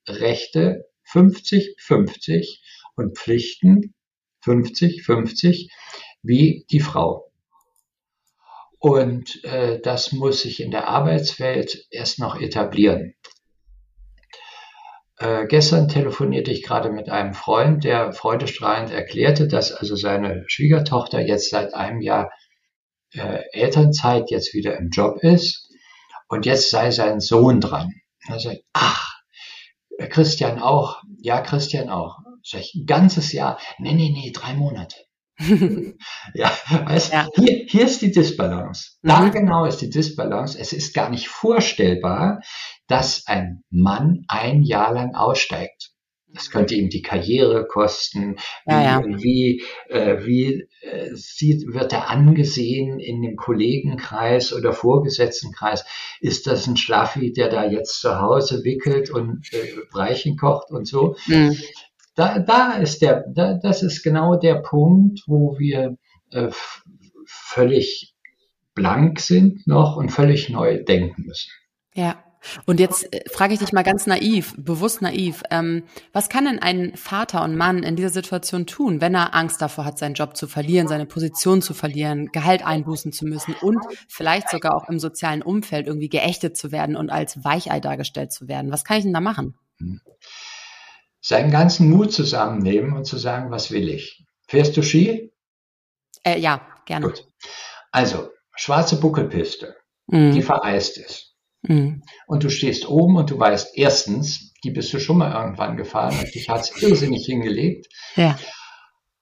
Rechte 0.07 0.85
50-50 1.11 2.59
und 2.95 3.17
Pflichten 3.17 3.93
50-50 4.43 5.69
wie 6.21 6.65
die 6.69 6.79
Frau. 6.79 7.31
Und 8.79 9.43
äh, 9.43 9.79
das 9.79 10.11
muss 10.11 10.41
sich 10.41 10.59
in 10.59 10.71
der 10.71 10.87
Arbeitswelt 10.87 11.85
erst 11.91 12.19
noch 12.19 12.39
etablieren. 12.39 13.13
Äh, 15.21 15.45
gestern 15.47 15.87
telefonierte 15.87 16.51
ich 16.51 16.63
gerade 16.63 16.89
mit 16.89 17.09
einem 17.09 17.33
Freund, 17.33 17.83
der 17.83 18.11
freudestrahlend 18.11 18.91
erklärte, 18.91 19.47
dass 19.47 19.71
also 19.71 19.95
seine 19.95 20.43
Schwiegertochter 20.47 21.19
jetzt 21.21 21.51
seit 21.51 21.73
einem 21.75 22.01
Jahr 22.01 22.31
äh, 23.13 23.43
Elternzeit 23.51 24.31
jetzt 24.31 24.53
wieder 24.55 24.77
im 24.77 24.89
Job 24.89 25.19
ist 25.21 25.69
und 26.27 26.45
jetzt 26.47 26.71
sei 26.71 26.89
sein 26.91 27.19
Sohn 27.19 27.61
dran. 27.61 27.91
Er 28.27 28.39
sagt, 28.39 28.61
ach, 28.73 29.21
Christian 30.09 30.59
auch? 30.59 31.01
Ja, 31.21 31.41
Christian 31.41 31.89
auch. 31.89 32.17
Sag 32.43 32.61
ich, 32.61 32.73
ein 32.75 32.85
ganzes 32.87 33.31
Jahr? 33.33 33.59
Nee, 33.77 33.93
nee, 33.93 34.09
nee, 34.11 34.31
drei 34.33 34.53
Monate. 34.55 34.95
Ja, 36.33 36.51
weißt, 36.85 37.13
Ja. 37.13 37.27
Hier, 37.35 37.65
hier 37.67 37.85
ist 37.85 38.01
die 38.01 38.11
Disbalance. 38.11 38.97
Da 39.03 39.21
Mhm. 39.21 39.31
genau 39.31 39.65
ist 39.65 39.77
die 39.81 39.89
Disbalance. 39.89 40.57
Es 40.59 40.73
ist 40.73 40.93
gar 40.93 41.09
nicht 41.09 41.27
vorstellbar, 41.27 42.41
dass 42.91 43.25
ein 43.25 43.63
Mann 43.69 44.25
ein 44.27 44.63
Jahr 44.63 44.93
lang 44.93 45.15
aussteigt. 45.15 45.91
Das 46.33 46.49
könnte 46.49 46.75
ihm 46.75 46.89
die 46.89 47.01
Karriere 47.01 47.65
kosten. 47.65 48.37
Wie, 48.65 48.71
Ja, 48.71 48.81
ja. 48.81 49.03
wie, 49.05 49.63
äh, 49.89 50.25
wie 50.25 50.67
äh, 50.81 51.09
sieht, 51.13 51.73
wird 51.73 51.91
er 51.91 52.09
angesehen 52.09 52.99
in 52.99 53.21
dem 53.21 53.35
Kollegenkreis 53.35 54.53
oder 54.53 54.71
Vorgesetztenkreis? 54.71 55.85
Ist 56.21 56.47
das 56.47 56.67
ein 56.67 56.77
Schlaffi, 56.77 57.33
der 57.33 57.49
da 57.49 57.65
jetzt 57.65 57.99
zu 57.99 58.19
Hause 58.19 58.63
wickelt 58.63 59.09
und 59.09 59.45
äh, 59.51 59.73
Breichen 59.91 60.37
kocht 60.37 60.71
und 60.71 60.87
so? 60.87 61.15
Mhm. 61.27 61.57
da, 62.15 62.39
da 62.39 62.73
ist 62.73 63.01
der, 63.01 63.25
da, 63.33 63.55
das 63.55 63.83
ist 63.83 64.03
genau 64.03 64.37
der 64.37 64.55
Punkt, 64.55 65.23
wo 65.27 65.57
wir 65.59 65.97
äh, 66.31 66.49
völlig 67.25 68.15
blank 68.73 69.19
sind 69.19 69.67
noch 69.67 69.97
und 69.97 70.09
völlig 70.09 70.49
neu 70.49 70.81
denken 70.83 71.23
müssen. 71.23 71.51
Ja. 71.93 72.23
Und 72.65 72.79
jetzt 72.79 73.11
äh, 73.13 73.21
frage 73.29 73.53
ich 73.53 73.59
dich 73.59 73.71
mal 73.71 73.83
ganz 73.83 74.07
naiv, 74.07 74.53
bewusst 74.57 75.01
naiv, 75.01 75.43
ähm, 75.51 75.83
was 76.11 76.29
kann 76.29 76.45
denn 76.45 76.59
ein 76.59 76.95
Vater 76.95 77.43
und 77.43 77.55
Mann 77.55 77.83
in 77.83 77.95
dieser 77.95 78.09
Situation 78.09 78.65
tun, 78.65 79.01
wenn 79.01 79.15
er 79.15 79.35
Angst 79.35 79.61
davor 79.61 79.85
hat, 79.85 79.99
seinen 79.99 80.15
Job 80.15 80.35
zu 80.35 80.47
verlieren, 80.47 80.87
seine 80.87 81.05
Position 81.05 81.61
zu 81.61 81.73
verlieren, 81.73 82.31
Gehalt 82.31 82.65
einbußen 82.65 83.11
zu 83.11 83.25
müssen 83.25 83.53
und 83.61 83.79
vielleicht 84.07 84.49
sogar 84.49 84.75
auch 84.75 84.89
im 84.89 84.99
sozialen 84.99 85.41
Umfeld 85.41 85.87
irgendwie 85.87 86.09
geächtet 86.09 86.57
zu 86.57 86.71
werden 86.71 86.95
und 86.95 87.09
als 87.09 87.43
Weichei 87.43 87.79
dargestellt 87.79 88.31
zu 88.31 88.47
werden? 88.47 88.71
Was 88.71 88.83
kann 88.83 88.97
ich 88.97 89.03
denn 89.03 89.13
da 89.13 89.21
machen? 89.21 89.55
Seinen 91.21 91.51
ganzen 91.51 91.89
Mut 91.89 92.11
zusammennehmen 92.11 92.93
und 92.93 93.05
zu 93.05 93.17
sagen, 93.17 93.51
was 93.51 93.71
will 93.71 93.87
ich? 93.89 94.25
Fährst 94.47 94.75
du 94.75 94.81
Ski? 94.81 95.31
Äh, 96.23 96.39
ja, 96.39 96.67
gerne. 96.85 97.07
Gut. 97.07 97.27
Also, 97.91 98.31
schwarze 98.55 98.99
Buckelpiste, 98.99 99.75
die 100.07 100.17
Mhm. 100.17 100.41
vereist 100.43 100.97
ist. 100.97 101.30
Mhm. 101.63 102.03
Und 102.27 102.43
du 102.43 102.49
stehst 102.49 102.87
oben 102.87 103.17
und 103.17 103.29
du 103.29 103.39
weißt, 103.39 103.77
erstens, 103.77 104.53
die 104.63 104.71
bist 104.71 104.91
du 104.93 104.99
schon 104.99 105.17
mal 105.17 105.31
irgendwann 105.31 105.77
gefahren 105.77 106.17
und 106.17 106.33
dich 106.33 106.49
hat's 106.49 106.81
irrsinnig 106.81 107.25
hingelegt. 107.25 107.87
Ja. 108.15 108.37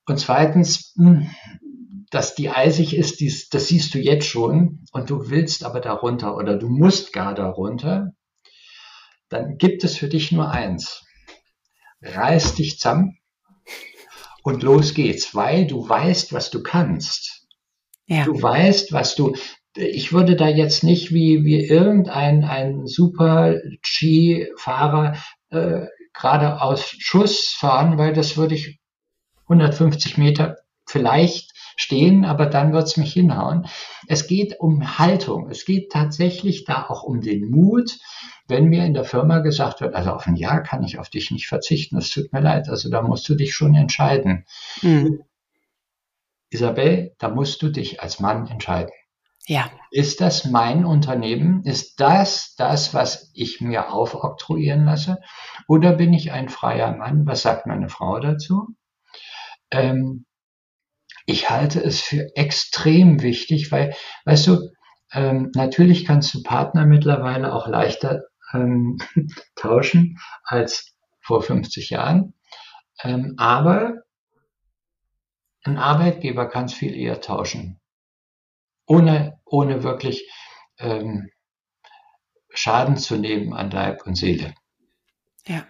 Und 0.06 0.18
zweitens, 0.18 0.92
mh, 0.96 1.26
dass 2.10 2.34
die 2.34 2.50
eisig 2.50 2.96
ist, 2.96 3.20
dies, 3.20 3.48
das 3.48 3.68
siehst 3.68 3.94
du 3.94 3.98
jetzt 3.98 4.26
schon 4.26 4.84
und 4.92 5.10
du 5.10 5.30
willst 5.30 5.64
aber 5.64 5.80
darunter 5.80 6.36
oder 6.36 6.56
du 6.56 6.68
musst 6.68 7.12
gar 7.12 7.34
darunter, 7.34 8.12
dann 9.28 9.58
gibt 9.58 9.84
es 9.84 9.96
für 9.96 10.08
dich 10.08 10.32
nur 10.32 10.50
eins. 10.50 11.04
Reiß 12.02 12.56
dich 12.56 12.78
zusammen 12.80 13.18
und 14.42 14.62
los 14.62 14.94
geht's, 14.94 15.34
weil 15.34 15.66
du 15.66 15.88
weißt, 15.88 16.32
was 16.32 16.50
du 16.50 16.62
kannst. 16.62 17.46
Ja. 18.06 18.24
Du 18.24 18.42
weißt, 18.42 18.92
was 18.92 19.14
du, 19.14 19.36
ich 19.80 20.12
würde 20.12 20.36
da 20.36 20.48
jetzt 20.48 20.84
nicht 20.84 21.12
wie, 21.12 21.44
wie 21.44 21.64
irgendein 21.64 22.44
ein 22.44 22.86
super 22.86 23.56
Skifahrer 23.84 25.16
äh, 25.50 25.86
gerade 26.12 26.60
aus 26.60 26.94
Schuss 26.98 27.48
fahren, 27.48 27.98
weil 27.98 28.12
das 28.12 28.36
würde 28.36 28.54
ich 28.54 28.80
150 29.44 30.18
Meter 30.18 30.56
vielleicht 30.86 31.52
stehen, 31.76 32.24
aber 32.24 32.46
dann 32.46 32.72
wird's 32.72 32.96
mich 32.96 33.12
hinhauen. 33.12 33.66
Es 34.06 34.26
geht 34.26 34.60
um 34.60 34.98
Haltung. 34.98 35.48
Es 35.50 35.64
geht 35.64 35.90
tatsächlich 35.90 36.64
da 36.64 36.86
auch 36.88 37.02
um 37.02 37.20
den 37.20 37.48
Mut, 37.48 37.98
wenn 38.48 38.66
mir 38.66 38.84
in 38.84 38.94
der 38.94 39.04
Firma 39.04 39.38
gesagt 39.38 39.80
wird, 39.80 39.94
also 39.94 40.10
auf 40.10 40.26
ein 40.26 40.36
Jahr 40.36 40.62
kann 40.62 40.82
ich 40.82 40.98
auf 40.98 41.08
dich 41.08 41.30
nicht 41.30 41.46
verzichten, 41.46 41.96
es 41.96 42.10
tut 42.10 42.32
mir 42.32 42.40
leid, 42.40 42.68
also 42.68 42.90
da 42.90 43.00
musst 43.00 43.28
du 43.28 43.34
dich 43.34 43.54
schon 43.54 43.74
entscheiden. 43.74 44.44
Mhm. 44.82 45.22
Isabel, 46.50 47.14
da 47.18 47.28
musst 47.28 47.62
du 47.62 47.68
dich 47.68 48.02
als 48.02 48.18
Mann 48.18 48.48
entscheiden. 48.48 48.90
Ja. 49.46 49.70
Ist 49.90 50.20
das 50.20 50.44
mein 50.44 50.84
Unternehmen? 50.84 51.64
Ist 51.64 51.98
das 52.00 52.54
das, 52.56 52.94
was 52.94 53.30
ich 53.34 53.60
mir 53.60 53.92
aufoktroyieren 53.92 54.84
lasse? 54.84 55.18
Oder 55.66 55.92
bin 55.94 56.12
ich 56.12 56.32
ein 56.32 56.48
freier 56.48 56.94
Mann? 56.96 57.26
Was 57.26 57.42
sagt 57.42 57.66
meine 57.66 57.88
Frau 57.88 58.20
dazu? 58.20 58.68
Ähm, 59.70 60.26
ich 61.26 61.50
halte 61.50 61.82
es 61.82 62.00
für 62.00 62.28
extrem 62.36 63.22
wichtig, 63.22 63.72
weil, 63.72 63.94
weißt 64.24 64.46
du, 64.46 64.70
ähm, 65.12 65.50
natürlich 65.54 66.04
kannst 66.04 66.32
du 66.34 66.42
Partner 66.42 66.86
mittlerweile 66.86 67.52
auch 67.52 67.66
leichter 67.66 68.22
ähm, 68.52 68.98
tauschen 69.56 70.18
als 70.44 70.94
vor 71.20 71.42
50 71.42 71.90
Jahren. 71.90 72.34
Ähm, 73.02 73.34
aber 73.38 74.02
ein 75.64 75.78
Arbeitgeber 75.78 76.48
kann 76.48 76.66
es 76.66 76.74
viel 76.74 76.94
eher 76.94 77.20
tauschen 77.20 77.79
ohne, 78.90 79.38
ohne 79.44 79.84
wirklich 79.84 80.28
ähm, 80.78 81.30
Schaden 82.52 82.96
zu 82.96 83.16
nehmen 83.16 83.52
an 83.52 83.70
Leib 83.70 84.04
und 84.04 84.16
Seele. 84.16 84.52
Ja. 85.46 85.64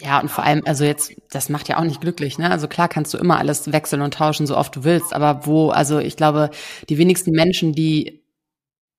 Ja, 0.00 0.20
und 0.20 0.30
vor 0.30 0.44
allem, 0.44 0.62
also 0.64 0.84
jetzt, 0.84 1.12
das 1.30 1.50
macht 1.50 1.68
ja 1.68 1.78
auch 1.78 1.84
nicht 1.84 2.00
glücklich, 2.00 2.38
ne? 2.38 2.50
Also 2.50 2.68
klar 2.68 2.88
kannst 2.88 3.12
du 3.12 3.18
immer 3.18 3.36
alles 3.36 3.72
wechseln 3.72 4.00
und 4.00 4.14
tauschen, 4.14 4.46
so 4.46 4.56
oft 4.56 4.74
du 4.76 4.84
willst, 4.84 5.12
aber 5.12 5.44
wo, 5.44 5.70
also 5.70 5.98
ich 5.98 6.16
glaube, 6.16 6.50
die 6.88 6.98
wenigsten 6.98 7.32
Menschen, 7.32 7.72
die 7.72 8.24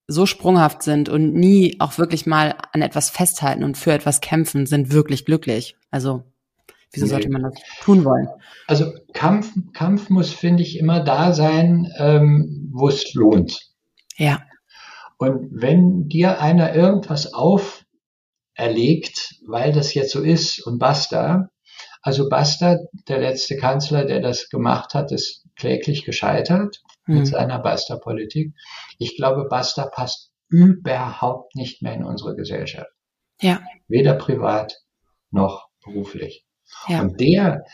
so 0.07 0.25
sprunghaft 0.25 0.83
sind 0.83 1.09
und 1.09 1.33
nie 1.33 1.77
auch 1.79 1.97
wirklich 1.97 2.25
mal 2.25 2.55
an 2.73 2.81
etwas 2.81 3.09
festhalten 3.09 3.63
und 3.63 3.77
für 3.77 3.93
etwas 3.93 4.21
kämpfen, 4.21 4.65
sind 4.65 4.91
wirklich 4.91 5.25
glücklich. 5.25 5.77
Also, 5.89 6.28
wieso 6.91 7.05
Nee. 7.05 7.11
sollte 7.11 7.29
man 7.29 7.43
das 7.43 7.53
tun 7.81 8.03
wollen? 8.05 8.27
Also 8.67 8.93
Kampf, 9.13 9.51
Kampf 9.73 10.09
muss, 10.09 10.31
finde 10.33 10.63
ich, 10.63 10.77
immer 10.79 10.99
da 11.03 11.33
sein, 11.33 11.91
ähm, 11.97 12.69
wo 12.73 12.87
es 12.89 13.13
lohnt. 13.13 13.59
Ja. 14.17 14.41
Und 15.17 15.49
wenn 15.51 16.07
dir 16.07 16.39
einer 16.39 16.73
irgendwas 16.73 17.33
auferlegt, 18.57 19.35
weil 19.47 19.71
das 19.71 19.93
jetzt 19.93 20.11
so 20.11 20.21
ist 20.21 20.65
und 20.65 20.79
basta, 20.79 21.49
also 22.01 22.29
basta, 22.29 22.77
der 23.07 23.19
letzte 23.19 23.57
Kanzler, 23.57 24.05
der 24.05 24.21
das 24.21 24.49
gemacht 24.49 24.93
hat, 24.93 25.11
ist 25.11 25.45
kläglich 25.57 26.05
gescheitert 26.05 26.81
mit 27.05 27.19
Hm. 27.19 27.25
seiner 27.25 27.59
Basta-Politik. 27.59 28.53
Ich 28.97 29.17
glaube, 29.17 29.47
Basta 29.49 29.87
passt 29.87 30.31
überhaupt 30.47 31.55
nicht 31.55 31.81
mehr 31.81 31.93
in 31.93 32.03
unsere 32.05 32.35
Gesellschaft. 32.35 32.89
Ja. 33.41 33.59
Weder 33.87 34.13
privat 34.15 34.77
noch 35.31 35.67
beruflich. 35.83 36.45
Ja. 36.87 37.01
Und 37.01 37.19
der, 37.19 37.65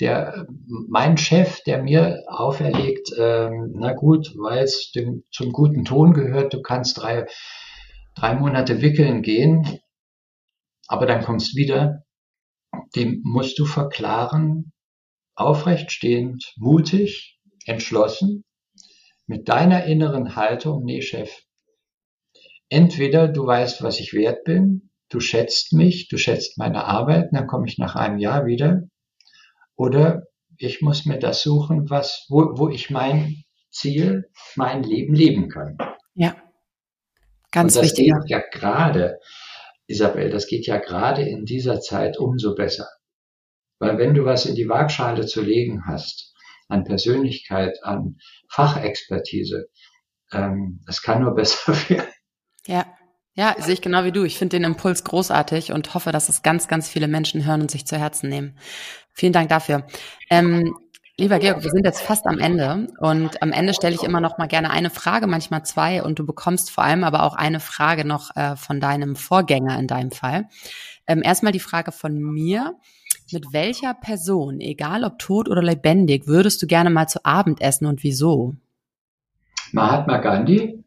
der, 0.00 0.46
mein 0.88 1.16
Chef, 1.16 1.62
der 1.64 1.82
mir 1.82 2.22
auferlegt, 2.26 3.10
ähm, 3.18 3.72
na 3.76 3.92
gut, 3.92 4.32
weil 4.36 4.64
es 4.64 4.90
dem, 4.92 5.24
zum 5.30 5.52
guten 5.52 5.84
Ton 5.84 6.12
gehört, 6.12 6.52
du 6.52 6.62
kannst 6.62 7.00
drei, 7.00 7.26
drei 8.14 8.34
Monate 8.34 8.82
wickeln 8.82 9.22
gehen, 9.22 9.78
aber 10.88 11.06
dann 11.06 11.22
kommst 11.22 11.56
wieder, 11.56 12.04
dem 12.96 13.20
musst 13.24 13.58
du 13.58 13.66
verklaren, 13.66 14.72
aufrecht 15.34 15.92
stehend, 15.92 16.52
mutig, 16.56 17.38
entschlossen, 17.66 18.44
mit 19.26 19.48
deiner 19.48 19.84
inneren 19.84 20.36
Haltung, 20.36 20.84
nee, 20.84 21.00
Chef, 21.00 21.42
entweder 22.68 23.28
du 23.28 23.46
weißt, 23.46 23.82
was 23.82 24.00
ich 24.00 24.12
wert 24.12 24.44
bin, 24.44 24.90
du 25.08 25.20
schätzt 25.20 25.72
mich, 25.72 26.08
du 26.08 26.16
schätzt 26.16 26.58
meine 26.58 26.84
Arbeit, 26.84 27.28
dann 27.32 27.46
komme 27.46 27.66
ich 27.66 27.78
nach 27.78 27.94
einem 27.94 28.18
Jahr 28.18 28.46
wieder, 28.46 28.82
oder 29.76 30.24
ich 30.56 30.82
muss 30.82 31.04
mir 31.04 31.18
das 31.18 31.42
suchen, 31.42 31.90
was, 31.90 32.26
wo, 32.28 32.56
wo 32.56 32.68
ich 32.68 32.90
mein 32.90 33.44
Ziel, 33.70 34.30
mein 34.56 34.82
Leben 34.82 35.14
leben 35.14 35.48
kann. 35.48 35.76
Ja, 36.14 36.36
ganz 37.50 37.74
Und 37.74 37.82
das 37.82 37.90
wichtig. 37.90 38.12
geht 38.12 38.30
ja 38.30 38.42
gerade, 38.52 39.18
Isabel, 39.86 40.30
das 40.30 40.46
geht 40.46 40.66
ja 40.66 40.78
gerade 40.78 41.22
in 41.22 41.44
dieser 41.44 41.80
Zeit 41.80 42.18
umso 42.18 42.54
besser. 42.54 42.88
Weil 43.78 43.98
wenn 43.98 44.14
du 44.14 44.24
was 44.24 44.46
in 44.46 44.54
die 44.54 44.68
Waagschale 44.68 45.26
zu 45.26 45.42
legen 45.42 45.86
hast, 45.86 46.32
an 46.68 46.84
Persönlichkeit, 46.84 47.76
an 47.82 48.18
Fachexpertise, 48.48 49.68
ähm, 50.32 50.80
das 50.86 51.02
kann 51.02 51.22
nur 51.22 51.34
besser 51.34 51.72
werden. 51.88 52.12
Ja. 52.66 52.86
Ja, 53.36 53.56
sehe 53.58 53.74
ich 53.74 53.82
genau 53.82 54.04
wie 54.04 54.12
du. 54.12 54.22
Ich 54.24 54.38
finde 54.38 54.56
den 54.56 54.64
Impuls 54.64 55.02
großartig 55.02 55.72
und 55.72 55.92
hoffe, 55.94 56.12
dass 56.12 56.28
es 56.28 56.42
ganz, 56.42 56.68
ganz 56.68 56.88
viele 56.88 57.08
Menschen 57.08 57.44
hören 57.44 57.62
und 57.62 57.70
sich 57.70 57.84
zu 57.84 57.98
Herzen 57.98 58.28
nehmen. 58.28 58.56
Vielen 59.12 59.32
Dank 59.32 59.48
dafür. 59.48 59.86
Ähm, 60.30 60.76
lieber 61.18 61.40
Georg, 61.40 61.64
wir 61.64 61.70
sind 61.70 61.84
jetzt 61.84 62.02
fast 62.02 62.26
am 62.26 62.38
Ende 62.38 62.86
und 62.98 63.42
am 63.42 63.50
Ende 63.50 63.74
stelle 63.74 63.96
ich 63.96 64.04
immer 64.04 64.20
noch 64.20 64.38
mal 64.38 64.46
gerne 64.46 64.70
eine 64.70 64.90
Frage, 64.90 65.26
manchmal 65.26 65.64
zwei 65.64 66.02
und 66.02 66.18
du 66.20 66.26
bekommst 66.26 66.70
vor 66.70 66.84
allem 66.84 67.02
aber 67.02 67.24
auch 67.24 67.34
eine 67.34 67.58
Frage 67.58 68.04
noch 68.04 68.36
äh, 68.36 68.54
von 68.54 68.78
deinem 68.78 69.16
Vorgänger 69.16 69.78
in 69.80 69.88
deinem 69.88 70.12
Fall. 70.12 70.48
Ähm, 71.08 71.22
erstmal 71.24 71.52
die 71.52 71.60
Frage 71.60 71.90
von 71.92 72.14
mir. 72.14 72.76
Mit 73.32 73.52
welcher 73.52 73.94
Person, 73.94 74.60
egal 74.60 75.02
ob 75.02 75.18
tot 75.18 75.48
oder 75.48 75.62
lebendig, 75.62 76.26
würdest 76.26 76.60
du 76.62 76.66
gerne 76.66 76.90
mal 76.90 77.08
zu 77.08 77.24
Abend 77.24 77.62
essen 77.62 77.86
und 77.86 78.02
wieso? 78.02 78.54
Mahatma 79.72 80.18
Gandhi, 80.18 80.84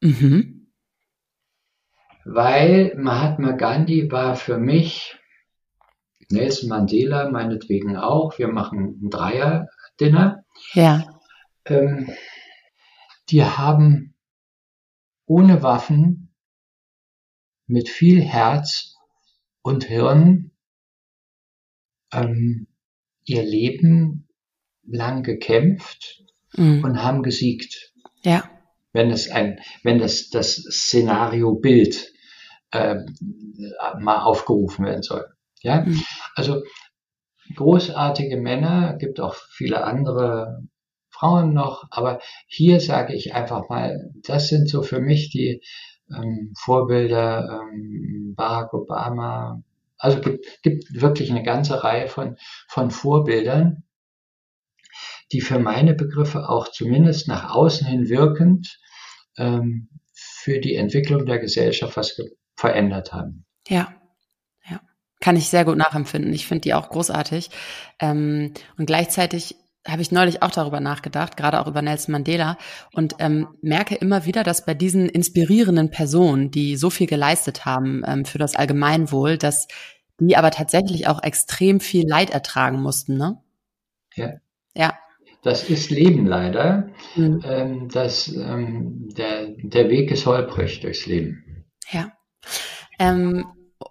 Mhm. 0.00 0.53
Weil 2.24 2.94
Mahatma 2.96 3.52
Gandhi 3.52 4.10
war 4.10 4.36
für 4.36 4.58
mich, 4.58 5.16
Nelson 6.30 6.68
Mandela 6.68 7.30
meinetwegen 7.30 7.96
auch, 7.96 8.38
wir 8.38 8.48
machen 8.48 8.98
ein 9.02 9.10
Dreier-Dinner, 9.10 10.44
Ja. 10.72 11.20
ähm, 11.66 12.10
die 13.30 13.44
haben 13.44 14.14
ohne 15.26 15.62
Waffen 15.62 16.34
mit 17.66 17.88
viel 17.88 18.20
Herz 18.22 18.94
und 19.62 19.84
Hirn 19.84 20.50
ähm, 22.12 22.66
ihr 23.24 23.42
Leben 23.42 24.28
lang 24.86 25.22
gekämpft 25.22 26.22
Mhm. 26.56 26.84
und 26.84 27.02
haben 27.02 27.22
gesiegt. 27.24 27.92
Ja. 28.22 28.48
Wenn 28.92 29.10
es 29.10 29.28
ein, 29.30 29.58
wenn 29.82 29.98
das, 29.98 30.28
das 30.30 30.54
Szenario 30.54 31.54
Bild 31.56 32.12
äh, 32.74 33.04
mal 34.00 34.22
aufgerufen 34.22 34.84
werden 34.84 35.02
soll. 35.02 35.26
Ja, 35.62 35.82
Mhm. 35.82 36.02
also 36.34 36.62
großartige 37.56 38.36
Männer, 38.36 38.94
gibt 38.98 39.20
auch 39.20 39.34
viele 39.34 39.84
andere 39.84 40.62
Frauen 41.10 41.52
noch, 41.54 41.84
aber 41.90 42.20
hier 42.46 42.80
sage 42.80 43.14
ich 43.14 43.34
einfach 43.34 43.68
mal, 43.68 44.10
das 44.26 44.48
sind 44.48 44.68
so 44.68 44.82
für 44.82 45.00
mich 45.00 45.30
die 45.30 45.62
ähm, 46.14 46.52
Vorbilder, 46.58 47.60
ähm, 47.72 48.34
Barack 48.36 48.74
Obama. 48.74 49.62
Also 49.98 50.20
gibt, 50.20 50.62
gibt 50.62 51.00
wirklich 51.00 51.30
eine 51.30 51.42
ganze 51.42 51.82
Reihe 51.84 52.08
von, 52.08 52.36
von 52.68 52.90
Vorbildern, 52.90 53.84
die 55.32 55.40
für 55.40 55.58
meine 55.58 55.94
Begriffe 55.94 56.48
auch 56.48 56.68
zumindest 56.68 57.28
nach 57.28 57.54
außen 57.54 57.86
hin 57.86 58.08
wirkend 58.08 58.78
ähm, 59.36 59.88
für 60.12 60.60
die 60.60 60.74
Entwicklung 60.74 61.26
der 61.26 61.38
Gesellschaft 61.38 61.96
was 61.96 62.16
verändert 62.66 63.12
haben. 63.12 63.44
Ja, 63.68 63.94
ja. 64.68 64.80
Kann 65.20 65.36
ich 65.36 65.48
sehr 65.48 65.64
gut 65.64 65.76
nachempfinden. 65.76 66.32
Ich 66.32 66.46
finde 66.46 66.62
die 66.62 66.74
auch 66.74 66.90
großartig. 66.90 67.50
Ähm, 68.00 68.52
und 68.76 68.86
gleichzeitig 68.86 69.56
habe 69.86 70.02
ich 70.02 70.12
neulich 70.12 70.42
auch 70.42 70.50
darüber 70.50 70.80
nachgedacht, 70.80 71.36
gerade 71.36 71.60
auch 71.60 71.66
über 71.66 71.82
Nelson 71.82 72.12
Mandela, 72.12 72.56
und 72.92 73.16
ähm, 73.18 73.48
merke 73.60 73.94
immer 73.94 74.24
wieder, 74.24 74.42
dass 74.42 74.64
bei 74.64 74.74
diesen 74.74 75.08
inspirierenden 75.08 75.90
Personen, 75.90 76.50
die 76.50 76.76
so 76.76 76.88
viel 76.88 77.06
geleistet 77.06 77.66
haben 77.66 78.02
ähm, 78.06 78.24
für 78.24 78.38
das 78.38 78.56
Allgemeinwohl, 78.56 79.36
dass 79.36 79.68
die 80.18 80.36
aber 80.36 80.50
tatsächlich 80.50 81.06
auch 81.08 81.22
extrem 81.22 81.80
viel 81.80 82.08
Leid 82.08 82.30
ertragen 82.30 82.80
mussten, 82.80 83.16
ne? 83.16 83.38
Ja. 84.14 84.34
Ja. 84.74 84.94
Das 85.42 85.68
ist 85.68 85.90
Leben 85.90 86.26
leider. 86.26 86.88
Mhm. 87.16 87.42
Ähm, 87.44 87.88
das, 87.90 88.28
ähm, 88.28 89.10
der, 89.16 89.48
der 89.58 89.90
Weg 89.90 90.10
ist 90.10 90.24
holprig 90.24 90.80
durchs 90.80 91.04
Leben. 91.04 91.66
Ja. 91.90 92.12
Ähm, 92.98 93.46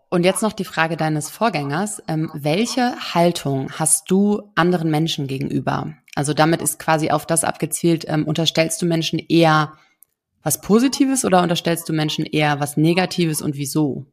und 0.10 0.24
jetzt 0.24 0.41
noch 0.41 0.54
die 0.54 0.66
Frage 0.66 0.97
deines 0.97 1.30
Vorgängers. 1.30 2.01
Ähm, 2.08 2.30
welche 2.34 2.95
Haltung 3.14 3.72
hast 3.74 4.10
du 4.10 4.51
anderen 4.56 4.89
Menschen 4.89 5.28
gegenüber? 5.28 5.93
Also 6.16 6.34
damit 6.34 6.62
ist 6.62 6.80
quasi 6.80 7.10
auf 7.10 7.26
das 7.26 7.43
abgezielt, 7.43 8.06
ähm, 8.08 8.26
unterstellst 8.26 8.82
du 8.82 8.86
Menschen 8.86 9.20
eher 9.20 9.74
was 10.43 10.62
Positives 10.62 11.26
oder 11.26 11.41
unterstellst 11.41 11.88
du 11.88 11.93
Menschen 11.93 12.26
eher 12.26 12.60
was 12.60 12.78
Negatives 12.78 13.41
und 13.41 13.56
wieso? 13.56 14.06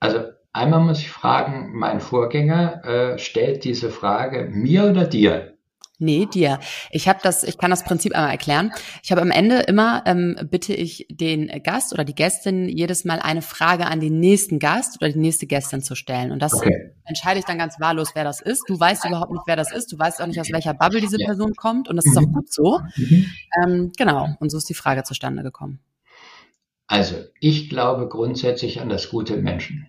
Also 0.00 0.20
einmal 0.52 0.80
muss 0.80 1.00
ich 1.00 1.10
fragen, 1.10 1.70
mein 1.74 2.00
Vorgänger 2.00 2.84
äh, 2.84 3.18
stellt 3.18 3.64
diese 3.64 3.90
Frage 3.90 4.48
mir 4.52 4.84
oder 4.84 5.06
dir? 5.06 5.55
Nee, 5.98 6.26
dir. 6.26 6.60
Ich 6.90 7.08
habe 7.08 7.20
das, 7.22 7.42
ich 7.42 7.56
kann 7.56 7.70
das 7.70 7.82
Prinzip 7.82 8.14
einmal 8.14 8.30
erklären. 8.30 8.70
Ich 9.02 9.10
habe 9.12 9.22
am 9.22 9.30
Ende 9.30 9.60
immer 9.60 10.02
ähm, 10.04 10.36
bitte 10.50 10.74
ich 10.74 11.06
den 11.10 11.48
Gast 11.62 11.94
oder 11.94 12.04
die 12.04 12.14
Gästin 12.14 12.68
jedes 12.68 13.06
Mal 13.06 13.18
eine 13.20 13.40
Frage 13.40 13.86
an 13.86 14.00
den 14.00 14.20
nächsten 14.20 14.58
Gast 14.58 15.00
oder 15.00 15.10
die 15.10 15.18
nächste 15.18 15.46
Gästin 15.46 15.80
zu 15.82 15.94
stellen. 15.94 16.32
Und 16.32 16.40
das 16.40 16.52
Okay. 16.52 16.90
entscheide 17.06 17.38
ich 17.38 17.46
dann 17.46 17.56
ganz 17.58 17.80
wahllos, 17.80 18.10
wer 18.14 18.24
das 18.24 18.42
ist. 18.42 18.64
Du 18.68 18.78
weißt 18.78 19.06
überhaupt 19.06 19.32
nicht, 19.32 19.44
wer 19.46 19.56
das 19.56 19.72
ist. 19.72 19.90
Du 19.90 19.98
weißt 19.98 20.20
auch 20.20 20.26
nicht, 20.26 20.38
aus 20.40 20.50
welcher 20.52 20.74
Bubble 20.74 21.00
diese. 21.00 21.16
Person 21.16 21.54
kommt. 21.56 21.88
Und 21.88 21.96
das 21.96 22.04
ist 22.04 22.16
auch 22.18 22.22
Mhm. 22.22 22.32
gut 22.32 22.52
so. 22.52 22.80
Mhm. 22.96 23.26
Ähm, 23.64 23.92
genau. 23.96 24.28
Und 24.38 24.50
so 24.50 24.58
ist 24.58 24.68
die 24.68 24.74
Frage 24.74 25.02
zustande 25.02 25.42
gekommen. 25.42 25.80
Also 26.88 27.16
ich 27.40 27.68
glaube 27.70 28.08
grundsätzlich 28.08 28.80
an 28.80 28.88
das 28.90 29.08
Gute 29.08 29.34
im 29.34 29.42
Menschen. 29.44 29.88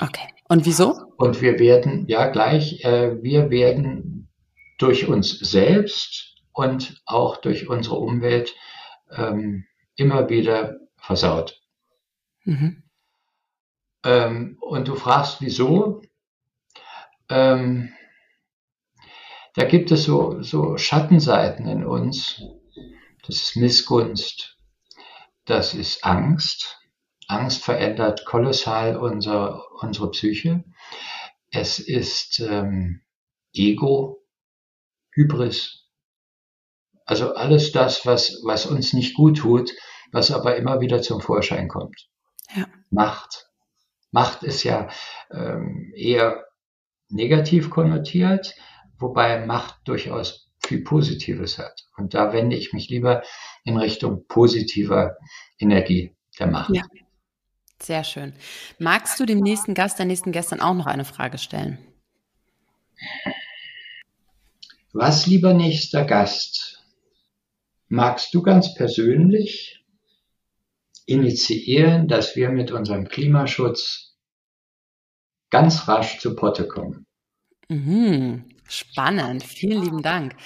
Okay. 0.00 0.28
Und 0.48 0.66
wieso? 0.66 0.96
Und 1.16 1.40
wir 1.40 1.58
werden, 1.58 2.04
ja 2.08 2.28
gleich, 2.28 2.84
äh, 2.84 3.22
wir 3.22 3.50
werden 3.50 4.19
durch 4.80 5.08
uns 5.08 5.38
selbst 5.38 6.36
und 6.52 7.00
auch 7.04 7.36
durch 7.36 7.68
unsere 7.68 7.96
Umwelt 7.96 8.54
ähm, 9.10 9.66
immer 9.94 10.28
wieder 10.28 10.78
versaut. 10.96 11.60
Mhm. 12.44 12.82
Ähm, 14.04 14.56
und 14.60 14.88
du 14.88 14.94
fragst, 14.94 15.40
wieso? 15.40 16.02
Ähm, 17.28 17.92
da 19.54 19.64
gibt 19.64 19.90
es 19.90 20.04
so, 20.04 20.42
so 20.42 20.78
Schattenseiten 20.78 21.66
in 21.66 21.84
uns. 21.84 22.42
Das 23.26 23.36
ist 23.36 23.56
Missgunst. 23.56 24.56
Das 25.44 25.74
ist 25.74 26.04
Angst. 26.04 26.78
Angst 27.26 27.62
verändert 27.62 28.24
kolossal 28.24 28.96
unser, 28.96 29.62
unsere 29.82 30.10
Psyche. 30.10 30.64
Es 31.50 31.78
ist 31.78 32.40
ähm, 32.40 33.02
Ego, 33.52 34.19
Hybris. 35.12 35.88
Also 37.04 37.34
alles 37.34 37.72
das, 37.72 38.06
was, 38.06 38.40
was 38.44 38.66
uns 38.66 38.92
nicht 38.92 39.14
gut 39.14 39.38
tut, 39.38 39.72
was 40.12 40.30
aber 40.30 40.56
immer 40.56 40.80
wieder 40.80 41.02
zum 41.02 41.20
Vorschein 41.20 41.68
kommt. 41.68 42.08
Ja. 42.54 42.66
Macht. 42.90 43.48
Macht 44.12 44.42
ist 44.42 44.64
ja 44.64 44.88
ähm, 45.30 45.92
eher 45.94 46.44
negativ 47.08 47.70
konnotiert, 47.70 48.54
wobei 48.98 49.44
Macht 49.44 49.76
durchaus 49.84 50.50
viel 50.64 50.82
Positives 50.82 51.58
hat. 51.58 51.84
Und 51.96 52.14
da 52.14 52.32
wende 52.32 52.56
ich 52.56 52.72
mich 52.72 52.88
lieber 52.88 53.22
in 53.64 53.76
Richtung 53.76 54.26
positiver 54.26 55.16
Energie 55.58 56.14
der 56.38 56.46
Macht. 56.48 56.74
Ja. 56.74 56.82
Sehr 57.82 58.04
schön. 58.04 58.34
Magst 58.78 59.18
du 59.18 59.24
dem 59.24 59.40
nächsten 59.40 59.74
Gast, 59.74 59.98
der 59.98 60.06
nächsten 60.06 60.32
Gästin 60.32 60.60
auch 60.60 60.74
noch 60.74 60.86
eine 60.86 61.06
Frage 61.06 61.38
stellen? 61.38 61.78
Was, 64.92 65.26
lieber 65.26 65.54
nächster 65.54 66.04
Gast, 66.04 66.84
magst 67.88 68.34
du 68.34 68.42
ganz 68.42 68.74
persönlich 68.74 69.84
initiieren, 71.06 72.08
dass 72.08 72.34
wir 72.34 72.50
mit 72.50 72.72
unserem 72.72 73.06
Klimaschutz 73.08 74.16
ganz 75.50 75.86
rasch 75.86 76.18
zu 76.18 76.34
Potte 76.34 76.66
kommen? 76.66 77.06
Mhm. 77.68 78.44
Spannend. 78.68 79.42
Vielen 79.42 79.82
lieben 79.82 80.02
Dank. 80.02 80.36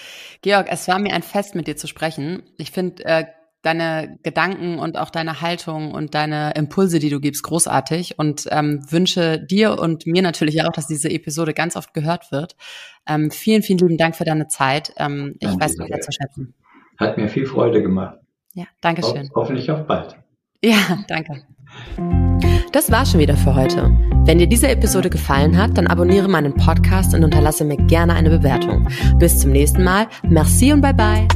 Georg, 0.40 0.66
es 0.70 0.88
war 0.88 0.98
mir 0.98 1.12
ein 1.12 1.22
Fest, 1.22 1.54
mit 1.54 1.66
dir 1.66 1.76
zu 1.76 1.86
sprechen. 1.86 2.42
Ich 2.56 2.70
finde 2.70 3.04
äh, 3.04 3.26
deine 3.64 4.18
Gedanken 4.22 4.78
und 4.78 4.96
auch 4.96 5.10
deine 5.10 5.40
Haltung 5.40 5.92
und 5.92 6.14
deine 6.14 6.52
Impulse, 6.54 6.98
die 6.98 7.10
du 7.10 7.20
gibst, 7.20 7.42
großartig 7.42 8.18
und 8.18 8.46
ähm, 8.50 8.84
wünsche 8.90 9.40
dir 9.40 9.78
und 9.78 10.06
mir 10.06 10.22
natürlich 10.22 10.62
auch, 10.64 10.72
dass 10.72 10.86
diese 10.86 11.10
Episode 11.10 11.54
ganz 11.54 11.76
oft 11.76 11.94
gehört 11.94 12.30
wird. 12.30 12.56
Ähm, 13.06 13.30
vielen, 13.30 13.62
vielen 13.62 13.78
lieben 13.78 13.96
Dank 13.96 14.16
für 14.16 14.24
deine 14.24 14.48
Zeit. 14.48 14.92
Ähm, 14.98 15.36
ich 15.40 15.48
weiß 15.48 15.78
es 15.78 15.86
sehr 15.86 16.00
zu 16.00 16.12
schätzen. 16.12 16.54
Hat 16.98 17.16
mir 17.16 17.28
viel 17.28 17.46
Freude 17.46 17.82
gemacht. 17.82 18.18
Ja, 18.54 18.64
danke 18.80 19.02
schön. 19.02 19.28
Ho 19.30 19.42
hoffentlich 19.42 19.70
auf 19.70 19.86
bald. 19.86 20.16
Ja, 20.62 21.04
danke. 21.08 21.42
Das 22.72 22.90
war 22.90 23.04
schon 23.04 23.20
wieder 23.20 23.36
für 23.36 23.54
heute. 23.54 23.90
Wenn 24.26 24.38
dir 24.38 24.46
diese 24.46 24.68
Episode 24.68 25.10
gefallen 25.10 25.58
hat, 25.58 25.76
dann 25.76 25.86
abonniere 25.86 26.28
meinen 26.28 26.54
Podcast 26.54 27.14
und 27.14 27.24
unterlasse 27.24 27.64
mir 27.64 27.76
gerne 27.76 28.14
eine 28.14 28.30
Bewertung. 28.30 28.88
Bis 29.18 29.40
zum 29.40 29.50
nächsten 29.52 29.84
Mal. 29.84 30.06
Merci 30.22 30.72
und 30.72 30.80
bye 30.80 30.94
bye. 30.94 31.28